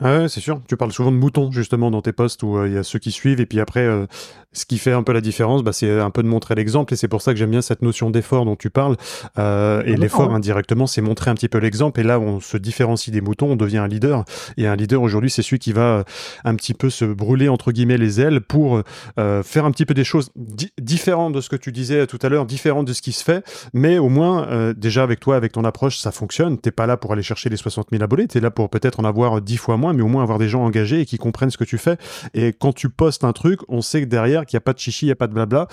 Ah 0.00 0.20
ouais, 0.20 0.28
c'est 0.28 0.40
sûr. 0.40 0.60
Tu 0.66 0.76
parles 0.76 0.92
souvent 0.92 1.12
de 1.12 1.16
moutons, 1.16 1.52
justement, 1.52 1.90
dans 1.90 2.00
tes 2.00 2.12
posts 2.12 2.42
où 2.42 2.56
euh, 2.56 2.66
il 2.66 2.74
y 2.74 2.78
a 2.78 2.82
ceux 2.82 2.98
qui 2.98 3.12
suivent. 3.12 3.40
Et 3.40 3.46
puis 3.46 3.60
après, 3.60 3.84
euh, 3.84 4.06
ce 4.52 4.64
qui 4.64 4.78
fait 4.78 4.92
un 4.92 5.02
peu 5.02 5.12
la 5.12 5.20
différence, 5.20 5.62
bah, 5.62 5.72
c'est 5.74 6.00
un 6.00 6.10
peu 6.10 6.22
de 6.22 6.28
montrer 6.28 6.54
l'exemple. 6.54 6.94
Et 6.94 6.96
c'est 6.96 7.08
pour 7.08 7.20
ça 7.20 7.32
que 7.32 7.38
j'aime 7.38 7.50
bien 7.50 7.60
cette 7.60 7.82
notion 7.82 8.08
d'effort 8.08 8.46
dont 8.46 8.56
tu 8.56 8.70
parles. 8.70 8.96
Euh, 9.38 9.82
et 9.84 9.96
l'effort, 9.96 10.34
indirectement, 10.34 10.86
c'est 10.86 11.02
montrer 11.02 11.30
un 11.30 11.34
petit 11.34 11.48
peu 11.48 11.58
l'exemple. 11.58 12.00
Et 12.00 12.04
là, 12.04 12.18
on 12.18 12.40
se 12.40 12.56
différencie 12.56 13.12
des 13.12 13.20
moutons, 13.20 13.52
on 13.52 13.56
devient 13.56 13.78
un 13.78 13.88
leader. 13.88 14.24
Et 14.56 14.66
un 14.66 14.76
leader, 14.76 15.02
aujourd'hui, 15.02 15.30
c'est 15.30 15.42
celui 15.42 15.58
qui 15.58 15.72
va 15.72 16.04
un 16.44 16.54
petit 16.56 16.74
peu 16.74 16.88
se 16.88 17.04
brûler, 17.04 17.50
entre 17.50 17.70
guillemets, 17.70 17.98
les 17.98 18.20
ailes 18.20 18.40
pour 18.40 18.82
faire 19.16 19.64
un 19.64 19.70
petit 19.70 19.84
peu 19.84 19.94
des 19.94 20.04
choses 20.04 20.30
différentes 20.80 21.34
de 21.34 21.40
ce 21.40 21.50
que 21.50 21.56
tu 21.56 21.70
disais 21.70 22.06
tout 22.06 22.18
à 22.22 22.28
l'heure, 22.28 22.46
différentes 22.46 22.86
de 22.86 22.92
ce 22.92 23.02
qui 23.02 23.12
se 23.12 23.22
fait. 23.22 23.44
Mais 23.74 23.98
au 23.98 24.08
moins, 24.08 24.72
déjà, 24.74 25.02
avec 25.02 25.20
toi, 25.20 25.36
avec 25.36 25.52
ton 25.52 25.64
approche, 25.64 25.98
ça 25.98 26.12
fonctionne. 26.12 26.58
T'es 26.58 26.70
pas 26.70 26.86
là 26.86 26.96
pour 26.96 27.12
aller 27.12 27.22
chercher 27.22 27.50
les 27.50 27.56
60 27.56 27.88
000 27.92 28.02
abonnés. 28.02 28.26
T'es 28.26 28.40
là 28.40 28.50
pour 28.50 28.70
peut-être 28.70 28.98
en 28.98 29.04
avoir 29.04 29.40
10 29.40 29.56
fois 29.58 29.76
moins 29.76 29.81
mais 29.92 30.02
au 30.02 30.08
moins 30.08 30.22
avoir 30.22 30.38
des 30.38 30.48
gens 30.48 30.62
engagés 30.64 31.00
et 31.00 31.06
qui 31.06 31.18
comprennent 31.18 31.50
ce 31.50 31.58
que 31.58 31.64
tu 31.64 31.78
fais. 31.78 31.96
Et 32.34 32.52
quand 32.52 32.72
tu 32.72 32.88
postes 32.88 33.24
un 33.24 33.32
truc, 33.32 33.60
on 33.68 33.82
sait 33.82 34.02
que 34.02 34.06
derrière, 34.06 34.46
qu'il 34.46 34.56
n'y 34.56 34.58
a 34.58 34.64
pas 34.64 34.72
de 34.72 34.78
chichi, 34.78 35.06
il 35.06 35.08
n'y 35.08 35.12
a 35.12 35.16
pas 35.16 35.26
de 35.26 35.34
blabla. 35.34 35.68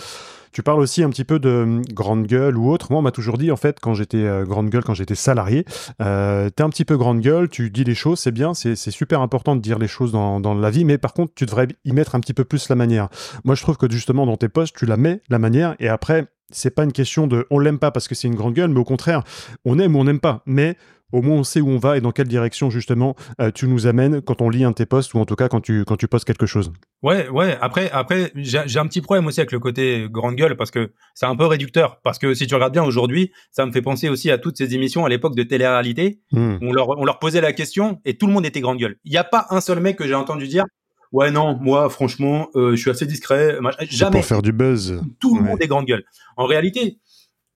Tu 0.51 0.63
parles 0.63 0.79
aussi 0.79 1.03
un 1.03 1.09
petit 1.09 1.23
peu 1.23 1.39
de 1.39 1.49
hum, 1.49 1.81
grande 1.93 2.25
gueule 2.25 2.57
ou 2.57 2.71
autre. 2.71 2.87
Moi, 2.91 2.99
on 2.99 3.03
m'a 3.03 3.11
toujours 3.11 3.37
dit, 3.37 3.51
en 3.51 3.55
fait, 3.55 3.79
quand 3.79 3.93
j'étais 3.93 4.17
euh, 4.17 4.45
grande 4.45 4.69
gueule, 4.69 4.83
quand 4.83 4.93
j'étais 4.93 5.15
salarié, 5.15 5.65
euh, 6.01 6.49
t'es 6.49 6.63
un 6.63 6.69
petit 6.69 6.85
peu 6.85 6.97
grande 6.97 7.21
gueule, 7.21 7.49
tu 7.49 7.69
dis 7.69 7.83
les 7.83 7.95
choses, 7.95 8.19
c'est 8.19 8.31
bien, 8.31 8.53
c'est 8.53 8.75
super 8.75 9.21
important 9.21 9.55
de 9.55 9.61
dire 9.61 9.77
les 9.77 9.87
choses 9.87 10.11
dans, 10.11 10.39
dans, 10.39 10.55
la 10.55 10.69
vie, 10.69 10.85
mais 10.85 10.97
par 10.97 11.13
contre, 11.13 11.33
tu 11.35 11.45
devrais 11.45 11.67
y 11.85 11.91
mettre 11.91 12.15
un 12.15 12.19
petit 12.19 12.33
peu 12.33 12.43
plus 12.43 12.69
la 12.69 12.75
manière. 12.75 13.09
Moi, 13.43 13.55
je 13.55 13.61
trouve 13.61 13.77
que 13.77 13.89
justement, 13.89 14.25
dans 14.25 14.37
tes 14.37 14.49
posts, 14.49 14.75
tu 14.75 14.85
la 14.85 14.97
mets, 14.97 15.21
la 15.29 15.39
manière, 15.39 15.75
et 15.79 15.87
après, 15.87 16.27
c'est 16.51 16.71
pas 16.71 16.83
une 16.83 16.91
question 16.91 17.27
de 17.27 17.45
on 17.51 17.59
l'aime 17.59 17.79
pas 17.79 17.91
parce 17.91 18.07
que 18.07 18.15
c'est 18.15 18.27
une 18.27 18.35
grande 18.35 18.53
gueule, 18.53 18.69
mais 18.69 18.79
au 18.79 18.85
contraire, 18.85 19.23
on 19.65 19.77
aime 19.79 19.95
ou 19.95 19.99
on 19.99 20.03
n'aime 20.03 20.19
pas. 20.19 20.41
Mais 20.45 20.77
au 21.11 21.21
moins 21.21 21.37
on 21.37 21.43
sait 21.43 21.61
où 21.61 21.69
on 21.69 21.77
va 21.77 21.97
et 21.97 22.01
dans 22.01 22.11
quelle 22.11 22.27
direction 22.27 22.69
justement 22.69 23.15
euh, 23.41 23.51
tu 23.51 23.67
nous 23.67 23.87
amènes 23.87 24.21
quand 24.21 24.41
on 24.41 24.49
lit 24.49 24.63
un 24.63 24.71
de 24.71 24.75
tes 24.75 24.85
posts 24.85 25.13
ou 25.13 25.19
en 25.19 25.25
tout 25.25 25.35
cas 25.35 25.49
quand 25.49 25.61
tu 25.61 25.85
quand 25.85 25.97
tu 25.97 26.07
postes 26.07 26.25
quelque 26.25 26.45
chose. 26.45 26.71
Ouais, 27.01 27.29
ouais. 27.29 27.57
Après, 27.61 27.89
après, 27.91 28.31
j'ai 28.35 28.79
un 28.79 28.87
petit 28.87 29.01
problème 29.01 29.25
aussi 29.27 29.39
avec 29.39 29.51
le 29.51 29.59
côté 29.59 30.07
grande 30.09 30.35
gueule 30.35 30.57
parce 30.57 30.71
que 30.71 30.91
c'est 31.13 31.25
un 31.25 31.35
peu 31.35 31.45
réducteur. 31.45 31.99
Parce 32.03 32.19
que 32.19 32.33
si 32.33 32.47
tu 32.47 32.55
regardes 32.55 32.73
bien 32.73 32.83
aujourd'hui, 32.83 33.31
ça 33.51 33.65
me 33.65 33.71
fait 33.71 33.81
penser 33.81 34.09
aussi 34.09 34.31
à 34.31 34.37
toutes 34.37 34.57
ces 34.57 34.75
émissions 34.75 35.05
à 35.05 35.09
l'époque 35.09 35.35
de 35.35 35.43
télé-réalité. 35.43 36.19
Hmm. 36.31 36.57
On 36.61 36.73
leur 36.73 36.89
on 36.89 37.05
leur 37.05 37.19
posait 37.19 37.41
la 37.41 37.53
question 37.53 38.01
et 38.05 38.17
tout 38.17 38.27
le 38.27 38.33
monde 38.33 38.45
était 38.45 38.61
grande 38.61 38.77
gueule. 38.77 38.97
Il 39.05 39.11
n'y 39.11 39.17
a 39.17 39.23
pas 39.23 39.47
un 39.49 39.61
seul 39.61 39.79
mec 39.79 39.97
que 39.97 40.07
j'ai 40.07 40.15
entendu 40.15 40.47
dire 40.47 40.65
ouais 41.11 41.31
non 41.31 41.57
moi 41.59 41.89
franchement 41.89 42.49
euh, 42.55 42.75
je 42.75 42.81
suis 42.81 42.91
assez 42.91 43.05
discret 43.05 43.57
jamais 43.89 44.11
pour 44.11 44.25
faire 44.25 44.41
du 44.41 44.51
buzz 44.51 45.01
tout 45.19 45.35
le 45.35 45.43
monde 45.43 45.61
est 45.61 45.67
grande 45.67 45.85
gueule 45.85 46.03
en 46.37 46.45
réalité 46.45 46.99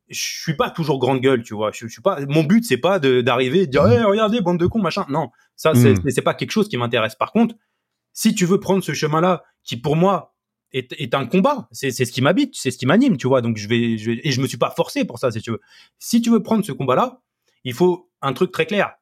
je 0.09 0.41
suis 0.41 0.55
pas 0.55 0.69
toujours 0.69 0.99
grande 0.99 1.21
gueule, 1.21 1.43
tu 1.43 1.53
vois. 1.53 1.71
Je, 1.71 1.87
suis 1.87 2.01
pas. 2.01 2.19
Mon 2.27 2.43
but 2.43 2.63
c'est 2.63 2.77
pas 2.77 2.99
d'arriver 2.99 3.61
et 3.61 3.65
de 3.67 3.71
dire, 3.71 3.87
hey, 3.87 4.03
regardez, 4.03 4.41
bande 4.41 4.59
de 4.59 4.67
cons, 4.67 4.81
machin. 4.81 5.05
Non, 5.09 5.29
ça 5.55 5.73
c'est 5.75 5.93
mm. 5.93 6.09
c'est 6.09 6.21
pas 6.21 6.33
quelque 6.33 6.51
chose 6.51 6.67
qui 6.67 6.77
m'intéresse. 6.77 7.15
Par 7.15 7.31
contre, 7.31 7.55
si 8.13 8.35
tu 8.35 8.45
veux 8.45 8.59
prendre 8.59 8.83
ce 8.83 8.93
chemin-là, 8.93 9.43
qui 9.63 9.77
pour 9.77 9.95
moi 9.95 10.35
est, 10.71 10.93
est 10.93 11.13
un 11.13 11.25
combat, 11.25 11.67
c'est 11.71 11.91
ce 11.91 12.11
qui 12.11 12.21
m'habite, 12.21 12.55
c'est 12.55 12.71
ce 12.71 12.77
qui 12.77 12.85
m'anime, 12.85 13.17
tu 13.17 13.27
vois. 13.27 13.41
Donc 13.41 13.57
je 13.57 13.67
vais, 13.67 13.97
je 13.97 14.11
vais, 14.11 14.21
et 14.23 14.31
je 14.31 14.41
me 14.41 14.47
suis 14.47 14.57
pas 14.57 14.71
forcé 14.71 15.05
pour 15.05 15.19
ça, 15.19 15.31
si 15.31 15.41
tu 15.41 15.51
veux. 15.51 15.61
Si 15.99 16.21
tu 16.21 16.29
veux 16.29 16.43
prendre 16.43 16.65
ce 16.65 16.71
combat-là, 16.71 17.21
il 17.63 17.73
faut 17.73 18.09
un 18.21 18.33
truc 18.33 18.51
très 18.51 18.65
clair. 18.65 18.93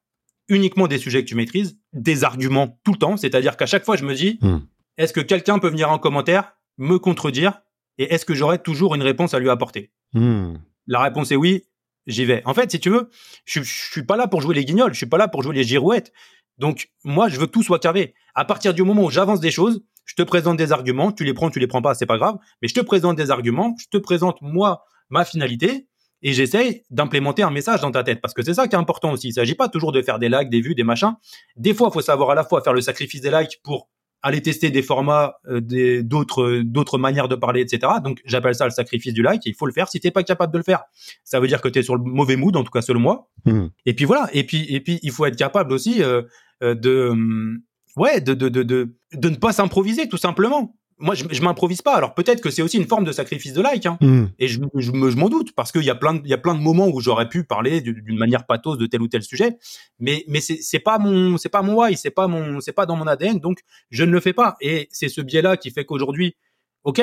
Uniquement 0.48 0.88
des 0.88 0.98
sujets 0.98 1.24
que 1.24 1.30
tu 1.30 1.36
maîtrises, 1.36 1.78
des 1.94 2.24
arguments 2.24 2.80
tout 2.84 2.92
le 2.92 2.98
temps. 2.98 3.18
C'est-à-dire 3.18 3.58
qu'à 3.58 3.66
chaque 3.66 3.86
fois, 3.86 3.96
je 3.96 4.06
me 4.06 4.14
dis, 4.14 4.38
mm. 4.42 4.58
est-ce 4.98 5.14
que 5.14 5.22
quelqu'un 5.22 5.60
peut 5.60 5.70
venir 5.70 5.90
en 5.92 5.98
commentaire 5.98 6.54
me 6.78 6.98
contredire 6.98 7.62
et 7.98 8.14
est-ce 8.14 8.26
que 8.26 8.34
j'aurai 8.34 8.60
toujours 8.60 8.96
une 8.96 9.04
réponse 9.04 9.34
à 9.34 9.40
lui 9.40 9.50
apporter? 9.50 9.92
Mm. 10.14 10.56
La 10.88 11.02
réponse 11.02 11.32
est 11.32 11.36
oui, 11.36 11.64
j'y 12.08 12.26
vais. 12.26 12.42
En 12.46 12.54
fait, 12.54 12.72
si 12.72 12.80
tu 12.80 12.90
veux, 12.90 13.10
je, 13.46 13.62
je 13.62 13.92
suis 13.92 14.04
pas 14.04 14.18
là 14.18 14.28
pour 14.28 14.42
jouer 14.42 14.56
les 14.56 14.66
guignols, 14.66 14.94
je 14.94 14.98
suis 14.98 15.06
pas 15.06 15.18
là 15.18 15.28
pour 15.28 15.44
jouer 15.44 15.56
les 15.56 15.64
girouettes. 15.64 16.12
Donc, 16.58 16.92
moi, 17.04 17.30
je 17.30 17.40
veux 17.40 17.48
que 17.48 17.52
tout 17.52 17.64
soit 17.64 17.80
carré. 17.80 18.14
À 18.36 18.46
partir 18.46 18.74
du 18.74 18.84
moment 18.84 19.04
où 19.04 19.10
j'avance 19.10 19.40
des 19.40 19.52
choses, 19.52 19.84
je 20.06 20.16
te 20.16 20.22
présente 20.22 20.58
des 20.58 20.72
arguments, 20.72 21.12
tu 21.12 21.24
les 21.24 21.34
prends, 21.34 21.50
tu 21.50 21.60
les 21.60 21.68
prends 21.68 21.82
pas, 21.82 21.94
c'est 21.94 22.06
pas 22.06 22.18
grave, 22.18 22.38
mais 22.62 22.68
je 22.68 22.74
te 22.74 22.82
présente 22.82 23.16
des 23.16 23.32
arguments, 23.32 23.76
je 23.80 23.86
te 23.88 23.98
présente, 23.98 24.42
moi, 24.42 24.84
ma 25.10 25.26
finalité, 25.26 25.88
et 26.22 26.34
j'essaye 26.34 26.84
d'implémenter 26.90 27.44
un 27.44 27.50
message 27.50 27.82
dans 27.82 27.92
ta 27.92 28.04
tête 28.04 28.22
parce 28.22 28.34
que 28.34 28.44
c'est 28.44 28.54
ça 28.54 28.68
qui 28.68 28.76
est 28.76 28.80
important 28.80 29.12
aussi. 29.12 29.30
Il 29.30 29.34
s'agit 29.34 29.56
pas 29.56 29.70
toujours 29.70 29.92
de 29.92 30.02
faire 30.02 30.20
des 30.20 30.30
likes, 30.30 30.50
des 30.50 30.62
vues, 30.62 30.76
des 30.76 30.84
machins. 30.84 31.16
Des 31.56 31.74
fois, 31.74 31.90
il 31.90 31.94
faut 31.94 32.02
savoir 32.02 32.30
à 32.30 32.36
la 32.36 32.44
fois 32.44 32.62
faire 32.62 32.74
le 32.74 32.82
sacrifice 32.82 33.22
des 33.22 33.32
likes 33.32 33.60
pour 33.64 33.90
aller 34.24 34.42
tester 34.42 34.70
des 34.70 34.82
formats, 34.82 35.36
euh, 35.48 35.62
des 35.62 36.04
d'autres 36.04 36.62
d'autres 36.64 36.98
manières 36.98 37.28
de 37.28 37.36
parler, 37.36 37.62
etc. 37.62 37.94
Donc 38.04 38.20
j'appelle 38.26 38.56
ça 38.56 38.66
le 38.66 38.72
sacrifice 38.72 39.14
du 39.14 39.22
like. 39.22 39.46
il 39.46 39.56
faut 39.56 39.66
le 39.66 39.74
faire. 39.74 39.88
Si 39.88 40.00
t'es 40.00 40.12
pas 40.12 40.24
capable 40.24 40.54
de 40.54 40.58
le 40.58 40.64
faire, 40.64 40.84
ça 41.24 41.40
veut 41.40 41.48
dire 41.48 41.62
que 41.62 41.70
tu 41.70 41.80
es 41.80 41.84
sur 41.84 41.96
le 41.96 42.04
mauvais 42.04 42.36
mood, 42.36 42.56
en 42.56 42.64
tout 42.64 42.72
cas 42.72 42.82
selon 42.82 43.00
moi. 43.00 43.30
Hmm. 43.46 43.68
Et 43.86 43.94
puis 43.94 44.06
voilà. 44.06 44.30
Et 44.34 44.46
puis 44.46 44.66
et 44.70 44.80
puis 44.80 45.00
il 45.02 45.12
faut 45.12 45.26
être 45.26 45.38
capable 45.38 45.74
aussi 45.74 46.04
euh, 46.04 46.22
euh 46.64 46.76
de 46.76 47.14
ouais 47.98 48.22
de 48.22 48.34
de 48.34 48.50
de 48.50 48.64
de, 48.64 48.96
de 49.14 49.30
ne 49.30 49.36
pas 49.36 49.54
s'improviser 49.54 50.08
tout 50.08 50.18
simplement 50.18 50.76
moi, 51.02 51.16
je, 51.16 51.26
je 51.30 51.42
m'improvise 51.42 51.82
pas. 51.82 51.96
Alors 51.96 52.14
peut-être 52.14 52.42
que 52.42 52.50
c'est 52.50 52.62
aussi 52.62 52.78
une 52.78 52.88
forme 52.88 53.04
de 53.04 53.12
sacrifice 53.12 53.54
de 53.54 53.62
like, 53.62 53.86
hein. 53.86 53.98
Hmm. 54.02 54.26
et 54.40 54.48
je, 54.48 54.60
je, 54.76 54.92
je 54.92 55.18
m'en 55.18 55.30
doute 55.30 55.54
parce 55.54 55.72
qu'il 55.72 55.84
y 55.84 55.90
a 55.90 55.96
plein, 55.96 56.14
de, 56.14 56.22
il 56.24 56.30
y 56.30 56.34
a 56.34 56.38
plein 56.38 56.54
de 56.54 56.60
moments 56.60 56.88
où 56.88 57.02
j'aurais 57.02 57.28
pu 57.28 57.44
parler 57.44 57.82
d'une 57.82 58.18
manière 58.18 58.46
pathos 58.46 58.78
de 58.78 58.86
tel 58.86 59.02
ou 59.02 59.08
tel 59.08 59.24
sujet, 59.24 59.58
mais 60.00 60.24
mais 60.28 60.40
c'est 60.40 60.60
c'est 60.62 60.80
pas 60.80 61.00
mon 61.00 61.38
c'est 61.38 61.50
pas 61.50 61.62
mon 61.62 61.76
why, 61.76 61.98
c'est 61.98 62.12
pas 62.12 62.28
mon 62.28 62.60
c'est 62.62 62.72
pas 62.72 62.86
dans 62.86 62.96
mon 62.96 63.08
ADN, 63.08 63.40
donc 63.40 63.60
je 63.90 64.04
ne 64.04 64.12
le 64.12 64.20
fais 64.20 64.34
pas. 64.34 64.56
Et 64.62 64.88
c'est 64.92 65.10
ce 65.10 65.22
biais-là 65.22 65.58
qui 65.58 65.72
fait 65.72 65.86
qu'aujourd'hui, 65.86 66.36
ok, 66.84 67.02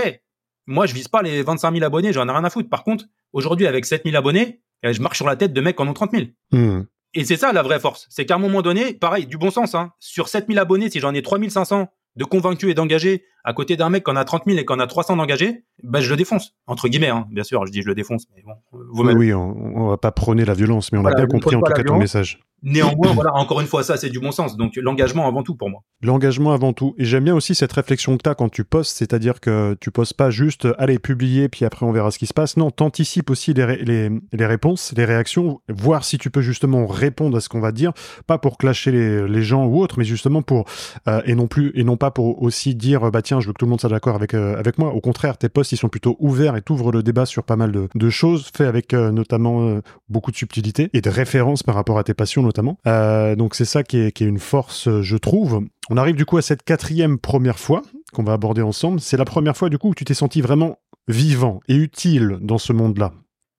moi 0.66 0.87
je 0.87 0.94
vise 0.94 1.08
pas 1.08 1.22
les 1.22 1.42
25 1.42 1.72
000 1.72 1.84
abonnés, 1.84 2.12
j'en 2.12 2.28
ai 2.28 2.32
rien 2.32 2.44
à 2.44 2.50
foutre. 2.50 2.68
Par 2.70 2.84
contre, 2.84 3.04
aujourd'hui 3.32 3.66
avec 3.66 3.84
7 3.84 4.04
000 4.04 4.16
abonnés, 4.16 4.61
eh, 4.84 4.92
je 4.92 5.02
marche 5.02 5.16
sur 5.16 5.26
la 5.26 5.37
tête 5.37 5.52
de 5.52 5.61
mecs 5.61 5.76
qui 5.76 5.82
en 5.82 5.88
ont 5.88 5.94
30 5.94 6.12
000. 6.12 6.24
Hmm. 6.52 6.84
Et 7.14 7.24
c'est 7.24 7.37
ça 7.37 7.52
la 7.52 7.62
vraie 7.62 7.80
force, 7.80 8.06
c'est 8.11 8.26
qu'à 8.26 8.37
un 8.37 8.38
moment 8.38 8.62
donné, 8.62 8.94
pareil, 8.94 9.26
du 9.26 9.38
bon 9.38 9.50
sens, 9.50 9.74
hein, 9.74 9.92
sur 9.98 10.28
7000 10.28 10.58
abonnés, 10.58 10.90
si 10.90 11.00
j'en 11.00 11.14
ai 11.14 11.22
3500 11.22 11.88
de 12.18 12.24
convaincu 12.24 12.68
et 12.68 12.74
d'engagé 12.74 13.24
à 13.44 13.54
côté 13.54 13.76
d'un 13.76 13.88
mec 13.88 14.04
qui 14.04 14.11
en 14.11 14.16
a 14.16 14.24
30 14.24 14.42
000 14.46 14.59
et 14.59 14.66
qui 14.66 14.72
en 14.72 14.81
a 14.81 14.87
300 14.87 15.16
d'engagés, 15.16 15.64
bah, 15.85 16.00
je 16.00 16.11
le 16.11 16.16
défonce. 16.16 16.54
Entre 16.66 16.88
guillemets, 16.88 17.09
hein. 17.09 17.26
bien 17.31 17.44
sûr, 17.44 17.64
je 17.64 17.72
dis 17.72 17.81
je 17.81 17.87
le 17.87 17.94
défonce, 17.94 18.26
mais 18.35 18.42
bon. 18.42 18.52
Vous 18.72 19.04
oui, 19.04 19.14
oui, 19.14 19.33
on, 19.33 19.57
on, 19.76 19.88
va 19.88 19.96
pas 19.96 20.11
prôner 20.11 20.44
la 20.44 20.52
violence, 20.52 20.92
mais 20.92 20.98
on 20.98 21.07
a 21.07 21.14
bien 21.14 21.26
compris 21.26 21.54
en 21.54 21.62
tout 21.62 21.72
cas 21.72 21.83
ton 21.83 21.96
message. 21.96 22.40
Néanmoins, 22.62 23.12
voilà, 23.12 23.35
encore 23.35 23.61
une 23.61 23.66
fois, 23.66 23.83
ça, 23.83 23.97
c'est 23.97 24.11
du 24.11 24.18
bon 24.18 24.33
sens. 24.33 24.57
Donc, 24.57 24.77
l'engagement 24.77 25.29
avant 25.29 25.42
tout 25.42 25.55
pour 25.55 25.71
moi. 25.71 25.83
L'engagement 26.03 26.53
avant 26.53 26.73
tout. 26.73 26.94
Et 26.99 27.05
j'aime 27.05 27.25
bien 27.25 27.35
aussi 27.35 27.55
cette 27.55 27.73
réflexion 27.73 28.16
que 28.16 28.23
tu 28.23 28.31
as 28.31 28.35
quand 28.35 28.49
tu 28.49 28.64
postes, 28.64 28.97
c'est-à-dire 28.97 29.40
que 29.40 29.77
tu 29.81 29.90
postes 29.90 30.14
pas 30.14 30.31
juste 30.31 30.66
allez 30.79 30.99
publier, 30.99 31.49
puis 31.49 31.64
après 31.64 31.87
on 31.87 31.92
verra 31.92 32.11
ce 32.11 32.18
qui 32.18 32.27
se 32.27 32.35
passe. 32.35 32.57
Non, 32.57 32.71
t'anticipes 32.71 33.31
aussi 33.31 33.55
les, 33.55 33.77
les, 33.85 34.11
les, 34.33 34.47
réponses, 34.47 34.92
les 34.97 35.05
réactions, 35.05 35.61
voir 35.68 36.05
si 36.05 36.18
tu 36.18 36.31
peux 36.31 36.40
justement 36.40 36.87
répondre 36.87 37.37
à 37.37 37.40
ce 37.40 37.49
qu'on 37.49 37.61
va 37.61 37.73
dire, 37.73 37.92
pas 38.27 38.38
pour 38.38 38.59
clasher 38.59 38.90
les, 38.90 39.29
les 39.29 39.42
gens 39.42 39.66
ou 39.66 39.81
autres, 39.81 39.99
mais 39.99 40.05
justement 40.05 40.42
pour, 40.42 40.64
euh, 41.09 41.21
et 41.27 41.35
non 41.35 41.47
plus, 41.47 41.73
et 41.75 41.85
non 41.85 41.97
pas 41.97 42.11
pour 42.11 42.42
aussi 42.42 42.75
dire, 42.75 43.11
bah 43.11 43.23
tiens, 43.23 43.40
je 43.40 43.47
veux 43.47 43.53
que 43.53 43.59
tout 43.59 43.66
le 43.66 43.71
monde 43.71 43.81
soit 43.81 43.90
d'accord 43.90 44.16
avec, 44.16 44.35
euh, 44.35 44.59
avec 44.59 44.79
moi. 44.79 44.92
Au 44.92 45.01
contraire, 45.01 45.38
tes 45.38 45.49
posts, 45.49 45.73
ils 45.73 45.77
sont 45.77 45.88
plutôt 45.88 46.16
ouverts 46.21 46.57
et 46.57 46.62
t'ouvrent 46.62 46.92
le 46.92 47.03
débat 47.03 47.27
sur 47.27 47.44
pas 47.44 47.57
mal 47.57 47.73
de, 47.73 47.88
de 47.94 48.11
choses, 48.11 48.51
fait 48.57 48.66
avec 48.66 48.94
euh, 48.94 49.11
notamment 49.11 49.81
beaucoup 50.09 50.31
de 50.31 50.37
subtilité 50.37 50.90
et 50.92 51.01
de 51.01 51.11
références 51.11 51.62
par 51.62 51.75
rapport 51.75 51.99
à 51.99 52.05
tes 52.05 52.14
passions 52.14 52.42
notamment. 52.48 52.78
Euh, 52.87 53.37
donc 53.37 53.54
c'est 53.54 53.64
ça 53.64 53.82
qui 53.82 53.98
est, 53.98 54.12
qui 54.12 54.24
est, 54.24 54.28
une 54.28 54.38
force, 54.40 54.88
je 55.02 55.16
trouve. 55.16 55.64
On 55.90 55.96
arrive 55.96 56.16
du 56.16 56.24
coup 56.24 56.37
à 56.37 56.42
cette 56.42 56.64
quatrième 56.64 57.18
première 57.18 57.58
fois 57.58 57.82
qu'on 58.12 58.24
va 58.24 58.32
aborder 58.32 58.62
ensemble. 58.62 59.00
C'est 59.00 59.16
la 59.16 59.24
première 59.24 59.56
fois 59.56 59.68
du 59.68 59.78
coup 59.78 59.90
où 59.90 59.94
tu 59.94 60.04
t'es 60.04 60.14
senti 60.14 60.40
vraiment 60.40 60.78
vivant 61.06 61.61
et 61.68 61.74
utile 61.74 62.38
dans 62.40 62.58
ce 62.58 62.72
monde-là. 62.72 63.12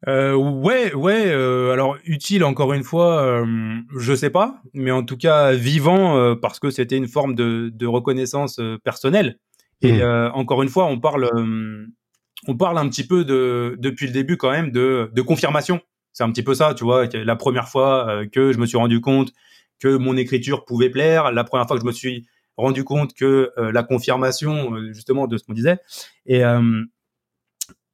Euh, 0.07 0.33
ouais, 0.33 0.93
ouais. 0.93 1.25
Euh, 1.27 1.73
alors 1.73 1.97
utile, 2.05 2.43
encore 2.43 2.73
une 2.73 2.83
fois, 2.83 3.21
euh, 3.21 3.79
je 3.97 4.13
sais 4.13 4.29
pas, 4.29 4.61
mais 4.73 4.91
en 4.91 5.03
tout 5.03 5.17
cas 5.17 5.51
vivant 5.53 6.17
euh, 6.17 6.35
parce 6.35 6.59
que 6.59 6.69
c'était 6.69 6.95
une 6.95 7.07
forme 7.07 7.35
de, 7.35 7.69
de 7.73 7.85
reconnaissance 7.85 8.59
euh, 8.59 8.77
personnelle. 8.83 9.37
Et 9.81 10.03
mmh. 10.03 10.31
encore 10.33 10.61
une 10.61 10.67
fois, 10.67 10.87
on 10.87 10.99
parle, 10.99 11.29
on 12.47 12.57
parle 12.57 12.77
un 12.77 12.89
petit 12.89 13.07
peu 13.07 13.23
de 13.23 13.77
depuis 13.79 14.07
le 14.07 14.11
début 14.11 14.35
quand 14.35 14.51
même 14.51 14.71
de, 14.71 15.09
de 15.13 15.21
confirmation. 15.21 15.79
C'est 16.13 16.23
un 16.23 16.31
petit 16.31 16.43
peu 16.43 16.53
ça, 16.53 16.73
tu 16.73 16.83
vois. 16.83 17.05
La 17.13 17.35
première 17.35 17.69
fois 17.69 18.09
euh, 18.09 18.25
que 18.27 18.51
je 18.51 18.57
me 18.57 18.65
suis 18.65 18.77
rendu 18.77 19.01
compte 19.01 19.31
que 19.79 19.95
mon 19.95 20.17
écriture 20.17 20.65
pouvait 20.65 20.89
plaire, 20.89 21.31
la 21.31 21.43
première 21.43 21.67
fois 21.67 21.77
que 21.77 21.81
je 21.81 21.87
me 21.87 21.91
suis 21.91 22.27
rendu 22.57 22.83
compte 22.83 23.13
que 23.13 23.51
euh, 23.57 23.71
la 23.71 23.83
confirmation 23.83 24.75
euh, 24.75 24.91
justement 24.91 25.27
de 25.27 25.37
ce 25.37 25.43
qu'on 25.43 25.53
disait. 25.53 25.77
Et, 26.25 26.41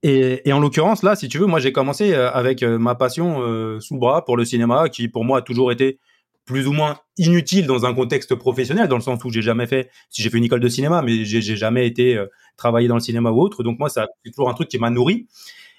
et, 0.04 0.54
en 0.54 0.60
l'occurrence, 0.60 1.02
là, 1.02 1.16
si 1.16 1.28
tu 1.28 1.40
veux, 1.40 1.48
moi 1.48 1.60
j'ai 1.60 1.72
commencé 1.72 2.14
avec 2.14 2.62
ma 2.62 2.94
passion 2.94 3.80
sous 3.80 3.98
bras 3.98 4.24
pour 4.24 4.38
le 4.38 4.46
cinéma, 4.46 4.88
qui 4.88 5.08
pour 5.08 5.26
moi 5.26 5.40
a 5.40 5.42
toujours 5.42 5.72
été 5.72 6.00
plus 6.46 6.68
ou 6.68 6.74
moins 6.74 7.00
inutile 7.18 7.66
dans 7.66 7.88
un 7.88 7.94
contexte 7.96 8.36
professionnel, 8.36 8.88
dans 8.88 8.98
le 8.98 9.02
sens 9.02 9.24
où 9.26 9.32
j'ai 9.32 9.42
jamais 9.42 9.66
fait, 9.66 9.90
si 10.12 10.22
j'ai 10.22 10.30
fait 10.30 10.38
une 10.38 10.44
école 10.44 10.60
de 10.60 10.68
cinéma, 10.68 11.02
mais 11.02 11.26
j'ai 11.26 11.42
jamais 11.42 11.88
été 11.88 12.24
travailler 12.56 12.88
dans 12.88 12.94
le 12.94 13.02
cinéma 13.02 13.32
ou 13.32 13.42
autre. 13.42 13.64
Donc 13.64 13.80
moi, 13.80 13.90
c'est 13.90 14.06
toujours 14.32 14.48
un 14.48 14.54
truc 14.54 14.68
qui 14.68 14.78
m'a 14.78 14.92
nourri. 14.92 15.26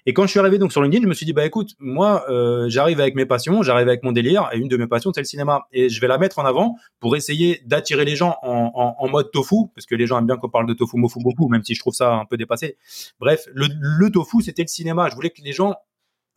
Et 0.09 0.13
quand 0.13 0.23
je 0.23 0.31
suis 0.31 0.39
arrivé 0.39 0.59
donc 0.59 0.71
sur 0.71 0.81
LinkedIn, 0.83 1.03
je 1.03 1.09
me 1.09 1.15
suis 1.15 1.27
dit 1.27 1.33
bah 1.33 1.45
écoute, 1.45 1.75
moi 1.81 2.25
euh, 2.31 2.69
j'arrive 2.69 3.01
avec 3.01 3.17
mes 3.17 3.27
passions, 3.27 3.63
j'arrive 3.63 3.89
avec 3.89 4.05
mon 4.05 4.13
délire, 4.13 4.49
et 4.53 4.59
une 4.59 4.69
de 4.69 4.77
mes 4.77 4.87
passions 4.87 5.13
c'est 5.13 5.21
le 5.21 5.27
cinéma, 5.27 5.67
et 5.73 5.89
je 5.89 6.01
vais 6.01 6.07
la 6.07 6.17
mettre 6.17 6.39
en 6.39 6.45
avant 6.45 6.77
pour 7.01 7.17
essayer 7.17 7.61
d'attirer 7.67 8.05
les 8.05 8.15
gens 8.15 8.37
en, 8.43 9.09
mode 9.09 9.33
tofu, 9.33 9.57
parce 9.75 9.85
que 9.85 9.97
les 9.97 10.07
gens 10.07 10.19
aiment 10.19 10.27
bien 10.27 10.37
qu'on 10.37 10.49
parle 10.49 10.67
de 10.67 10.75
tofu, 10.75 10.97
mofu 10.97 11.19
beaucoup, 11.21 11.49
même 11.49 11.65
si 11.65 11.75
je 11.75 11.81
trouve 11.81 11.95
ça 11.95 12.15
un 12.15 12.25
peu 12.25 12.37
dépassé. 12.37 12.77
Bref, 13.19 13.49
le, 13.53 14.09
tofu 14.11 14.43
c'était 14.43 14.63
le 14.63 14.69
cinéma. 14.69 15.09
Je 15.11 15.17
voulais 15.17 15.31
que 15.31 15.43
les 15.43 15.53
gens 15.53 15.75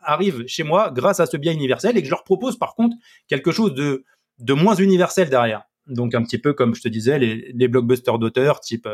arrivent 0.00 0.44
chez 0.48 0.64
moi 0.64 0.90
grâce 0.90 1.20
à 1.20 1.26
ce 1.26 1.36
biais 1.36 1.54
universel 1.54 1.96
et 1.96 2.00
que 2.00 2.06
je 2.06 2.10
leur 2.10 2.24
propose 2.24 2.58
par 2.58 2.74
contre 2.74 2.96
quelque 3.28 3.52
chose 3.52 3.74
de 3.74 4.52
moins 4.52 4.74
universel 4.74 5.30
derrière. 5.30 5.62
Donc 5.86 6.14
un 6.16 6.22
petit 6.22 6.38
peu 6.38 6.54
comme 6.54 6.74
je 6.74 6.82
te 6.82 6.88
disais, 6.88 7.20
les, 7.20 7.52
les 7.54 7.68
blockbusters 7.68 8.18
d'auteurs 8.18 8.60
type 8.60 8.88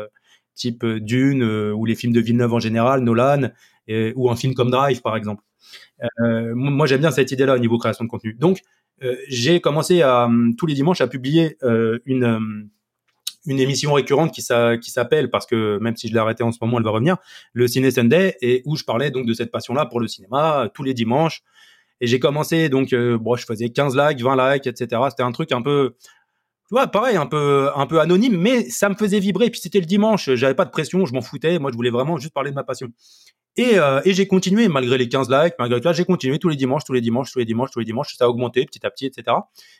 type 0.57 0.85
Dune 0.85 1.43
ou 1.43 1.85
les 1.85 1.95
films 1.95 2.13
de 2.13 2.19
Villeneuve 2.19 2.53
en 2.53 2.59
général, 2.59 3.01
Nolan, 3.01 3.51
ou 4.15 4.29
un 4.29 4.35
film 4.35 4.53
comme 4.53 4.71
Drive 4.71 5.01
par 5.01 5.15
exemple. 5.15 5.43
moi 6.19 6.87
j'aime 6.87 7.01
bien 7.01 7.11
cette 7.11 7.31
idée-là 7.31 7.55
au 7.55 7.59
niveau 7.59 7.77
création 7.77 8.03
de 8.03 8.09
contenu. 8.09 8.33
Donc 8.33 8.59
j'ai 9.29 9.61
commencé 9.61 10.01
à 10.01 10.29
tous 10.57 10.65
les 10.65 10.73
dimanches 10.73 11.01
à 11.01 11.07
publier 11.07 11.57
une 12.05 12.69
une 13.47 13.59
émission 13.59 13.93
récurrente 13.93 14.33
qui, 14.33 14.41
s'appelle, 14.41 15.29
parce 15.29 15.45
que 15.45 15.79
même 15.79 15.95
si 15.95 16.09
je 16.09 16.13
l'ai 16.13 16.19
arrêté 16.19 16.43
en 16.43 16.51
ce 16.51 16.57
moment, 16.61 16.77
elle 16.77 16.83
va 16.83 16.91
revenir, 16.91 17.17
le 17.53 17.67
Ciné 17.67 17.91
Sunday, 17.91 18.35
et 18.41 18.61
où 18.65 18.75
je 18.75 18.83
parlais 18.83 19.09
donc 19.09 19.25
de 19.25 19.33
cette 19.33 19.51
passion-là 19.51 19.85
pour 19.85 19.99
le 19.99 20.07
cinéma 20.07 20.69
tous 20.73 20.83
les 20.83 20.93
dimanches. 20.93 21.41
Et 22.01 22.07
j'ai 22.07 22.19
commencé, 22.19 22.69
donc, 22.69 22.93
euh, 22.93 23.17
bon, 23.17 23.35
je 23.35 23.45
faisais 23.45 23.69
15 23.69 23.95
likes, 23.97 24.21
20 24.21 24.53
likes, 24.53 24.67
etc. 24.67 25.01
C'était 25.09 25.23
un 25.23 25.31
truc 25.31 25.51
un 25.51 25.61
peu, 25.61 25.95
tu 26.67 26.75
vois, 26.75 26.87
pareil, 26.87 27.15
un 27.15 27.25
peu, 27.25 27.69
un 27.75 27.85
peu 27.85 28.01
anonyme, 28.01 28.35
mais 28.37 28.69
ça 28.69 28.89
me 28.89 28.95
faisait 28.95 29.19
vibrer. 29.19 29.49
Puis 29.49 29.61
c'était 29.61 29.79
le 29.79 29.85
dimanche, 29.85 30.29
j'avais 30.33 30.53
pas 30.53 30.65
de 30.65 30.69
pression, 30.69 31.05
je 31.05 31.13
m'en 31.13 31.21
foutais. 31.21 31.59
Moi, 31.59 31.71
je 31.71 31.77
voulais 31.77 31.89
vraiment 31.89 32.17
juste 32.17 32.33
parler 32.33 32.49
de 32.49 32.55
ma 32.55 32.65
passion. 32.65 32.89
Et, 33.55 33.79
euh, 33.79 34.01
et 34.03 34.13
j'ai 34.13 34.27
continué, 34.27 34.67
malgré 34.67 34.97
les 34.97 35.07
15 35.07 35.29
likes, 35.29 35.53
malgré 35.59 35.79
tout 35.79 35.93
j'ai 35.93 36.03
continué 36.03 36.39
tous 36.39 36.49
les 36.49 36.57
dimanches, 36.57 36.83
tous 36.83 36.91
les 36.91 36.99
dimanches, 36.99 37.31
tous 37.31 37.39
les 37.39 37.45
dimanches, 37.45 37.71
tous 37.71 37.79
les 37.79 37.85
dimanches. 37.85 38.15
Ça 38.17 38.25
a 38.25 38.27
augmenté 38.27 38.65
petit 38.65 38.85
à 38.85 38.91
petit, 38.91 39.05
etc. 39.05 39.37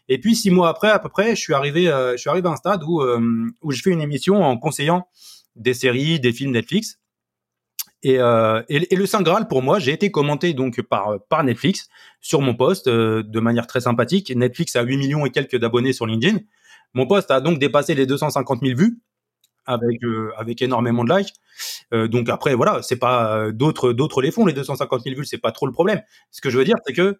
Et 0.08 0.18
puis, 0.18 0.34
six 0.34 0.50
mois 0.50 0.70
après, 0.70 0.90
à 0.90 0.98
peu 0.98 1.10
près, 1.10 1.36
je 1.36 1.42
suis 1.42 1.54
arrivé, 1.54 1.90
euh, 1.90 2.14
je 2.14 2.18
suis 2.18 2.30
arrivé 2.30 2.48
à 2.48 2.52
un 2.52 2.56
stade 2.56 2.84
où, 2.88 3.02
euh, 3.02 3.50
où 3.62 3.72
je 3.72 3.82
fais 3.82 3.92
une 3.92 4.02
émission 4.02 4.42
en 4.42 4.58
conseillant 4.58 5.10
des 5.58 5.74
séries, 5.74 6.22
des 6.22 6.32
films 6.32 6.52
Netflix. 6.52 7.00
Et, 8.02 8.18
euh, 8.20 8.64
et, 8.70 8.96
le 8.96 9.06
Saint 9.06 9.24
Graal 9.24 9.50
pour 9.50 9.62
moi, 9.62 9.80
j'ai 9.80 9.92
été 9.92 10.10
commenté 10.10 10.54
donc 10.54 10.82
par 10.84 11.18
par 11.30 11.44
Netflix 11.44 11.90
sur 12.22 12.42
mon 12.42 12.54
poste 12.54 12.88
de 12.88 13.40
manière 13.40 13.68
très 13.68 13.82
sympathique. 13.82 14.32
Netflix 14.34 14.76
a 14.76 14.84
8 14.84 14.98
millions 14.98 15.26
et 15.26 15.32
quelques 15.32 15.58
d'abonnés 15.58 15.94
sur 15.94 16.06
LinkedIn. 16.06 16.38
Mon 16.94 17.08
poste 17.08 17.32
a 17.32 17.42
donc 17.42 17.60
dépassé 17.60 17.96
les 17.96 18.06
250 18.06 18.62
000 18.62 18.78
vues 18.78 19.00
avec 19.68 20.04
euh, 20.04 20.32
avec 20.38 20.62
énormément 20.62 21.04
de 21.04 21.16
likes. 21.16 21.34
Euh, 21.94 22.08
donc 22.08 22.30
après 22.30 22.56
voilà, 22.56 22.82
c'est 22.82 22.98
pas 22.98 23.38
euh, 23.38 23.52
d'autres 23.52 23.94
d'autres 23.94 24.22
les 24.22 24.32
font 24.32 24.46
les 24.46 24.54
250 24.54 25.04
000 25.04 25.16
vues, 25.16 25.26
c'est 25.26 25.38
pas 25.38 25.52
trop 25.52 25.68
le 25.68 25.74
problème. 25.74 26.02
Ce 26.32 26.42
que 26.42 26.50
je 26.50 26.58
veux 26.58 26.64
dire, 26.64 26.78
c'est 26.86 26.94
que 26.94 27.20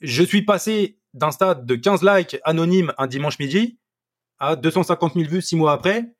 je 0.00 0.22
suis 0.22 0.42
passé 0.42 0.98
d'un 1.14 1.30
stade 1.30 1.66
de 1.66 1.76
15 1.76 2.02
likes 2.02 2.38
anonyme 2.44 2.92
un 2.98 3.06
dimanche 3.06 3.38
midi 3.38 3.78
à 4.38 4.56
250 4.56 5.14
000 5.14 5.28
vues 5.28 5.42
six 5.42 5.54
mois 5.54 5.72
après, 5.72 6.14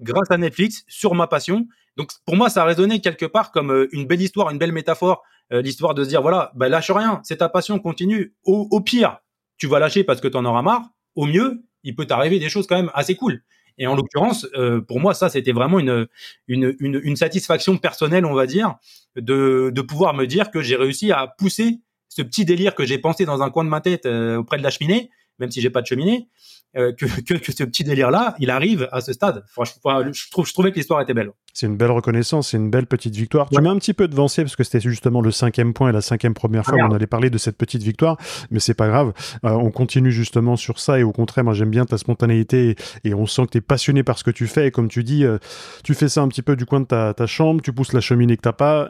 grâce 0.00 0.30
à 0.30 0.38
Netflix 0.38 0.82
sur 0.88 1.14
ma 1.14 1.26
passion. 1.28 1.68
Donc 1.96 2.10
pour 2.24 2.36
moi, 2.36 2.48
ça 2.48 2.62
a 2.62 2.64
résonné 2.64 3.00
quelque 3.00 3.26
part 3.26 3.52
comme 3.52 3.86
une 3.92 4.06
belle 4.06 4.22
histoire, 4.22 4.50
une 4.50 4.58
belle 4.58 4.72
métaphore, 4.72 5.22
l'histoire 5.50 5.94
de 5.94 6.02
se 6.02 6.08
dire 6.08 6.22
voilà, 6.22 6.50
bah, 6.56 6.68
lâche 6.68 6.90
rien, 6.90 7.20
c'est 7.22 7.38
ta 7.38 7.48
passion, 7.48 7.78
continue. 7.78 8.34
Au, 8.44 8.66
au 8.70 8.80
pire, 8.80 9.18
tu 9.58 9.66
vas 9.66 9.78
lâcher 9.78 10.04
parce 10.04 10.20
que 10.20 10.28
tu 10.28 10.36
en 10.36 10.44
auras 10.44 10.62
marre. 10.62 10.88
Au 11.14 11.26
mieux, 11.26 11.62
il 11.84 11.94
peut 11.94 12.06
t'arriver 12.06 12.38
des 12.38 12.48
choses 12.48 12.66
quand 12.66 12.76
même 12.76 12.90
assez 12.94 13.14
cool. 13.14 13.42
Et 13.78 13.86
en 13.86 13.94
l'occurrence, 13.94 14.46
euh, 14.54 14.80
pour 14.80 15.00
moi, 15.00 15.14
ça, 15.14 15.28
c'était 15.28 15.52
vraiment 15.52 15.78
une, 15.78 16.08
une, 16.48 16.74
une, 16.80 17.00
une, 17.02 17.16
satisfaction 17.16 17.76
personnelle, 17.78 18.26
on 18.26 18.34
va 18.34 18.46
dire, 18.46 18.74
de, 19.16 19.70
de 19.72 19.80
pouvoir 19.82 20.14
me 20.14 20.26
dire 20.26 20.50
que 20.50 20.62
j'ai 20.62 20.76
réussi 20.76 21.12
à 21.12 21.28
pousser 21.38 21.80
ce 22.08 22.22
petit 22.22 22.44
délire 22.44 22.74
que 22.74 22.84
j'ai 22.84 22.98
pensé 22.98 23.24
dans 23.24 23.42
un 23.42 23.50
coin 23.50 23.64
de 23.64 23.68
ma 23.68 23.80
tête 23.80 24.06
euh, 24.06 24.38
auprès 24.38 24.58
de 24.58 24.62
la 24.64 24.70
cheminée, 24.70 25.10
même 25.38 25.50
si 25.50 25.60
j'ai 25.60 25.70
pas 25.70 25.82
de 25.82 25.86
cheminée, 25.86 26.28
euh, 26.76 26.92
que, 26.92 27.06
que, 27.22 27.34
que, 27.34 27.52
ce 27.52 27.62
petit 27.62 27.84
délire-là, 27.84 28.34
il 28.40 28.50
arrive 28.50 28.88
à 28.90 29.00
ce 29.00 29.12
stade. 29.12 29.44
Franchement, 29.48 30.12
je, 30.12 30.30
trouve, 30.30 30.46
je 30.46 30.52
trouvais 30.52 30.72
que 30.72 30.76
l'histoire 30.76 31.00
était 31.00 31.14
belle. 31.14 31.30
C'est 31.60 31.66
une 31.66 31.76
belle 31.76 31.90
reconnaissance, 31.90 32.50
c'est 32.50 32.56
une 32.56 32.70
belle 32.70 32.86
petite 32.86 33.16
victoire. 33.16 33.48
Tu 33.50 33.60
m'as 33.60 33.70
un 33.70 33.78
petit 33.78 33.92
peu 33.92 34.06
devancé 34.06 34.42
parce 34.42 34.54
que 34.54 34.62
c'était 34.62 34.78
justement 34.78 35.20
le 35.20 35.32
cinquième 35.32 35.74
point 35.74 35.88
et 35.88 35.92
la 35.92 36.02
cinquième 36.02 36.32
première 36.32 36.64
fois 36.64 36.76
où 36.76 36.82
on 36.82 36.94
allait 36.94 37.08
parler 37.08 37.30
de 37.30 37.38
cette 37.38 37.56
petite 37.56 37.82
victoire, 37.82 38.16
mais 38.52 38.60
c'est 38.60 38.74
pas 38.74 38.86
grave. 38.86 39.12
Euh, 39.44 39.50
on 39.50 39.72
continue 39.72 40.12
justement 40.12 40.54
sur 40.54 40.78
ça 40.78 41.00
et 41.00 41.02
au 41.02 41.10
contraire, 41.10 41.42
moi 41.42 41.54
j'aime 41.54 41.70
bien 41.70 41.84
ta 41.84 41.98
spontanéité 41.98 42.76
et, 43.02 43.12
on 43.12 43.26
sent 43.26 43.46
que 43.46 43.50
tu 43.50 43.58
es 43.58 43.60
passionné 43.60 44.04
par 44.04 44.18
ce 44.18 44.22
que 44.22 44.30
tu 44.30 44.46
fais. 44.46 44.68
Et 44.68 44.70
comme 44.70 44.86
tu 44.86 45.02
dis, 45.02 45.24
euh, 45.24 45.38
tu 45.82 45.94
fais 45.94 46.08
ça 46.08 46.22
un 46.22 46.28
petit 46.28 46.42
peu 46.42 46.54
du 46.54 46.64
coin 46.64 46.78
de 46.78 46.86
ta, 46.86 47.12
ta 47.12 47.26
chambre, 47.26 47.60
tu 47.60 47.72
pousses 47.72 47.92
la 47.92 48.00
cheminée 48.00 48.36
que 48.36 48.42
t'as 48.42 48.52
pas 48.52 48.88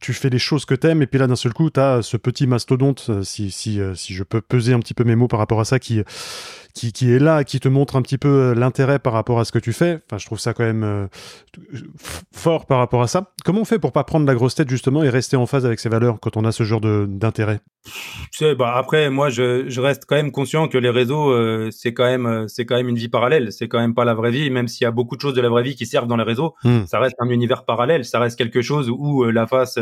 tu 0.00 0.14
fais 0.14 0.30
les 0.30 0.38
choses 0.38 0.64
que 0.64 0.74
t'aimes 0.74 1.02
et 1.02 1.06
puis 1.06 1.18
là 1.18 1.26
d'un 1.26 1.36
seul 1.36 1.52
coup 1.52 1.70
tu 1.70 1.78
as 1.78 2.02
ce 2.02 2.16
petit 2.16 2.46
mastodonte 2.46 3.06
euh, 3.10 3.22
si 3.22 3.50
si 3.50 3.80
euh, 3.80 3.94
si 3.94 4.14
je 4.14 4.24
peux 4.24 4.40
peser 4.40 4.72
un 4.72 4.80
petit 4.80 4.94
peu 4.94 5.04
mes 5.04 5.14
mots 5.14 5.28
par 5.28 5.38
rapport 5.38 5.60
à 5.60 5.64
ça 5.64 5.78
qui 5.78 6.02
qui, 6.72 6.92
qui 6.92 7.12
est 7.12 7.18
là 7.18 7.44
qui 7.44 7.60
te 7.60 7.68
montre 7.68 7.96
un 7.96 8.02
petit 8.02 8.18
peu 8.18 8.28
euh, 8.28 8.54
l'intérêt 8.54 8.98
par 8.98 9.12
rapport 9.12 9.38
à 9.38 9.44
ce 9.44 9.52
que 9.52 9.58
tu 9.58 9.72
fais 9.72 10.00
enfin 10.06 10.18
je 10.18 10.26
trouve 10.26 10.40
ça 10.40 10.54
quand 10.54 10.64
même 10.64 11.08
fort 12.32 12.66
par 12.66 12.78
rapport 12.78 13.02
à 13.02 13.06
ça. 13.06 13.32
Comment 13.44 13.60
on 13.62 13.64
fait 13.64 13.78
pour 13.78 13.92
pas 13.92 14.04
prendre 14.04 14.26
la 14.26 14.34
grosse 14.34 14.54
tête 14.54 14.68
justement 14.68 15.02
et 15.02 15.08
rester 15.08 15.36
en 15.36 15.46
phase 15.46 15.66
avec 15.66 15.80
ses 15.80 15.88
valeurs 15.88 16.18
quand 16.20 16.36
on 16.36 16.44
a 16.44 16.52
ce 16.52 16.62
genre 16.62 16.80
d'intérêt? 16.80 17.60
Tu 17.84 17.92
sais 18.32 18.54
bah 18.54 18.74
après 18.76 19.08
moi 19.08 19.30
je, 19.30 19.68
je 19.68 19.80
reste 19.80 20.04
quand 20.06 20.16
même 20.16 20.32
conscient 20.32 20.68
que 20.68 20.76
les 20.76 20.90
réseaux 20.90 21.70
c'est 21.70 21.94
quand 21.94 22.04
même 22.04 22.46
c'est 22.48 22.66
quand 22.66 22.76
même 22.76 22.88
une 22.88 22.96
vie 22.96 23.08
parallèle. 23.08 23.52
C'est 23.52 23.68
quand 23.68 23.80
même 23.80 23.94
pas 23.94 24.04
la 24.04 24.14
vraie 24.14 24.30
vie 24.30 24.50
même 24.50 24.68
s'il 24.68 24.84
y 24.84 24.88
a 24.88 24.90
beaucoup 24.90 25.16
de 25.16 25.20
choses 25.20 25.34
de 25.34 25.40
la 25.40 25.48
vraie 25.48 25.62
vie 25.62 25.74
qui 25.74 25.86
servent 25.86 26.08
dans 26.08 26.16
les 26.16 26.24
réseaux. 26.24 26.54
Hmm. 26.64 26.84
ça 26.86 26.98
reste 26.98 27.16
un 27.18 27.28
univers 27.28 27.64
parallèle. 27.64 28.04
Ça 28.04 28.18
reste 28.18 28.36
quelque 28.38 28.62
chose 28.62 28.90
où 28.90 29.24
la 29.24 29.46
face 29.46 29.78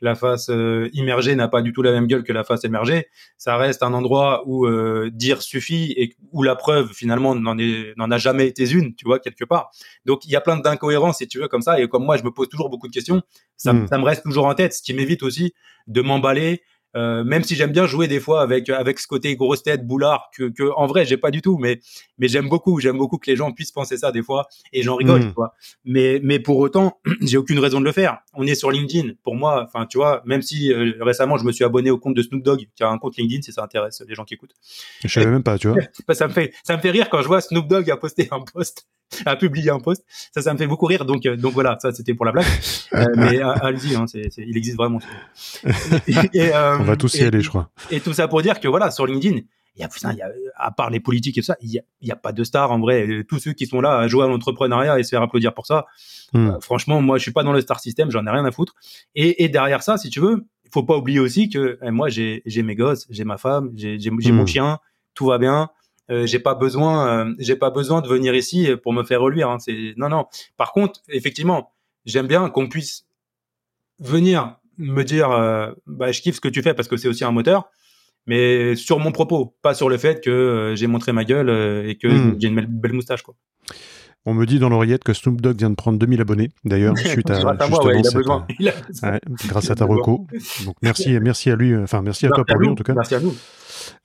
la 0.00 0.14
face 0.14 0.50
euh, 0.50 0.90
immergée 0.92 1.34
n'a 1.36 1.48
pas 1.48 1.62
du 1.62 1.72
tout 1.72 1.82
la 1.82 1.92
même 1.92 2.06
gueule 2.06 2.24
que 2.24 2.32
la 2.32 2.44
face 2.44 2.64
émergée. 2.64 3.06
Ça 3.38 3.56
reste 3.56 3.82
un 3.82 3.94
endroit 3.94 4.42
où 4.46 4.66
euh, 4.66 5.10
dire 5.12 5.42
suffit 5.42 5.92
et 5.96 6.16
où 6.32 6.42
la 6.42 6.56
preuve 6.56 6.92
finalement 6.92 7.34
n'en 7.34 7.54
n'en 7.54 8.10
a 8.10 8.18
jamais 8.18 8.46
été 8.46 8.70
une, 8.70 8.94
tu 8.94 9.04
vois 9.04 9.18
quelque 9.18 9.44
part. 9.44 9.70
Donc 10.04 10.24
il 10.24 10.30
y 10.30 10.36
a 10.36 10.40
plein 10.40 10.56
d'incohérences 10.56 11.18
si 11.18 11.28
tu 11.28 11.38
veux 11.38 11.48
comme 11.48 11.62
ça 11.62 11.80
et 11.80 11.88
comme 11.88 12.04
moi 12.04 12.16
je 12.16 12.24
me 12.24 12.30
pose 12.30 12.48
toujours 12.48 12.70
beaucoup 12.70 12.88
de 12.88 12.92
questions, 12.92 13.22
ça, 13.56 13.72
hmm. 13.72 13.86
ça 13.88 13.98
me 13.98 14.04
reste 14.04 14.22
toujours 14.22 14.46
en 14.46 14.54
tête, 14.54 14.74
ce 14.74 14.82
qui 14.82 14.94
m'évite 14.94 15.22
aussi 15.22 15.54
de 15.86 16.00
m'emballer 16.00 16.62
euh, 16.96 17.24
même 17.24 17.42
si 17.42 17.54
j'aime 17.56 17.72
bien 17.72 17.86
jouer 17.86 18.08
des 18.08 18.20
fois 18.20 18.42
avec 18.42 18.68
avec 18.68 18.98
ce 18.98 19.06
côté 19.06 19.34
grosse 19.36 19.62
tête 19.62 19.86
boulard 19.86 20.30
que, 20.36 20.44
que 20.44 20.70
en 20.76 20.86
vrai 20.86 21.04
j'ai 21.04 21.16
pas 21.16 21.30
du 21.30 21.42
tout 21.42 21.58
mais 21.58 21.80
mais 22.18 22.28
j'aime 22.28 22.48
beaucoup 22.48 22.80
j'aime 22.80 22.98
beaucoup 22.98 23.18
que 23.18 23.30
les 23.30 23.36
gens 23.36 23.52
puissent 23.52 23.72
penser 23.72 23.96
ça 23.96 24.12
des 24.12 24.22
fois 24.22 24.46
et 24.72 24.82
j'en 24.82 24.96
rigole 24.96 25.24
mmh. 25.24 25.34
quoi 25.34 25.54
mais 25.84 26.20
mais 26.22 26.38
pour 26.38 26.58
autant 26.58 27.00
j'ai 27.20 27.36
aucune 27.36 27.58
raison 27.58 27.80
de 27.80 27.84
le 27.84 27.92
faire. 27.92 28.18
On 28.34 28.46
est 28.46 28.54
sur 28.54 28.70
LinkedIn. 28.70 29.14
Pour 29.22 29.34
moi 29.34 29.64
enfin 29.66 29.86
tu 29.86 29.98
vois 29.98 30.22
même 30.24 30.42
si 30.42 30.72
euh, 30.72 30.94
récemment 31.00 31.36
je 31.36 31.44
me 31.44 31.52
suis 31.52 31.64
abonné 31.64 31.90
au 31.90 31.98
compte 31.98 32.14
de 32.14 32.22
Snoop 32.22 32.42
Dogg 32.42 32.66
qui 32.74 32.82
a 32.82 32.88
un 32.88 32.98
compte 32.98 33.16
LinkedIn 33.16 33.42
si 33.42 33.52
ça 33.52 33.62
intéresse 33.62 34.02
les 34.06 34.14
gens 34.14 34.24
qui 34.24 34.34
écoutent. 34.34 34.54
Je 35.02 35.08
savais 35.08 35.26
même 35.26 35.42
pas 35.42 35.58
tu 35.58 35.68
vois. 35.68 35.78
Ça 36.14 36.28
me 36.28 36.32
fait 36.32 36.52
ça 36.62 36.76
me 36.76 36.80
fait 36.80 36.90
rire 36.90 37.08
quand 37.10 37.22
je 37.22 37.26
vois 37.26 37.40
Snoop 37.40 37.66
Dogg 37.66 37.90
a 37.90 37.96
posté 37.96 38.28
un 38.30 38.40
post 38.40 38.86
a 39.26 39.36
publié 39.36 39.70
un 39.70 39.80
post. 39.80 40.04
Ça, 40.32 40.42
ça 40.42 40.52
me 40.52 40.58
fait 40.58 40.66
beaucoup 40.66 40.86
rire. 40.86 41.04
Donc, 41.04 41.26
euh, 41.26 41.36
donc 41.36 41.54
voilà, 41.54 41.78
ça 41.80 41.92
c'était 41.92 42.14
pour 42.14 42.24
la 42.24 42.32
blague. 42.32 42.46
Euh, 42.94 43.06
mais 43.16 43.42
euh, 43.42 43.52
allez-y, 43.60 43.96
hein, 43.96 44.04
il 44.14 44.56
existe 44.56 44.76
vraiment. 44.76 45.00
Et, 46.32 46.52
On 46.54 46.84
va 46.84 46.94
tous 46.94 47.12
y 47.16 47.24
aller, 47.24 47.40
je 47.40 47.48
crois. 47.48 47.70
Et 47.90 47.98
tout 47.98 48.12
ça 48.12 48.28
pour 48.28 48.40
dire 48.40 48.60
que 48.60 48.68
voilà, 48.68 48.92
sur 48.92 49.04
LinkedIn, 49.04 49.40
il 49.74 49.80
y 49.80 49.82
a, 49.82 49.88
il 50.12 50.16
y 50.16 50.22
a, 50.22 50.30
à 50.54 50.70
part 50.70 50.90
les 50.90 51.00
politiques 51.00 51.36
et 51.36 51.40
tout 51.40 51.46
ça, 51.46 51.56
il 51.60 51.72
y 51.72 51.78
a, 51.80 51.82
il 52.00 52.06
y 52.06 52.12
a 52.12 52.16
pas 52.16 52.30
de 52.30 52.44
stars 52.44 52.70
en 52.70 52.78
vrai. 52.78 53.24
Tous 53.28 53.40
ceux 53.40 53.52
qui 53.52 53.66
sont 53.66 53.80
là 53.80 53.98
à 53.98 54.06
jouer 54.06 54.24
à 54.24 54.28
l'entrepreneuriat 54.28 55.00
et 55.00 55.02
se 55.02 55.08
faire 55.08 55.22
applaudir 55.22 55.54
pour 55.54 55.66
ça, 55.66 55.86
hmm. 56.34 56.60
franchement, 56.60 57.02
moi, 57.02 57.18
je 57.18 57.22
suis 57.22 57.32
pas 57.32 57.42
dans 57.42 57.52
le 57.52 57.60
star 57.60 57.80
system, 57.80 58.12
j'en 58.12 58.24
ai 58.26 58.30
rien 58.30 58.44
à 58.44 58.52
foutre. 58.52 58.74
Et, 59.16 59.42
et 59.42 59.48
derrière 59.48 59.82
ça, 59.82 59.96
si 59.96 60.08
tu 60.08 60.20
veux, 60.20 60.46
il 60.64 60.70
faut 60.72 60.84
pas 60.84 60.96
oublier 60.96 61.18
aussi 61.18 61.48
que 61.48 61.78
eh, 61.82 61.90
moi, 61.90 62.10
j'ai, 62.10 62.42
j'ai 62.46 62.62
mes 62.62 62.76
gosses, 62.76 63.06
j'ai 63.10 63.24
ma 63.24 63.38
femme, 63.38 63.72
j'ai, 63.74 63.98
j'ai, 63.98 64.10
mon 64.10 64.44
hmm. 64.44 64.46
chien, 64.46 64.78
tout 65.14 65.26
va 65.26 65.38
bien. 65.38 65.70
Euh, 66.10 66.26
j'ai 66.26 66.38
pas 66.38 66.54
besoin, 66.54 67.26
euh, 67.26 67.34
j'ai 67.38 67.56
pas 67.56 67.70
besoin 67.70 68.02
de 68.02 68.08
venir 68.08 68.34
ici 68.34 68.68
pour 68.82 68.92
me 68.92 69.02
faire 69.04 69.20
reluire. 69.20 69.48
Hein. 69.48 69.58
C'est 69.58 69.94
non, 69.96 70.08
non. 70.08 70.26
Par 70.56 70.72
contre, 70.72 71.00
effectivement, 71.08 71.72
j'aime 72.04 72.26
bien 72.26 72.50
qu'on 72.50 72.68
puisse 72.68 73.06
venir 73.98 74.58
me 74.76 75.02
dire, 75.02 75.30
euh, 75.30 75.72
bah, 75.86 76.12
je 76.12 76.20
kiffe 76.20 76.36
ce 76.36 76.40
que 76.40 76.48
tu 76.48 76.62
fais 76.62 76.74
parce 76.74 76.88
que 76.88 76.96
c'est 76.96 77.08
aussi 77.08 77.24
un 77.24 77.30
moteur, 77.30 77.70
mais 78.26 78.76
sur 78.76 78.98
mon 78.98 79.12
propos, 79.12 79.56
pas 79.62 79.74
sur 79.74 79.88
le 79.88 79.96
fait 79.96 80.22
que 80.22 80.74
j'ai 80.76 80.86
montré 80.86 81.12
ma 81.12 81.24
gueule 81.24 81.48
et 81.88 81.96
que 81.96 82.08
hmm. 82.08 82.36
j'ai 82.40 82.48
une 82.48 82.60
belle, 82.66 82.92
moustache, 82.92 83.22
quoi. 83.22 83.34
On 84.26 84.34
me 84.34 84.46
dit 84.46 84.58
dans 84.58 84.68
l'oreillette 84.68 85.04
que 85.04 85.12
Snoop 85.12 85.40
Dogg 85.40 85.58
vient 85.58 85.70
de 85.70 85.74
prendre 85.74 85.98
2000 85.98 86.20
abonnés, 86.20 86.50
d'ailleurs, 86.64 86.96
suite 86.98 87.30
à, 87.30 87.34
justement 87.96 88.46
grâce 89.48 89.70
à 89.70 89.74
ta 89.74 89.84
reco. 89.84 90.26
Donc 90.64 90.76
merci, 90.82 91.18
merci 91.20 91.50
à 91.50 91.56
lui, 91.56 91.76
enfin 91.76 92.02
merci 92.02 92.26
à 92.26 92.30
toi 92.30 92.44
pour 92.44 92.58
lui 92.58 92.68
en 92.68 92.74
tout 92.74 92.84
cas. 92.84 92.94
Merci 92.94 93.14
à 93.14 93.20
nous. 93.20 93.34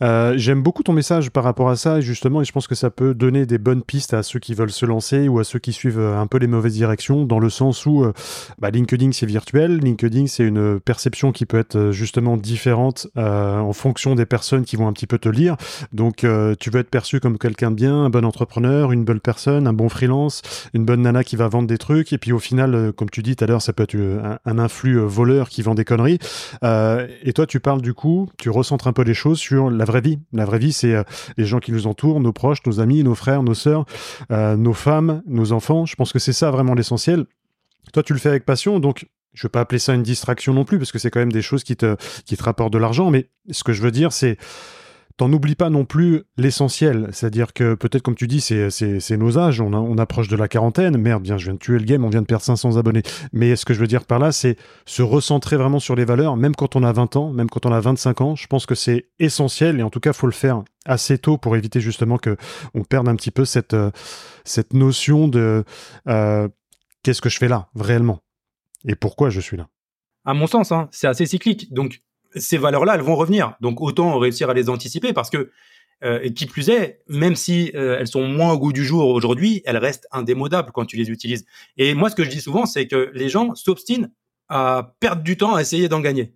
Euh, 0.02 0.34
j'aime 0.38 0.62
beaucoup 0.62 0.84
ton 0.84 0.94
message 0.94 1.30
par 1.30 1.44
rapport 1.44 1.70
à 1.70 1.76
ça, 1.76 2.02
justement, 2.02 2.42
et 2.42 2.46
je 2.46 2.52
pense 2.52 2.68
que 2.68 2.76
ça 2.76 2.90
peut 2.90 3.14
donner 3.14 3.46
des 3.46 3.58
bonnes 3.58 3.84
pistes 3.84 4.14
à 4.14 4.24
ceux 4.24 4.40
qui 4.40 4.54
veulent 4.54 4.72
se 4.72 4.86
lancer 4.86 5.28
ou 5.28 5.40
à 5.40 5.44
ceux 5.44 5.60
qui 5.60 5.74
suivent 5.74 6.00
euh, 6.00 6.20
un 6.20 6.28
peu 6.28 6.38
les 6.38 6.48
mauvaises 6.48 6.74
directions, 6.74 7.26
dans 7.26 7.40
le 7.40 7.50
sens 7.50 7.86
où 7.86 8.04
euh, 8.04 8.14
bah, 8.60 8.70
LinkedIn 8.70 9.12
c'est 9.12 9.26
virtuel, 9.26 9.78
LinkedIn 9.78 10.28
c'est 10.28 10.44
une 10.44 10.80
perception 10.80 11.32
qui 11.32 11.46
peut 11.46 11.60
être 11.60 11.92
justement 11.92 12.38
différente 12.38 13.08
en 13.16 13.74
fonction 13.74 14.16
des 14.16 14.26
personnes 14.26 14.64
qui 14.64 14.76
vont 14.76 14.88
un 14.88 14.94
petit 14.94 15.08
peu 15.08 15.18
te 15.18 15.30
lire. 15.30 15.56
Donc 15.94 16.26
tu 16.60 16.70
veux 16.70 16.80
être 16.80 16.90
perçu 16.90 17.20
comme 17.20 17.38
quelqu'un 17.38 17.72
de 17.72 17.76
bien, 17.76 18.06
un 18.06 18.10
bon 18.10 18.26
entrepreneur, 18.26 18.92
une 18.92 19.04
bonne 19.04 19.20
personne, 19.20 19.68
un 19.68 19.74
bon 19.74 19.90
freelance, 19.90 20.09
une 20.74 20.86
bonne 20.86 21.02
nana 21.02 21.24
qui 21.24 21.36
va 21.36 21.48
vendre 21.48 21.68
des 21.68 21.78
trucs, 21.78 22.14
et 22.14 22.18
puis 22.18 22.32
au 22.32 22.40
final, 22.40 22.92
comme 22.94 23.10
tu 23.10 23.22
dis 23.24 23.36
tout 23.36 23.44
à 23.44 23.48
l'heure, 23.48 23.62
ça 23.62 23.74
peut 23.74 23.84
être 23.84 23.96
un, 23.96 24.40
un 24.44 24.60
influx 24.60 25.00
voleur 25.00 25.50
qui 25.50 25.62
vend 25.62 25.76
des 25.76 25.86
conneries. 25.86 26.20
et 26.64 27.34
toi, 27.34 27.46
tu 27.46 27.60
parles 27.60 27.82
du 27.82 27.94
coup, 27.94 28.30
tu 28.38 28.50
recentres 28.50 28.88
un 28.88 28.94
peu 28.94 29.04
les 29.04 29.14
choses 29.14 29.40
sur 29.40 29.70
la 29.70 29.86
vraie 29.86 30.02
vie. 30.02 30.20
La 30.34 30.46
vraie 30.46 30.60
vie, 30.60 30.74
c'est 30.74 30.96
euh, 30.96 31.04
les 31.38 31.46
gens 31.46 31.60
qui 31.60 31.72
nous 31.72 31.88
entourent, 31.88 32.20
nos 32.20 32.34
proches, 32.34 32.60
nos 32.66 32.80
amis, 32.80 33.04
nos 33.04 33.16
frères, 33.16 33.44
nos 33.44 33.54
sœurs, 33.54 33.86
euh, 34.32 34.56
nos 34.56 34.74
femmes, 34.74 35.22
nos 35.26 35.52
enfants. 35.52 35.86
Je 35.86 35.96
pense 35.96 36.14
que 36.14 36.20
c'est 36.20 36.34
ça 36.34 36.52
vraiment 36.52 36.74
l'essentiel. 36.74 37.26
Toi, 37.94 38.04
tu 38.04 38.14
le 38.14 38.20
fais 38.20 38.30
avec 38.30 38.46
passion, 38.46 38.80
donc 38.80 39.08
je 39.34 39.44
veux 39.44 39.50
pas 39.50 39.62
appeler 39.62 39.80
ça 39.80 39.94
une 39.94 40.04
distraction 40.04 40.54
non 40.54 40.66
plus, 40.66 40.78
parce 40.78 40.92
que 40.92 41.00
c'est 41.00 41.10
quand 41.10 41.20
même 41.20 41.32
des 41.32 41.42
choses 41.42 41.64
qui 41.64 41.76
te, 41.76 41.96
qui 42.26 42.38
te 42.38 42.44
rapportent 42.44 42.74
de 42.74 42.78
l'argent, 42.78 43.10
mais 43.10 43.30
ce 43.52 43.64
que 43.64 43.74
je 43.74 43.82
veux 43.82 43.92
dire, 43.92 44.12
c'est 44.12 44.38
t'en 45.20 45.34
oublies 45.34 45.56
pas 45.56 45.70
non 45.70 45.84
plus 45.84 46.24
l'essentiel. 46.38 47.10
C'est-à-dire 47.12 47.52
que 47.52 47.74
peut-être, 47.76 48.02
comme 48.02 48.16
tu 48.16 48.26
dis, 48.26 48.40
c'est, 48.40 49.18
nos 49.18 49.38
âges, 49.38 49.60
on, 49.60 49.74
on, 49.74 49.98
approche 49.98 50.30
de 50.30 50.38
la 50.38 50.48
quarantaine. 50.48 50.98
Merde, 50.98 51.22
bien, 51.22 51.38
je 51.38 51.44
viens 51.44 51.56
de 51.56 51.60
tuer 51.60 51.78
le 51.78 51.84
game, 51.84 52.06
on 52.06 52.10
vient 52.10 52.22
de 52.22 52.26
perdre 52.26 52.46
500 52.46 52.78
abonnés. 52.78 53.02
Mais 53.34 53.58
ce 53.58 53.66
que 53.66 53.74
je 53.74 53.82
veux 53.82 53.88
dire 53.88 54.06
par 54.06 54.20
là, 54.20 54.32
c'est 54.32 54.56
se 54.86 55.02
recentrer 55.02 55.58
vraiment 55.58 55.80
sur 55.80 55.98
les 55.98 56.06
valeurs, 56.06 56.38
même 56.38 56.56
quand 56.56 56.78
on 56.78 56.84
a 56.84 56.94
20 56.94 57.18
ans, 57.18 57.34
même 57.34 57.50
quand 57.50 57.66
on 57.66 57.74
a 57.74 57.82
25 57.82 58.22
ans. 58.22 58.36
Je 58.38 58.48
pense 58.48 58.66
que 58.66 58.76
c'est 58.76 59.10
essentiel 59.20 59.82
et 59.82 59.84
en 59.84 59.90
tout 59.90 60.00
cas, 60.00 60.14
faut 60.14 60.26
le 60.26 60.32
faire 60.32 60.64
assez 60.86 61.18
tôt 61.18 61.38
pour 61.38 61.58
éviter 61.58 61.82
justement 61.82 62.18
que 62.18 62.38
on 62.74 62.86
perde 62.86 63.10
un 63.10 63.16
petit 63.18 63.32
peu 63.32 63.44
cette, 63.44 63.74
euh, 63.74 63.92
cette 64.46 64.74
notion 64.74 65.28
de 65.28 65.66
euh, 66.08 66.48
qu'est-ce 67.04 67.22
que 67.22 67.30
je 67.30 67.40
fais 67.40 67.50
là, 67.50 67.68
réellement? 67.76 68.22
Et 68.88 68.96
pourquoi 68.96 69.30
je 69.30 69.42
suis 69.42 69.58
là? 69.58 69.68
À 70.24 70.34
mon 70.34 70.48
sens, 70.48 70.72
hein, 70.72 70.88
c'est 70.92 71.08
assez 71.08 71.26
cyclique. 71.26 71.74
Donc, 71.74 72.04
ces 72.36 72.58
valeurs-là, 72.58 72.96
elles 72.96 73.02
vont 73.02 73.16
revenir. 73.16 73.56
Donc, 73.62 73.82
autant 73.82 74.18
réussir 74.20 74.50
à 74.50 74.54
les 74.54 74.70
anticiper 74.70 75.14
parce 75.14 75.30
que, 75.30 75.52
euh, 76.04 76.30
qui 76.30 76.46
plus 76.46 76.70
est, 76.70 77.02
même 77.08 77.36
si 77.36 77.72
euh, 77.76 77.98
elles 78.00 78.08
sont 78.08 78.26
moins 78.28 78.54
au 78.54 78.60
goût 78.60 78.74
du 78.74 78.86
jour 78.86 79.08
aujourd'hui, 79.10 79.62
elles 79.66 79.78
restent 79.78 80.08
indémodables 80.12 80.72
quand 80.74 80.86
tu 80.86 80.96
les 80.96 81.10
utilises. 81.10 81.46
Et 81.78 81.94
moi, 81.94 82.10
ce 82.10 82.16
que 82.16 82.24
je 82.24 82.30
dis 82.30 82.42
souvent, 82.42 82.66
c'est 82.66 82.88
que 82.88 83.12
les 83.14 83.30
gens 83.30 83.56
s'obstinent 83.56 84.10
à 84.48 84.96
perdre 85.00 85.24
du 85.24 85.38
temps 85.38 85.56
à 85.56 85.62
essayer 85.62 85.90
d'en 85.90 86.00
gagner. 86.00 86.34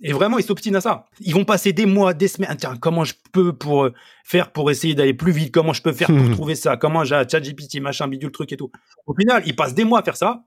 Et 0.00 0.12
vraiment, 0.12 0.38
ils 0.38 0.44
s'obstinent 0.44 0.76
à 0.76 0.80
ça. 0.80 1.06
Ils 1.20 1.34
vont 1.34 1.44
passer 1.44 1.72
des 1.72 1.86
mois, 1.86 2.14
des 2.14 2.28
semaines. 2.28 2.56
Tiens, 2.56 2.76
comment 2.80 3.04
je 3.04 3.14
peux 3.32 3.52
pour 3.52 3.84
euh, 3.84 3.92
faire 4.24 4.52
pour 4.52 4.70
essayer 4.70 4.94
d'aller 4.94 5.14
plus 5.14 5.32
vite? 5.32 5.52
Comment 5.52 5.72
je 5.72 5.82
peux 5.82 5.92
faire 5.92 6.08
pour 6.08 6.30
trouver 6.30 6.54
ça? 6.54 6.76
Comment 6.76 7.04
j'ai 7.04 7.22
ChatGPT, 7.28 7.80
machin, 7.80 8.08
bidule, 8.08 8.30
truc 8.30 8.52
et 8.52 8.56
tout. 8.56 8.70
Au 9.06 9.14
final, 9.14 9.42
ils 9.44 9.56
passent 9.56 9.74
des 9.74 9.84
mois 9.84 10.00
à 10.00 10.02
faire 10.02 10.16
ça. 10.16 10.44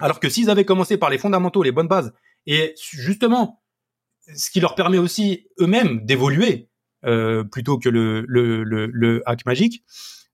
Alors 0.00 0.20
que 0.20 0.28
s'ils 0.28 0.50
avaient 0.50 0.66
commencé 0.66 0.98
par 0.98 1.08
les 1.08 1.18
fondamentaux, 1.18 1.62
les 1.62 1.72
bonnes 1.72 1.88
bases, 1.88 2.12
et 2.46 2.74
justement, 2.76 3.62
ce 4.34 4.50
qui 4.50 4.60
leur 4.60 4.74
permet 4.74 4.98
aussi 4.98 5.46
eux-mêmes 5.60 6.04
d'évoluer 6.04 6.68
euh, 7.04 7.44
plutôt 7.44 7.78
que 7.78 7.88
le, 7.88 8.24
le, 8.26 8.64
le, 8.64 9.22
hack 9.26 9.46
magique, 9.46 9.84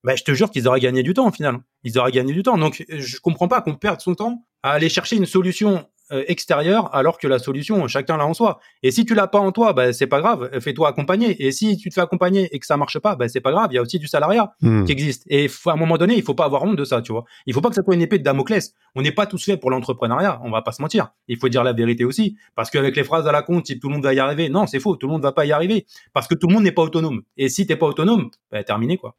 bah, 0.05 0.17
je 0.17 0.23
te 0.25 0.33
jure 0.33 0.51
qu'ils 0.51 0.69
auraient 0.69 0.81
gagné 0.81 1.03
du 1.03 1.15
temps 1.15 1.29
au 1.29 1.33
final. 1.33 1.59
Ils 1.85 1.99
auraient 1.99 2.13
gagné 2.13 2.33
du 2.33 2.43
temps. 2.43 2.57
Donc, 2.59 2.85
je 2.89 3.19
comprends 3.19 3.49
pas 3.49 3.61
qu'on 3.61 3.75
perde 3.75 4.01
son 4.01 4.15
temps 4.15 4.47
à 4.63 4.73
aller 4.73 4.89
chercher 4.89 5.17
une 5.17 5.27
solution 5.27 5.89
extérieur 6.27 6.95
alors 6.95 7.19
que 7.19 7.27
la 7.27 7.39
solution 7.39 7.87
chacun 7.89 8.17
l'a 8.17 8.27
en 8.27 8.35
soi. 8.35 8.61
Et 8.83 8.91
si 8.91 9.05
tu 9.05 9.15
l'as 9.15 9.27
pas 9.27 9.39
en 9.39 9.53
toi, 9.53 9.73
bah, 9.73 9.93
c'est 9.93 10.07
pas 10.07 10.21
grave, 10.21 10.51
fais-toi 10.61 10.89
accompagner. 10.89 11.45
Et 11.45 11.53
si 11.53 11.77
tu 11.77 11.89
te 11.89 11.95
fais 11.95 12.01
accompagner 12.01 12.49
et 12.55 12.59
que 12.59 12.67
ça 12.67 12.77
marche 12.77 12.99
pas, 12.99 13.17
bah, 13.17 13.29
c'est 13.29 13.41
pas 13.41 13.53
grave, 13.53 13.69
il 13.73 13.75
y 13.75 13.79
a 13.79 13.83
aussi 13.83 13.99
du 13.99 14.07
salariat 14.07 14.55
hmm. 14.61 14.85
qui 14.85 14.93
existe. 14.93 15.25
Et 15.29 15.49
à 15.67 15.71
un 15.71 15.77
moment 15.77 15.97
donné, 15.97 16.15
il 16.15 16.23
faut 16.23 16.35
pas 16.35 16.45
avoir 16.45 16.63
honte 16.63 16.77
de 16.77 16.85
ça, 16.85 17.03
tu 17.03 17.13
vois. 17.13 17.25
Il 17.47 17.55
faut 17.55 17.61
pas 17.61 17.69
que 17.69 17.75
ça 17.75 17.83
soit 17.83 17.95
une 17.95 18.03
épée 18.03 18.19
de 18.19 18.25
Damoclès. 18.25 18.75
On 18.95 19.03
n'est 19.03 19.13
pas 19.13 19.27
tous 19.27 19.45
faits 19.45 19.61
pour 19.61 19.71
l'entrepreneuriat, 19.71 20.41
on 20.45 20.51
va 20.51 20.63
pas 20.63 20.73
se 20.73 20.83
mentir. 20.83 21.09
Il 21.29 21.39
faut 21.39 21.49
dire 21.49 21.65
la 21.65 21.73
vérité 21.73 22.05
aussi 22.05 22.37
parce 22.55 22.71
qu'avec 22.71 22.97
les 22.97 23.05
phrases 23.05 23.27
à 23.27 23.33
la 23.33 23.43
con, 23.43 23.63
si 23.65 23.79
tout 23.79 23.89
le 23.89 23.95
monde 23.95 24.05
va 24.05 24.15
y 24.15 24.21
arriver, 24.21 24.49
non, 24.49 24.67
c'est 24.67 24.81
faux, 24.81 24.97
tout 24.97 25.07
le 25.07 25.13
monde 25.13 25.23
va 25.23 25.33
pas 25.33 25.47
y 25.47 25.53
arriver 25.53 25.87
parce 26.13 26.27
que 26.27 26.35
tout 26.35 26.49
le 26.49 26.55
monde 26.55 26.65
n'est 26.65 26.73
pas 26.73 26.83
autonome. 26.83 27.23
Et 27.37 27.49
si 27.49 27.67
t'es 27.67 27.77
pas 27.77 27.87
autonome, 27.87 28.31
bah, 28.51 28.63
terminé 28.65 28.97
quoi. 28.97 29.17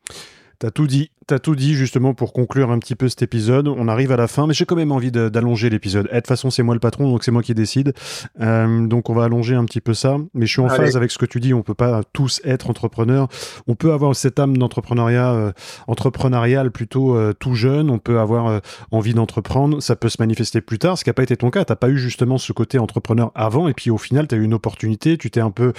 T'as 0.63 0.71
tout 0.71 0.87
dit, 0.87 1.11
t'as 1.27 1.39
tout 1.39 1.57
dit 1.57 1.73
justement 1.75 2.13
pour 2.13 2.31
conclure 2.31 2.71
un 2.71 2.79
petit 2.79 2.95
peu 2.95 3.09
cet 3.09 3.21
épisode. 3.21 3.67
On 3.67 3.89
arrive 3.89 4.13
à 4.13 4.15
la 4.15 4.29
fin, 4.29 4.47
mais 4.47 4.53
j'ai 4.53 4.63
quand 4.63 4.77
même 4.77 4.93
envie 4.93 5.11
d'allonger 5.11 5.69
l'épisode. 5.69 6.07
Eh, 6.09 6.13
de 6.13 6.19
toute 6.21 6.27
façon, 6.27 6.51
c'est 6.51 6.63
moi 6.63 6.73
le 6.73 6.79
patron, 6.79 7.11
donc 7.11 7.25
c'est 7.25 7.31
moi 7.31 7.43
qui 7.43 7.53
décide. 7.53 7.91
Euh, 8.39 8.87
donc 8.87 9.09
on 9.09 9.13
va 9.13 9.25
allonger 9.25 9.55
un 9.55 9.65
petit 9.65 9.81
peu 9.81 9.93
ça. 9.93 10.15
Mais 10.33 10.45
je 10.45 10.53
suis 10.53 10.61
en 10.61 10.69
phase 10.69 10.95
avec 10.95 11.11
ce 11.11 11.17
que 11.17 11.25
tu 11.25 11.41
dis. 11.41 11.53
On 11.53 11.63
peut 11.63 11.73
pas 11.73 12.01
tous 12.13 12.39
être 12.45 12.69
entrepreneurs. 12.69 13.27
On 13.67 13.75
peut 13.75 13.91
avoir 13.91 14.15
cette 14.15 14.39
âme 14.39 14.55
d'entrepreneuriat, 14.55 15.33
euh, 15.33 15.51
entrepreneurial 15.87 16.71
plutôt 16.71 17.13
euh, 17.13 17.33
tout 17.33 17.55
jeune. 17.55 17.89
On 17.89 17.99
peut 17.99 18.21
avoir 18.21 18.61
envie 18.91 19.13
d'entreprendre. 19.13 19.83
Ça 19.83 19.97
peut 19.97 20.07
se 20.07 20.21
manifester 20.21 20.61
plus 20.61 20.79
tard, 20.79 20.97
ce 20.97 21.03
qui 21.03 21.09
n'a 21.09 21.13
pas 21.13 21.23
été 21.23 21.35
ton 21.35 21.49
cas. 21.49 21.65
T'as 21.65 21.75
pas 21.75 21.89
eu 21.89 21.97
justement 21.97 22.37
ce 22.37 22.53
côté 22.53 22.79
entrepreneur 22.79 23.33
avant, 23.35 23.67
et 23.67 23.73
puis 23.73 23.89
au 23.89 23.97
final, 23.97 24.29
tu 24.29 24.35
as 24.35 24.37
eu 24.37 24.43
une 24.43 24.53
opportunité. 24.53 25.17
Tu 25.17 25.29
t'es 25.29 25.41
un 25.41 25.51
peu 25.51 25.73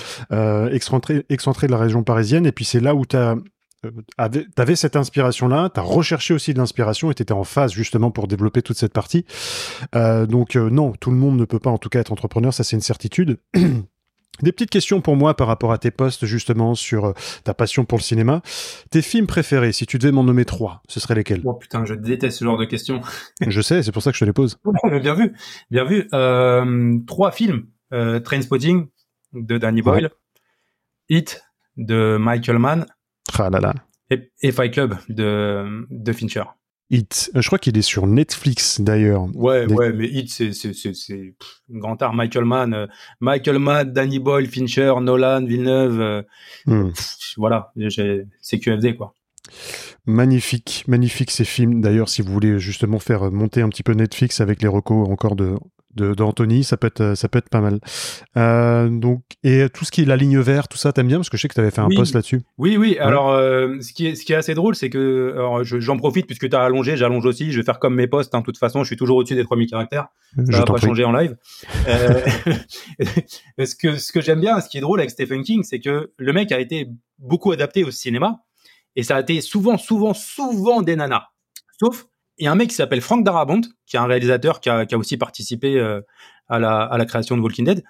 excentré, 0.70 1.24
excentré 1.30 1.68
de 1.68 1.72
la 1.72 1.78
région 1.78 2.02
parisienne, 2.02 2.44
et 2.44 2.52
puis 2.52 2.66
c'est 2.66 2.80
là 2.80 2.94
où 2.94 3.06
tu 3.06 3.16
as 3.16 3.36
euh, 3.84 4.44
avais 4.56 4.76
cette 4.76 4.96
inspiration-là, 4.96 5.70
tu 5.72 5.80
as 5.80 5.82
recherché 5.82 6.34
aussi 6.34 6.54
de 6.54 6.58
l'inspiration 6.58 7.10
et 7.10 7.14
tu 7.14 7.22
étais 7.22 7.32
en 7.32 7.44
phase 7.44 7.72
justement 7.72 8.10
pour 8.10 8.28
développer 8.28 8.62
toute 8.62 8.76
cette 8.76 8.92
partie. 8.92 9.24
Euh, 9.94 10.26
donc 10.26 10.56
euh, 10.56 10.70
non, 10.70 10.92
tout 10.92 11.10
le 11.10 11.16
monde 11.16 11.38
ne 11.38 11.44
peut 11.44 11.58
pas 11.58 11.70
en 11.70 11.78
tout 11.78 11.88
cas 11.88 12.00
être 12.00 12.12
entrepreneur, 12.12 12.52
ça 12.52 12.64
c'est 12.64 12.76
une 12.76 12.82
certitude. 12.82 13.38
Des 14.42 14.50
petites 14.50 14.70
questions 14.70 15.00
pour 15.00 15.14
moi 15.14 15.36
par 15.36 15.46
rapport 15.46 15.70
à 15.70 15.78
tes 15.78 15.92
posts 15.92 16.26
justement 16.26 16.74
sur 16.74 17.14
ta 17.44 17.54
passion 17.54 17.84
pour 17.84 17.98
le 17.98 18.02
cinéma. 18.02 18.42
Tes 18.90 19.00
films 19.00 19.28
préférés, 19.28 19.70
si 19.70 19.86
tu 19.86 19.96
devais 19.96 20.10
m'en 20.10 20.24
nommer 20.24 20.44
trois, 20.44 20.82
ce 20.88 20.98
seraient 20.98 21.14
lesquels? 21.14 21.40
Oh 21.44 21.54
putain, 21.54 21.84
je 21.84 21.94
déteste 21.94 22.38
ce 22.38 22.44
genre 22.44 22.58
de 22.58 22.64
questions. 22.64 23.00
je 23.46 23.60
sais, 23.60 23.84
c'est 23.84 23.92
pour 23.92 24.02
ça 24.02 24.10
que 24.10 24.16
je 24.16 24.24
te 24.24 24.24
les 24.24 24.32
pose. 24.32 24.58
bien 25.00 25.14
vu, 25.14 25.34
bien 25.70 25.84
vu. 25.84 26.08
trois 27.06 27.30
films. 27.30 27.66
Trainspotting 27.92 28.88
de 29.34 29.56
Danny 29.56 29.82
Boyle, 29.82 30.10
Hit 31.08 31.44
de 31.76 32.16
Michael 32.18 32.58
Mann 32.58 32.86
ah 33.38 33.50
là 33.50 33.60
là. 33.60 33.74
Et, 34.42 34.52
Fight 34.52 34.72
Club 34.72 34.96
de, 35.08 35.86
de 35.90 36.12
Fincher. 36.12 36.44
Hit. 36.90 37.30
Euh, 37.34 37.40
je 37.40 37.46
crois 37.46 37.58
qu'il 37.58 37.76
est 37.78 37.82
sur 37.82 38.06
Netflix 38.06 38.80
d'ailleurs. 38.80 39.26
Ouais, 39.34 39.66
ouais, 39.72 39.92
mais 39.92 40.06
Hit, 40.06 40.28
c'est, 40.30 41.34
grand 41.70 42.00
art. 42.02 42.14
Michael 42.14 42.44
Mann, 42.44 42.74
euh, 42.74 42.86
Michael 43.20 43.58
Mann, 43.58 43.92
Danny 43.92 44.18
Boyle, 44.18 44.46
Fincher, 44.46 44.94
Nolan, 45.00 45.44
Villeneuve. 45.44 46.00
Euh, 46.00 46.22
hmm. 46.66 46.92
voilà, 47.36 47.72
c'est 47.90 48.58
QFD 48.58 48.96
quoi. 48.96 49.14
Magnifique, 50.06 50.84
magnifique 50.86 51.30
ces 51.30 51.44
films. 51.44 51.80
D'ailleurs, 51.80 52.08
si 52.08 52.22
vous 52.22 52.32
voulez 52.32 52.58
justement 52.58 52.98
faire 52.98 53.30
monter 53.30 53.62
un 53.62 53.68
petit 53.70 53.82
peu 53.82 53.92
Netflix 53.92 54.40
avec 54.40 54.62
les 54.62 54.68
recos 54.68 55.08
encore 55.08 55.36
de 55.36 55.54
d'Anthony, 55.96 56.64
ça 56.64 56.76
peut 56.76 56.86
être 56.86 57.14
ça 57.14 57.28
peut 57.28 57.38
être 57.38 57.48
pas 57.48 57.60
mal. 57.60 57.80
Euh, 58.36 58.88
donc 58.88 59.22
et 59.42 59.68
tout 59.72 59.84
ce 59.84 59.90
qui 59.90 60.02
est 60.02 60.04
la 60.04 60.16
ligne 60.16 60.38
verte, 60.38 60.70
tout 60.70 60.78
ça, 60.78 60.92
t'aimes 60.92 61.08
bien? 61.08 61.18
Parce 61.18 61.30
que 61.30 61.36
je 61.36 61.42
sais 61.42 61.48
que 61.48 61.54
t'avais 61.54 61.70
fait 61.70 61.80
un 61.80 61.88
post 61.88 62.14
là-dessus. 62.14 62.42
Oui, 62.58 62.76
oui. 62.76 62.96
Alors 62.98 63.30
euh, 63.30 63.80
ce 63.80 63.92
qui 63.92 64.06
est 64.06 64.14
ce 64.14 64.24
qui 64.24 64.32
est 64.32 64.36
assez 64.36 64.54
drôle, 64.54 64.74
c'est 64.74 64.90
que 64.90 65.34
j'en 65.62 65.96
profite 65.96 66.26
puisque 66.26 66.48
t'as 66.48 66.64
allongé, 66.64 66.96
j'allonge 66.96 67.26
aussi. 67.26 67.52
Je 67.52 67.58
vais 67.58 67.64
faire 67.64 67.78
comme 67.78 67.94
mes 67.94 68.06
posts. 68.06 68.34
Hein, 68.34 68.40
de 68.40 68.44
toute 68.44 68.58
façon, 68.58 68.82
je 68.82 68.88
suis 68.88 68.96
toujours 68.96 69.16
au-dessus 69.18 69.34
des 69.34 69.44
3000 69.44 69.68
caractères. 69.68 70.08
Ça 70.50 70.58
va 70.58 70.64
pas 70.64 70.76
changer 70.78 71.04
en 71.04 71.12
live. 71.12 71.36
euh, 71.88 72.20
ce 73.64 73.74
que 73.74 73.96
ce 73.96 74.12
que 74.12 74.20
j'aime 74.20 74.40
bien, 74.40 74.60
ce 74.60 74.68
qui 74.68 74.78
est 74.78 74.82
drôle 74.82 75.00
avec 75.00 75.10
Stephen 75.10 75.42
King, 75.42 75.62
c'est 75.62 75.80
que 75.80 76.12
le 76.16 76.32
mec 76.32 76.52
a 76.52 76.60
été 76.60 76.88
beaucoup 77.18 77.52
adapté 77.52 77.84
au 77.84 77.90
cinéma 77.90 78.40
et 78.96 79.02
ça 79.02 79.16
a 79.16 79.20
été 79.20 79.40
souvent, 79.40 79.78
souvent, 79.78 80.14
souvent 80.14 80.82
des 80.82 80.96
nanas. 80.96 81.24
Sauf 81.78 82.06
il 82.38 82.44
y 82.44 82.48
a 82.48 82.52
un 82.52 82.56
mec 82.56 82.70
qui 82.70 82.74
s'appelle 82.74 83.00
Frank 83.00 83.24
Darabont, 83.24 83.62
qui 83.86 83.96
est 83.96 84.00
un 84.00 84.06
réalisateur 84.06 84.60
qui 84.60 84.70
a, 84.70 84.86
qui 84.86 84.94
a 84.94 84.98
aussi 84.98 85.16
participé 85.16 85.78
euh, 85.78 86.00
à, 86.48 86.58
la, 86.58 86.82
à, 86.82 86.98
la, 86.98 87.06
création 87.06 87.36
de 87.36 87.42
Walking 87.42 87.64
Dead. 87.64 87.84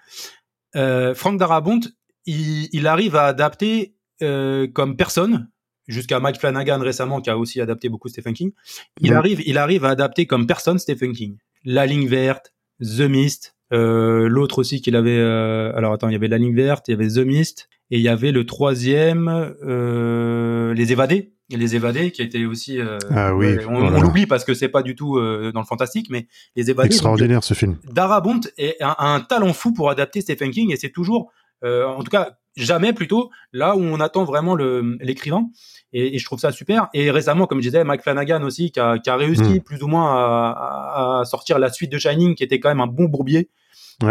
Euh, 0.76 1.14
Frank 1.14 1.38
Darabont, 1.38 1.80
il, 2.26 2.68
il, 2.72 2.86
arrive 2.86 3.16
à 3.16 3.26
adapter 3.26 3.96
euh, 4.22 4.66
comme 4.72 4.96
personne, 4.96 5.48
jusqu'à 5.86 6.20
Mike 6.20 6.38
Flanagan 6.38 6.78
récemment, 6.80 7.20
qui 7.20 7.30
a 7.30 7.38
aussi 7.38 7.60
adapté 7.60 7.88
beaucoup 7.88 8.08
Stephen 8.08 8.34
King. 8.34 8.52
Il, 9.00 9.12
arrive, 9.12 9.42
il 9.46 9.58
arrive 9.58 9.84
à 9.84 9.90
adapter 9.90 10.26
comme 10.26 10.46
personne 10.46 10.78
Stephen 10.78 11.12
King. 11.12 11.38
La 11.64 11.86
ligne 11.86 12.06
verte, 12.06 12.54
The 12.80 13.02
Mist, 13.02 13.54
euh, 13.72 14.28
l'autre 14.28 14.58
aussi 14.58 14.80
qu'il 14.80 14.96
avait. 14.96 15.18
Euh, 15.18 15.72
alors 15.74 15.92
attends, 15.92 16.08
il 16.08 16.12
y 16.12 16.16
avait 16.16 16.28
La 16.28 16.38
ligne 16.38 16.54
verte, 16.54 16.88
il 16.88 16.92
y 16.92 16.94
avait 16.94 17.08
The 17.08 17.26
Mist, 17.26 17.68
et 17.90 17.98
il 17.98 18.02
y 18.02 18.08
avait 18.08 18.32
le 18.32 18.46
troisième, 18.46 19.54
euh, 19.62 20.74
Les 20.74 20.92
Évadés 20.92 21.33
les 21.56 21.76
évadés 21.76 22.10
qui 22.10 22.22
étaient 22.22 22.44
aussi 22.44 22.80
euh, 22.80 22.98
ah 23.10 23.34
oui 23.34 23.56
on, 23.68 23.90
l'oublie 23.90 24.26
parce 24.26 24.44
que 24.44 24.54
c'est 24.54 24.68
pas 24.68 24.82
du 24.82 24.94
tout 24.94 25.16
euh, 25.16 25.52
dans 25.52 25.60
le 25.60 25.66
fantastique 25.66 26.08
mais 26.10 26.26
les 26.56 26.70
évadés 26.70 26.86
extraordinaire 26.86 27.44
ce 27.44 27.54
film. 27.54 27.76
Darabont 27.90 28.40
est 28.58 28.80
un, 28.82 28.94
un, 28.98 29.20
talent 29.20 29.52
fou 29.52 29.72
pour 29.72 29.90
adapter 29.90 30.20
Stephen 30.20 30.50
King 30.50 30.72
et 30.72 30.76
c'est 30.76 30.90
toujours 30.90 31.32
euh, 31.64 31.86
en 31.86 32.02
tout 32.02 32.10
cas 32.10 32.36
jamais 32.56 32.92
plutôt 32.92 33.30
là 33.52 33.76
où 33.76 33.80
on 33.80 33.98
attend 33.98 34.24
vraiment 34.24 34.54
l'écrivain. 34.54 35.46
Et, 35.92 36.14
et, 36.14 36.18
je 36.18 36.24
trouve 36.24 36.38
ça 36.38 36.52
super. 36.52 36.88
Et 36.94 37.10
récemment 37.10 37.46
comme 37.46 37.58
je 37.58 37.68
disais 37.68 37.82
Mike 37.84 38.02
Flanagan 38.02 38.42
aussi 38.42 38.70
qui 38.70 38.80
a, 38.80 38.98
qui 38.98 39.10
a 39.10 39.16
réussi 39.16 39.58
hmm. 39.58 39.60
plus 39.60 39.82
ou 39.82 39.88
moins 39.88 40.14
à, 40.14 41.20
à, 41.20 41.24
sortir 41.24 41.58
la 41.58 41.70
suite 41.70 41.90
de 41.90 41.98
Shining 41.98 42.34
qui 42.34 42.44
était 42.44 42.60
quand 42.60 42.68
même 42.68 42.80
un 42.80 42.86
bon 42.86 43.04
bourbier 43.04 43.50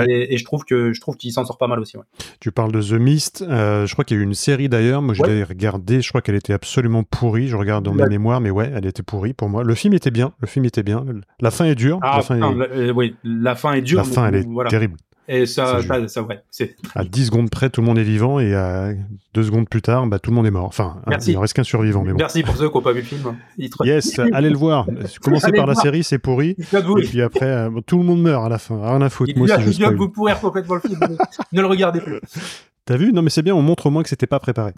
et, 0.08 0.38
je 0.38 0.46
trouve 0.46 0.64
que 0.64 0.94
je 0.94 1.02
trouve 1.02 1.18
qu'il 1.18 1.32
s'en 1.32 1.46
sort 1.46 1.58
pas 1.58 1.68
mal 1.68 1.80
aussi. 1.80 1.98
Tu 2.40 2.52
parles 2.52 2.72
de 2.72 2.82
The 2.82 3.00
Mist. 3.00 3.42
Euh, 3.42 3.86
je 3.86 3.94
crois 3.94 4.06
qu'il 4.06 4.18
y 4.18 4.20
a 4.20 4.24
eu 4.24 4.26
une 4.26 4.34
série 4.34 4.70
d'ailleurs. 4.70 5.02
Moi, 5.02 5.14
je 5.14 5.22
l'avais 5.22 5.44
regardée. 5.44 6.02
Je 6.02 6.10
crois 6.10 6.22
qu'elle 6.22 6.36
était 6.36 6.54
absolument 6.54 7.04
pourrie. 7.04 7.48
Je 7.48 7.56
regarde 7.56 7.86
dans 7.86 7.94
mes 7.94 8.08
mémoires, 8.08 8.42
mais 8.42 8.50
ouais, 8.50 8.72
elle 8.74 8.86
était 8.86 9.04
pourrie 9.04 9.34
pour 9.34 9.50
moi. 9.50 9.64
Le 9.64 9.76
film 9.76 9.94
était 9.94 10.12
bien. 10.12 10.34
Le 10.40 10.48
film 10.48 10.66
était 10.66 10.84
bien. 10.84 11.06
La 11.40 11.52
fin 11.52 11.66
est 11.66 11.76
dure. 11.76 12.00
Ah, 12.02 12.18
la 12.18 12.24
fin 12.24 12.38
est... 12.38 12.44
Euh, 12.44 12.94
oui, 12.94 13.16
la 13.24 13.56
fin 13.56 13.74
est 13.74 13.82
dure. 13.82 14.00
La 14.00 14.04
fin, 14.04 14.28
elle 14.28 14.36
est 14.36 14.70
terrible. 14.70 14.98
Et 15.28 15.46
ça, 15.46 15.82
ça, 15.82 16.08
ça, 16.08 16.22
ouais. 16.22 16.44
À 16.96 17.04
10 17.04 17.28
secondes 17.28 17.50
près, 17.50 17.70
tout 17.70 17.82
le 17.82 17.88
monde 17.88 17.98
est 17.98 18.04
vivant 18.04 18.40
et 18.40 18.54
à 18.54 18.92
2 19.34 19.44
secondes 19.44 19.70
plus 19.70 19.82
tard, 19.82 20.06
bah, 20.08 20.20
tout 20.20 20.32
le 20.32 20.36
monde 20.36 20.46
est 20.46 20.52
mort. 20.52 20.66
Enfin, 20.66 21.02
hein, 21.06 21.18
il 21.26 21.34
ne 21.34 21.40
reste 21.40 21.54
qu'un 21.54 21.64
survivant. 21.64 22.04
Mais 22.04 22.12
bon. 22.12 22.18
Merci 22.18 22.44
pour 22.44 22.58
ceux 22.58 22.70
qui 22.70 22.76
n'ont 22.76 22.82
pas 22.82 22.92
vu 22.92 23.00
le 23.00 23.06
film. 23.06 23.22
Hein. 23.26 23.36
Yes, 23.86 24.20
allez 24.34 24.50
le 24.50 24.58
voir. 24.58 24.86
Commencez 25.22 25.52
par 25.52 25.66
la 25.66 25.76
série, 25.76 26.04
c'est 26.04 26.20
pourri. 26.20 26.56
Et 26.60 27.08
puis 27.08 27.22
après, 27.22 27.46
euh, 27.46 27.70
tout 27.86 27.98
le 27.98 28.04
monde 28.04 28.22
meurt 28.22 28.46
à 28.46 28.50
la 28.50 28.58
fin. 28.58 28.80
Rien 28.82 29.02
à 29.02 29.10
foutre. 29.10 29.34
Moi 29.38 29.48
aussi, 29.48 29.74
je 29.74 29.86
vous 29.86 30.10
pourrir 30.10 30.40
complètement 30.40 30.76
le 30.76 30.82
film. 30.82 31.00
ne 31.52 31.62
le 31.62 31.68
regardez 31.68 32.02
plus. 32.02 32.20
T'as 32.86 32.98
vu? 32.98 33.14
Non, 33.14 33.22
mais 33.22 33.30
c'est 33.30 33.44
bien, 33.44 33.56
on 33.56 33.62
montre 33.62 33.86
au 33.86 33.92
moins 33.92 34.04
que 34.04 34.10
c'était 34.10 34.28
pas 34.28 34.40
préparé. 34.40 34.74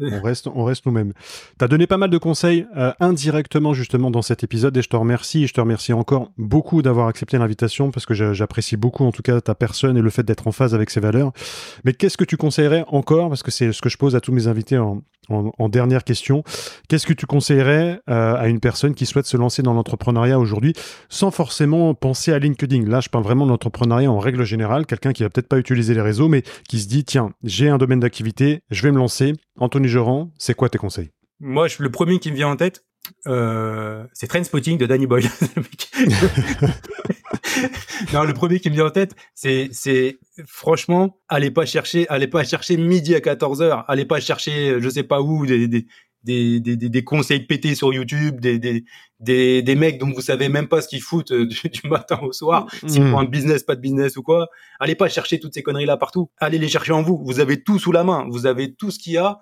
on 0.00 0.22
reste, 0.22 0.48
on 0.54 0.64
reste 0.64 0.86
nous-mêmes. 0.86 1.12
T'as 1.58 1.68
donné 1.68 1.86
pas 1.86 1.98
mal 1.98 2.08
de 2.08 2.16
conseils 2.16 2.66
euh, 2.78 2.92
indirectement 2.98 3.74
justement 3.74 4.10
dans 4.10 4.22
cet 4.22 4.42
épisode 4.42 4.74
et 4.76 4.80
je 4.80 4.88
te 4.88 4.96
remercie. 4.96 5.46
Je 5.46 5.52
te 5.52 5.60
remercie 5.60 5.92
encore 5.92 6.32
beaucoup 6.38 6.80
d'avoir 6.80 7.08
accepté 7.08 7.36
l'invitation 7.36 7.90
parce 7.90 8.06
que 8.06 8.14
j'apprécie 8.14 8.78
beaucoup 8.78 9.04
en 9.04 9.12
tout 9.12 9.22
cas 9.22 9.40
ta 9.42 9.54
personne 9.54 9.98
et 9.98 10.00
le 10.00 10.10
fait 10.10 10.22
d'être 10.22 10.46
en 10.46 10.52
phase 10.52 10.74
avec 10.74 10.88
ses 10.88 11.00
valeurs. 11.00 11.32
Mais 11.84 11.92
qu'est-ce 11.92 12.16
que 12.16 12.24
tu 12.24 12.38
conseillerais 12.38 12.84
encore? 12.88 13.28
Parce 13.28 13.42
que 13.42 13.50
c'est 13.50 13.72
ce 13.72 13.82
que 13.82 13.90
je 13.90 13.98
pose 13.98 14.16
à 14.16 14.20
tous 14.20 14.32
mes 14.32 14.46
invités 14.46 14.78
en, 14.78 15.02
en, 15.28 15.68
dernière 15.68 16.04
question. 16.04 16.42
Qu'est-ce 16.88 17.06
que 17.06 17.12
tu 17.12 17.26
conseillerais 17.26 18.00
euh, 18.10 18.34
à 18.34 18.48
une 18.48 18.60
personne 18.60 18.94
qui 18.94 19.06
souhaite 19.06 19.26
se 19.26 19.36
lancer 19.36 19.62
dans 19.62 19.72
l'entrepreneuriat 19.72 20.38
aujourd'hui 20.38 20.74
sans 21.08 21.30
forcément 21.30 21.94
penser 21.94 22.32
à 22.32 22.38
LinkedIn? 22.38 22.88
Là, 22.88 23.00
je 23.00 23.08
parle 23.08 23.24
vraiment 23.24 23.44
de 23.44 23.50
l'entrepreneuriat 23.50 24.10
en 24.10 24.18
règle 24.18 24.44
générale. 24.44 24.86
Quelqu'un 24.86 25.12
qui 25.12 25.22
va 25.22 25.30
peut-être 25.30 25.48
pas 25.48 25.58
utiliser 25.58 25.94
les 25.94 26.00
réseaux, 26.00 26.28
mais 26.28 26.42
qui 26.68 26.80
se 26.80 26.88
dit 26.88 27.04
tiens, 27.04 27.32
j'ai 27.42 27.68
un 27.68 27.78
domaine 27.78 28.00
d'activité, 28.00 28.60
je 28.70 28.82
vais 28.82 28.92
me 28.92 28.98
lancer. 28.98 29.34
Anthony 29.58 29.88
Joran, 29.88 30.32
c'est 30.38 30.54
quoi 30.54 30.68
tes 30.68 30.78
conseils? 30.78 31.10
Moi, 31.40 31.66
le 31.78 31.90
premier 31.90 32.18
qui 32.18 32.30
me 32.30 32.36
vient 32.36 32.48
en 32.48 32.56
tête, 32.56 32.84
euh, 33.26 34.04
c'est 34.12 34.28
Trainspotting 34.28 34.78
de 34.78 34.86
Danny 34.86 35.06
Boyle. 35.06 35.24
non, 38.12 38.24
le 38.24 38.32
premier 38.32 38.60
qui 38.60 38.70
me 38.70 38.74
vient 38.74 38.86
en 38.86 38.90
tête, 38.90 39.14
c'est, 39.34 39.68
c'est 39.72 40.18
franchement, 40.46 41.18
allez 41.28 41.50
pas 41.50 41.66
chercher, 41.66 42.08
allez 42.08 42.28
pas 42.28 42.44
chercher 42.44 42.76
midi 42.76 43.14
à 43.14 43.20
14 43.20 43.62
h 43.62 43.84
allez 43.88 44.04
pas 44.04 44.20
chercher, 44.20 44.80
je 44.80 44.88
sais 44.88 45.02
pas 45.02 45.20
où, 45.20 45.46
des, 45.46 45.68
des, 45.68 45.86
des, 46.24 46.60
des, 46.60 46.76
des 46.76 47.04
conseils 47.04 47.40
pétés 47.40 47.74
sur 47.74 47.92
YouTube, 47.92 48.40
des, 48.40 48.58
des, 48.58 48.84
des, 49.20 49.62
des 49.62 49.74
mecs 49.74 49.98
dont 49.98 50.10
vous 50.10 50.20
savez 50.20 50.48
même 50.48 50.68
pas 50.68 50.80
ce 50.80 50.88
qu'ils 50.88 51.02
foutent 51.02 51.32
euh, 51.32 51.46
du, 51.72 51.88
matin 51.88 52.18
au 52.22 52.32
soir, 52.32 52.66
s'ils 52.86 53.02
font 53.02 53.18
un 53.18 53.24
business, 53.24 53.62
pas 53.62 53.76
de 53.76 53.80
business 53.80 54.16
ou 54.16 54.22
quoi. 54.22 54.48
Allez 54.80 54.94
pas 54.94 55.08
chercher 55.08 55.40
toutes 55.40 55.54
ces 55.54 55.62
conneries 55.62 55.86
là 55.86 55.96
partout. 55.96 56.30
Allez 56.38 56.58
les 56.58 56.68
chercher 56.68 56.92
en 56.92 57.02
vous. 57.02 57.22
Vous 57.24 57.40
avez 57.40 57.62
tout 57.62 57.78
sous 57.78 57.92
la 57.92 58.04
main. 58.04 58.26
Vous 58.30 58.46
avez 58.46 58.74
tout 58.74 58.90
ce 58.90 58.98
qu'il 58.98 59.14
y 59.14 59.18
a, 59.18 59.40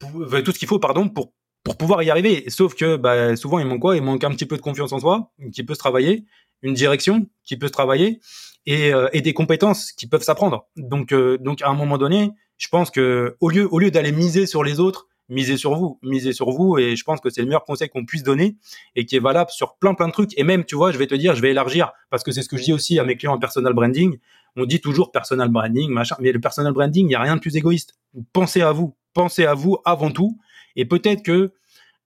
tout 0.00 0.52
ce 0.52 0.58
qu'il 0.58 0.68
faut, 0.68 0.78
pardon, 0.78 1.08
pour 1.08 1.32
pour 1.66 1.76
pouvoir 1.76 2.00
y 2.04 2.10
arriver. 2.10 2.44
Sauf 2.46 2.76
que 2.76 2.94
bah, 2.94 3.34
souvent, 3.34 3.58
il 3.58 3.66
manque 3.66 3.80
quoi? 3.80 3.96
Il 3.96 4.02
manque 4.02 4.22
un 4.22 4.30
petit 4.30 4.46
peu 4.46 4.56
de 4.56 4.62
confiance 4.62 4.92
en 4.92 5.00
soi, 5.00 5.32
qui 5.52 5.64
peut 5.64 5.74
se 5.74 5.80
travailler, 5.80 6.24
une 6.62 6.74
direction 6.74 7.26
qui 7.42 7.56
peut 7.56 7.66
se 7.66 7.72
travailler, 7.72 8.20
et, 8.66 8.94
euh, 8.94 9.08
et 9.12 9.20
des 9.20 9.34
compétences 9.34 9.90
qui 9.90 10.06
peuvent 10.06 10.22
s'apprendre. 10.22 10.68
Donc, 10.76 11.12
euh, 11.12 11.38
donc 11.38 11.62
à 11.62 11.68
un 11.68 11.74
moment 11.74 11.98
donné, 11.98 12.30
je 12.56 12.68
pense 12.68 12.92
que 12.92 13.36
au 13.40 13.50
lieu, 13.50 13.66
au 13.68 13.80
lieu 13.80 13.90
d'aller 13.90 14.12
miser 14.12 14.46
sur 14.46 14.62
les 14.62 14.78
autres, 14.78 15.08
misez 15.28 15.56
sur 15.56 15.74
vous, 15.74 15.98
misez 16.02 16.32
sur 16.32 16.50
vous, 16.50 16.78
et 16.78 16.96
je 16.96 17.04
pense 17.04 17.20
que 17.20 17.30
c'est 17.30 17.40
le 17.40 17.46
meilleur 17.46 17.64
conseil 17.64 17.88
qu'on 17.88 18.04
puisse 18.04 18.22
donner 18.22 18.56
et 18.94 19.06
qui 19.06 19.16
est 19.16 19.20
valable 19.20 19.50
sur 19.50 19.76
plein 19.76 19.94
plein 19.94 20.08
de 20.08 20.12
trucs. 20.12 20.38
Et 20.38 20.44
même, 20.44 20.64
tu 20.64 20.76
vois, 20.76 20.92
je 20.92 20.98
vais 20.98 21.06
te 21.06 21.14
dire, 21.14 21.34
je 21.34 21.42
vais 21.42 21.50
élargir 21.50 21.92
parce 22.10 22.22
que 22.22 22.32
c'est 22.32 22.42
ce 22.42 22.48
que 22.48 22.56
je 22.56 22.64
dis 22.64 22.72
aussi 22.72 22.98
à 22.98 23.04
mes 23.04 23.16
clients 23.16 23.34
en 23.34 23.38
personal 23.38 23.72
branding. 23.72 24.18
On 24.56 24.64
dit 24.64 24.80
toujours 24.80 25.12
personal 25.12 25.48
branding, 25.48 25.90
machin, 25.90 26.16
mais 26.20 26.32
le 26.32 26.40
personal 26.40 26.72
branding, 26.72 27.08
il 27.08 27.12
y 27.12 27.14
a 27.14 27.20
rien 27.20 27.36
de 27.36 27.40
plus 27.40 27.56
égoïste. 27.56 27.94
Pensez 28.32 28.62
à 28.62 28.72
vous, 28.72 28.96
pensez 29.12 29.44
à 29.44 29.54
vous 29.54 29.78
avant 29.84 30.10
tout 30.10 30.38
et 30.76 30.84
peut-être 30.84 31.22
que 31.22 31.52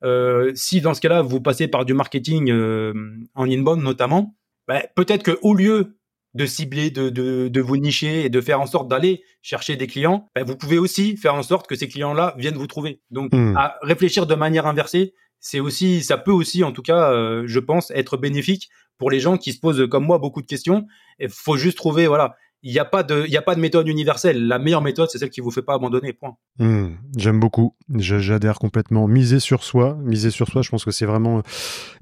euh, 0.02 0.52
si 0.54 0.80
dans 0.80 0.94
ce 0.94 1.00
cas-là, 1.00 1.22
vous 1.22 1.40
passez 1.40 1.68
par 1.68 1.84
du 1.84 1.94
marketing 1.94 2.50
euh, 2.50 2.94
en 3.34 3.50
inbound 3.50 3.82
notamment, 3.82 4.34
bah, 4.66 4.82
peut-être 4.94 5.22
que 5.22 5.38
au 5.42 5.54
lieu 5.54 5.99
de 6.35 6.47
cibler, 6.47 6.91
de, 6.91 7.09
de, 7.09 7.49
de, 7.49 7.61
vous 7.61 7.76
nicher 7.76 8.24
et 8.24 8.28
de 8.28 8.41
faire 8.41 8.61
en 8.61 8.66
sorte 8.66 8.89
d'aller 8.89 9.24
chercher 9.43 9.76
des 9.76 9.87
clients, 9.87 10.28
bah, 10.35 10.45
vous 10.45 10.57
pouvez 10.57 10.78
aussi 10.78 11.16
faire 11.16 11.35
en 11.35 11.43
sorte 11.43 11.66
que 11.66 11.74
ces 11.74 11.89
clients-là 11.89 12.35
viennent 12.39 12.57
vous 12.57 12.66
trouver. 12.66 13.01
Donc, 13.11 13.33
hmm. 13.33 13.57
à 13.57 13.76
réfléchir 13.83 14.26
de 14.26 14.35
manière 14.35 14.66
inversée, 14.66 15.14
c'est 15.41 15.61
aussi, 15.61 16.03
ça 16.03 16.18
peut 16.18 16.33
aussi, 16.33 16.62
en 16.62 16.72
tout 16.72 16.83
cas, 16.83 17.12
euh, 17.12 17.45
je 17.47 17.59
pense, 17.59 17.91
être 17.93 18.16
bénéfique 18.16 18.68
pour 18.99 19.11
les 19.11 19.18
gens 19.18 19.39
qui 19.39 19.53
se 19.53 19.59
posent 19.59 19.89
comme 19.91 20.05
moi 20.05 20.18
beaucoup 20.18 20.43
de 20.43 20.47
questions. 20.47 20.87
Il 21.18 21.31
faut 21.31 21.57
juste 21.57 21.78
trouver, 21.78 22.07
voilà, 22.07 22.37
il 22.62 22.72
n'y 22.72 22.78
a 22.78 22.84
pas 22.84 23.02
de, 23.02 23.26
y 23.26 23.38
a 23.38 23.42
pas 23.42 23.54
de 23.54 23.61
méthode 23.61 23.88
universelle. 23.88 24.46
La 24.46 24.58
meilleure 24.58 24.82
méthode, 24.82 25.08
c'est 25.11 25.18
celle 25.18 25.30
qui 25.30 25.40
vous 25.40 25.50
fait 25.50 25.62
pas 25.62 25.74
abandonner. 25.74 26.12
Point. 26.12 26.36
Hmm, 26.58 26.88
j'aime 27.16 27.40
beaucoup. 27.40 27.74
J'adhère 27.94 28.58
complètement. 28.58 29.08
Miser 29.08 29.40
sur 29.40 29.64
soi, 29.64 29.96
miser 30.02 30.30
sur 30.30 30.48
soi, 30.48 30.61
je 30.61 30.68
pense 30.68 30.84
que 30.84 30.90
c'est 30.90 31.06
vraiment 31.06 31.38
euh, 31.38 31.42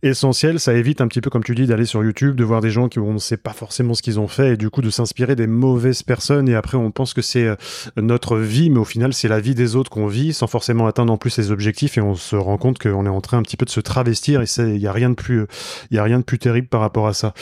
essentiel. 0.02 0.58
Ça 0.58 0.74
évite 0.74 1.00
un 1.00 1.06
petit 1.06 1.20
peu, 1.20 1.30
comme 1.30 1.44
tu 1.44 1.54
dis, 1.54 1.66
d'aller 1.66 1.84
sur 1.84 2.02
YouTube, 2.02 2.34
de 2.34 2.42
voir 2.42 2.60
des 2.60 2.70
gens 2.70 2.88
qui 2.88 2.98
on 2.98 3.12
ne 3.12 3.18
sait 3.18 3.36
pas 3.36 3.52
forcément 3.52 3.94
ce 3.94 4.02
qu'ils 4.02 4.18
ont 4.18 4.26
fait 4.26 4.54
et 4.54 4.56
du 4.56 4.68
coup 4.68 4.82
de 4.82 4.90
s'inspirer 4.90 5.36
des 5.36 5.46
mauvaises 5.46 6.02
personnes. 6.02 6.48
Et 6.48 6.56
après, 6.56 6.76
on 6.76 6.90
pense 6.90 7.14
que 7.14 7.22
c'est 7.22 7.46
euh, 7.46 7.54
notre 7.96 8.36
vie, 8.36 8.68
mais 8.70 8.78
au 8.78 8.84
final, 8.84 9.14
c'est 9.14 9.28
la 9.28 9.38
vie 9.38 9.54
des 9.54 9.76
autres 9.76 9.90
qu'on 9.90 10.08
vit 10.08 10.32
sans 10.32 10.48
forcément 10.48 10.88
atteindre 10.88 11.12
en 11.12 11.18
plus 11.18 11.30
ses 11.30 11.52
objectifs. 11.52 11.98
Et 11.98 12.00
on 12.00 12.16
se 12.16 12.34
rend 12.34 12.58
compte 12.58 12.80
qu'on 12.80 13.06
est 13.06 13.10
en 13.10 13.20
train 13.20 13.38
un 13.38 13.42
petit 13.42 13.56
peu 13.56 13.64
de 13.64 13.70
se 13.70 13.80
travestir. 13.80 14.42
Et 14.42 14.46
il 14.58 14.80
y 14.80 14.88
a 14.88 14.92
rien 14.92 15.10
de 15.10 15.14
plus, 15.14 15.46
il 15.92 15.96
y 15.96 16.00
a 16.00 16.02
rien 16.02 16.18
de 16.18 16.24
plus 16.24 16.40
terrible 16.40 16.66
par 16.66 16.80
rapport 16.80 17.06
à 17.06 17.14
ça. 17.14 17.32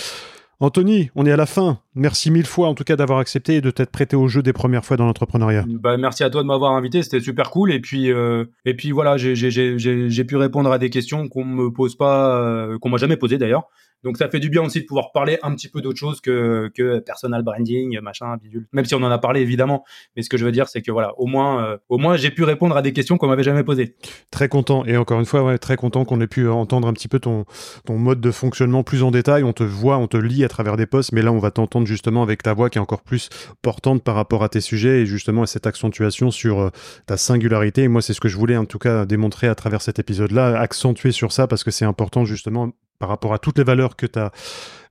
Anthony, 0.58 1.10
on 1.14 1.26
est 1.26 1.30
à 1.30 1.36
la 1.36 1.44
fin. 1.44 1.80
Merci 1.94 2.30
mille 2.30 2.46
fois 2.46 2.68
en 2.68 2.74
tout 2.74 2.84
cas 2.84 2.96
d'avoir 2.96 3.18
accepté 3.18 3.56
et 3.56 3.60
de 3.60 3.70
t'être 3.70 3.90
prêté 3.90 4.16
au 4.16 4.26
jeu 4.26 4.42
des 4.42 4.54
premières 4.54 4.86
fois 4.86 4.96
dans 4.96 5.04
l'entrepreneuriat. 5.04 5.64
Bah, 5.68 5.98
merci 5.98 6.24
à 6.24 6.30
toi 6.30 6.42
de 6.42 6.46
m'avoir 6.46 6.72
invité, 6.72 7.02
c'était 7.02 7.20
super 7.20 7.50
cool. 7.50 7.72
Et 7.72 7.80
puis, 7.80 8.10
euh, 8.10 8.46
et 8.64 8.74
puis 8.74 8.90
voilà, 8.90 9.18
j'ai 9.18 10.24
pu 10.24 10.36
répondre 10.36 10.72
à 10.72 10.78
des 10.78 10.88
questions 10.88 11.28
qu'on 11.28 11.44
me 11.44 11.70
pose 11.70 11.94
pas, 11.96 12.40
euh, 12.40 12.78
qu'on 12.78 12.88
m'a 12.88 12.96
jamais 12.96 13.18
posées 13.18 13.36
d'ailleurs. 13.36 13.64
Donc 14.04 14.16
ça 14.18 14.28
fait 14.28 14.40
du 14.40 14.50
bien 14.50 14.62
aussi 14.62 14.80
de 14.80 14.86
pouvoir 14.86 15.12
parler 15.12 15.38
un 15.42 15.54
petit 15.54 15.68
peu 15.68 15.80
d'autre 15.80 15.98
chose 15.98 16.20
que, 16.20 16.70
que 16.74 17.00
personal 17.00 17.42
branding, 17.42 17.98
machin, 18.00 18.36
bidule. 18.36 18.66
Même 18.72 18.84
si 18.84 18.94
on 18.94 19.02
en 19.02 19.10
a 19.10 19.18
parlé 19.18 19.40
évidemment, 19.40 19.84
mais 20.14 20.22
ce 20.22 20.28
que 20.28 20.36
je 20.36 20.44
veux 20.44 20.52
dire 20.52 20.68
c'est 20.68 20.82
que 20.82 20.90
voilà, 20.90 21.18
au 21.18 21.26
moins, 21.26 21.64
euh, 21.64 22.16
j'ai 22.16 22.30
pu 22.30 22.44
répondre 22.44 22.76
à 22.76 22.82
des 22.82 22.92
questions 22.92 23.18
qu'on 23.18 23.28
m'avait 23.28 23.42
jamais 23.42 23.64
posées. 23.64 23.96
Très 24.30 24.48
content 24.48 24.84
et 24.84 24.96
encore 24.96 25.18
une 25.18 25.26
fois, 25.26 25.58
très 25.58 25.76
content 25.76 26.04
qu'on 26.04 26.20
ait 26.20 26.26
pu 26.26 26.48
entendre 26.48 26.88
un 26.88 26.92
petit 26.92 27.08
peu 27.08 27.18
ton 27.18 27.44
ton 27.84 27.98
mode 27.98 28.20
de 28.20 28.30
fonctionnement 28.30 28.82
plus 28.82 29.02
en 29.02 29.10
détail. 29.10 29.42
On 29.42 29.52
te 29.52 29.62
voit, 29.62 29.98
on 29.98 30.06
te 30.06 30.16
lit 30.16 30.44
à 30.44 30.48
travers 30.48 30.76
des 30.76 30.86
posts, 30.86 31.12
mais 31.12 31.22
là 31.22 31.32
on 31.32 31.38
va 31.38 31.50
t'entendre 31.50 31.86
justement 31.86 32.22
avec 32.22 32.42
ta 32.42 32.54
voix 32.54 32.70
qui 32.70 32.78
est 32.78 32.80
encore 32.80 33.02
plus 33.02 33.28
portante 33.62 34.02
par 34.02 34.14
rapport 34.14 34.44
à 34.44 34.48
tes 34.48 34.60
sujets 34.60 35.02
et 35.02 35.06
justement 35.06 35.42
à 35.42 35.46
cette 35.46 35.66
accentuation 35.66 36.30
sur 36.30 36.60
euh, 36.60 36.70
ta 37.06 37.16
singularité. 37.16 37.82
Et 37.82 37.88
moi 37.88 38.02
c'est 38.02 38.12
ce 38.12 38.20
que 38.20 38.28
je 38.28 38.36
voulais 38.36 38.56
en 38.56 38.64
tout 38.64 38.78
cas 38.78 39.06
démontrer 39.06 39.48
à 39.48 39.54
travers 39.54 39.82
cet 39.82 39.98
épisode-là, 39.98 40.58
accentuer 40.58 41.12
sur 41.12 41.32
ça 41.32 41.46
parce 41.46 41.64
que 41.64 41.70
c'est 41.70 41.84
important 41.84 42.24
justement 42.24 42.72
par 42.98 43.08
rapport 43.08 43.32
à 43.34 43.38
toutes 43.38 43.58
les 43.58 43.64
valeurs 43.64 43.96
que 43.96 44.06
tu 44.06 44.18
as 44.18 44.32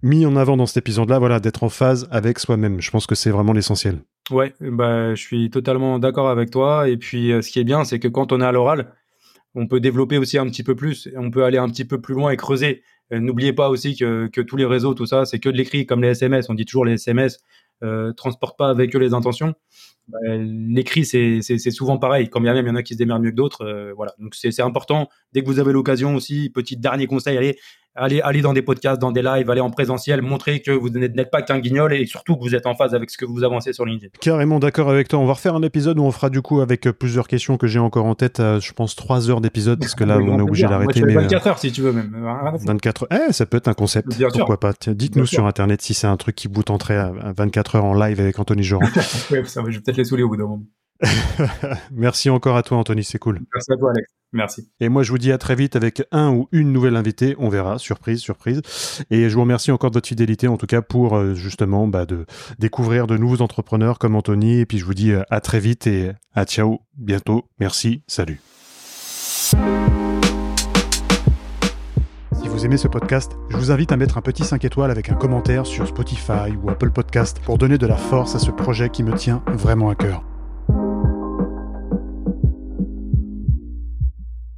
mis 0.04 0.26
en 0.26 0.36
avant 0.36 0.58
dans 0.58 0.66
cet 0.66 0.78
épisode-là, 0.78 1.20
voilà, 1.20 1.40
d'être 1.40 1.64
en 1.64 1.70
phase 1.70 2.08
avec 2.12 2.40
soi-même. 2.40 2.82
Je 2.82 2.92
pense 2.92 3.08
que 3.08 3.16
c'est 3.16 3.32
vraiment 3.32 3.54
l'essentiel. 3.54 4.00
Ouais, 4.32 4.54
bah, 4.60 5.16
je 5.16 5.22
suis 5.22 5.50
totalement 5.50 6.00
d'accord 6.00 6.30
avec 6.30 6.50
toi. 6.50 6.90
Et 6.90 6.98
puis, 6.98 7.32
euh, 7.32 7.42
ce 7.42 7.52
qui 7.52 7.60
est 7.60 7.64
bien, 7.64 7.84
c'est 7.84 8.00
que 8.00 8.08
quand 8.08 8.32
on 8.32 8.42
est 8.42 8.46
à 8.46 8.52
l'oral, 8.52 8.94
on 9.54 9.68
peut 9.68 9.80
développer 9.80 10.18
aussi 10.18 10.38
un 10.38 10.46
petit 10.48 10.64
peu 10.64 10.76
plus, 10.76 11.10
on 11.16 11.32
peut 11.32 11.44
aller 11.44 11.58
un 11.58 11.70
petit 11.70 11.86
peu 11.86 12.02
plus 12.02 12.14
loin 12.14 12.32
et 12.32 12.38
creuser. 12.38 12.84
Euh, 13.14 13.20
n'oubliez 13.20 13.54
pas 13.54 13.70
aussi 13.70 13.96
que, 13.96 14.28
que, 14.28 14.42
tous 14.42 14.58
les 14.58 14.66
réseaux, 14.66 14.94
tout 14.94 15.06
ça, 15.06 15.26
c'est 15.26 15.40
que 15.40 15.50
de 15.50 15.58
l'écrit, 15.58 15.86
comme 15.86 16.02
les 16.02 16.10
SMS. 16.10 16.50
On 16.50 16.56
dit 16.56 16.66
toujours 16.66 16.86
les 16.86 16.94
SMS 16.94 17.40
euh, 17.84 18.14
transportent 18.14 18.58
pas 18.58 18.70
avec 18.70 18.96
eux 18.96 19.00
les 19.00 19.14
intentions. 19.14 19.54
Bah, 20.08 20.20
l'écrit, 20.38 21.06
c'est 21.06 21.42
souvent 21.72 21.98
pareil. 21.98 22.30
Quand 22.30 22.40
bien 22.40 22.54
même 22.54 22.66
il 22.66 22.70
y 22.70 22.72
en 22.72 22.76
a 22.76 22.84
qui 22.84 22.94
se 22.94 22.98
démerdent 22.98 23.24
mieux 23.24 23.32
que 23.32 23.36
d'autres, 23.36 23.66
euh, 23.66 23.94
voilà. 23.94 24.14
Donc 24.20 24.34
c'est 24.36 24.62
important. 24.62 25.10
Dès 25.34 25.42
que 25.42 25.48
vous 25.48 25.60
avez 25.60 25.74
l'occasion 25.74 26.16
aussi, 26.16 26.50
petit 26.50 26.78
dernier 26.78 27.08
conseil, 27.08 27.38
allez 27.38 27.58
allez, 27.96 28.22
allez 28.22 28.42
dans 28.42 28.54
des 28.54 28.62
podcasts, 28.62 29.00
dans 29.00 29.12
des 29.12 29.22
lives, 29.22 29.50
allez 29.50 29.62
en 29.62 29.70
présentiel, 29.70 30.22
montrez 30.22 30.62
que 30.62 30.72
vous 30.72 30.90
n'êtes 30.90 31.32
pas 31.32 31.42
qu'un 31.42 31.60
guignol 31.60 31.94
et 31.94 32.06
surtout 32.06 32.36
que 32.36 32.42
vous 32.42 32.56
êtes 32.56 32.66
en 32.66 32.76
phase 32.76 32.94
avec 32.94 33.10
ce 33.10 33.18
que 33.18 33.26
vous 33.26 33.44
avancez 33.44 33.74
sur 33.74 33.86
LinkedIn. 33.86 34.12
Carrément 34.20 34.60
d'accord 34.60 34.90
avec 34.90 35.08
toi. 35.08 35.20
On 35.20 35.26
va 35.26 35.34
refaire 35.34 35.56
un 35.56 35.64
épisode 35.64 36.00
où 36.00 36.04
on 36.04 36.12
fera 36.12 36.30
du 36.30 36.42
coup 36.42 36.62
avec 36.62 36.88
euh, 36.88 36.94
plusieurs 36.94 37.28
questions 37.28 37.58
que 37.58 37.68
j'ai 37.68 37.80
encore 37.80 38.06
en 38.06 38.16
tête. 38.16 38.40
Euh, 38.40 38.60
je 38.60 38.74
pense 38.74 38.96
trois 38.96 39.30
heures 39.30 39.42
d'épisode 39.42 39.80
parce 39.80 39.96
que 39.96 40.04
là, 40.04 40.18
on 40.18 40.40
est 40.40 40.42
obligé 40.42 40.68
d'arrêter. 40.68 41.02
Mais 41.02 41.14
24 41.14 41.48
heures 41.48 41.60
si 41.60 41.72
tu 41.72 41.82
veux 41.82 41.92
même. 41.92 42.16
24 42.66 43.04
heures. 43.04 43.20
Eh, 43.30 43.34
ça 43.34 43.46
peut 43.46 43.58
être 43.58 43.68
un 43.68 43.74
concept. 43.74 44.10
Pourquoi 44.34 44.60
pas. 44.60 44.74
Dites-nous 44.88 45.26
sur 45.26 45.46
Internet 45.46 45.82
si 45.82 45.94
c'est 45.94 46.08
un 46.08 46.18
truc 46.18 46.36
qui 46.36 46.48
vous 46.52 46.64
tenterait 46.64 46.98
à 46.98 47.12
24 47.36 47.76
heures 47.76 47.86
en 47.86 47.94
live 47.94 48.20
avec 48.20 48.40
Anthony 48.40 48.64
Joran. 48.64 48.86
ouais, 49.32 49.46
ça, 49.46 49.62
je 49.68 49.76
vais 49.76 49.82
peut-être 49.82 49.98
les 49.98 50.06
saouler 50.06 50.24
au 50.24 50.30
bout 50.30 50.38
d'un 50.38 50.48
moment. 50.48 50.64
Merci 51.92 52.30
encore 52.30 52.56
à 52.56 52.64
toi, 52.64 52.78
Anthony, 52.78 53.04
c'est 53.04 53.20
cool. 53.20 53.42
Merci 53.54 53.72
à 53.72 53.78
toi, 53.78 53.92
Alex. 53.92 54.12
Merci. 54.34 54.70
Et 54.80 54.90
moi, 54.90 55.04
je 55.04 55.12
vous 55.12 55.18
dis 55.18 55.32
à 55.32 55.38
très 55.38 55.56
vite 55.56 55.76
avec 55.76 56.04
un 56.12 56.32
ou 56.32 56.48
une 56.52 56.74
nouvelle 56.74 56.96
invitée. 56.96 57.36
On 57.40 57.48
verra, 57.50 57.80
surprise, 57.80 58.20
surprise. 58.20 58.62
Et 59.10 59.30
je 59.30 59.36
vous 59.36 59.42
remercie 59.42 59.72
encore 59.72 59.92
de 59.92 59.96
votre 59.96 60.08
fidélité, 60.08 60.48
en 60.48 60.58
tout 60.58 60.66
cas, 60.66 60.82
pour 60.82 61.16
euh, 61.16 61.34
justement 61.34 61.88
bah, 61.88 62.06
de 62.06 62.26
découvrir 62.60 63.08
de 63.08 63.18
nouveaux 63.18 63.42
entrepreneurs 63.42 63.98
comme 63.98 64.16
Anthony. 64.16 64.60
Et 64.60 64.66
puis, 64.66 64.78
je 64.78 64.86
vous 64.86 64.94
dis 64.94 65.12
euh, 65.12 65.24
à 65.30 65.40
très 65.40 65.60
vite 65.60 65.88
et 65.88 66.12
à 66.34 66.46
ciao, 66.46 66.82
bientôt. 66.98 67.46
Merci, 67.60 68.04
salut. 68.08 68.42
Si 72.42 72.48
vous 72.50 72.66
aimez 72.66 72.78
ce 72.78 72.88
podcast, 72.88 73.38
je 73.50 73.58
vous 73.58 73.72
invite 73.72 73.92
à 73.92 73.98
mettre 73.98 74.18
un 74.18 74.22
petit 74.22 74.44
5 74.44 74.64
étoiles 74.66 74.92
avec 74.92 75.10
un 75.10 75.16
commentaire 75.16 75.66
sur 75.66 75.88
Spotify 75.88 76.56
ou 76.62 76.70
Apple 76.70 76.92
Podcast 76.92 77.40
pour 77.40 77.58
donner 77.58 77.78
de 77.78 77.88
la 77.88 77.98
force 77.98 78.36
à 78.36 78.40
ce 78.40 78.52
projet 78.52 78.90
qui 78.90 79.04
me 79.04 79.14
tient 79.14 79.44
vraiment 79.48 79.90
à 79.90 79.96
cœur. 79.96 80.24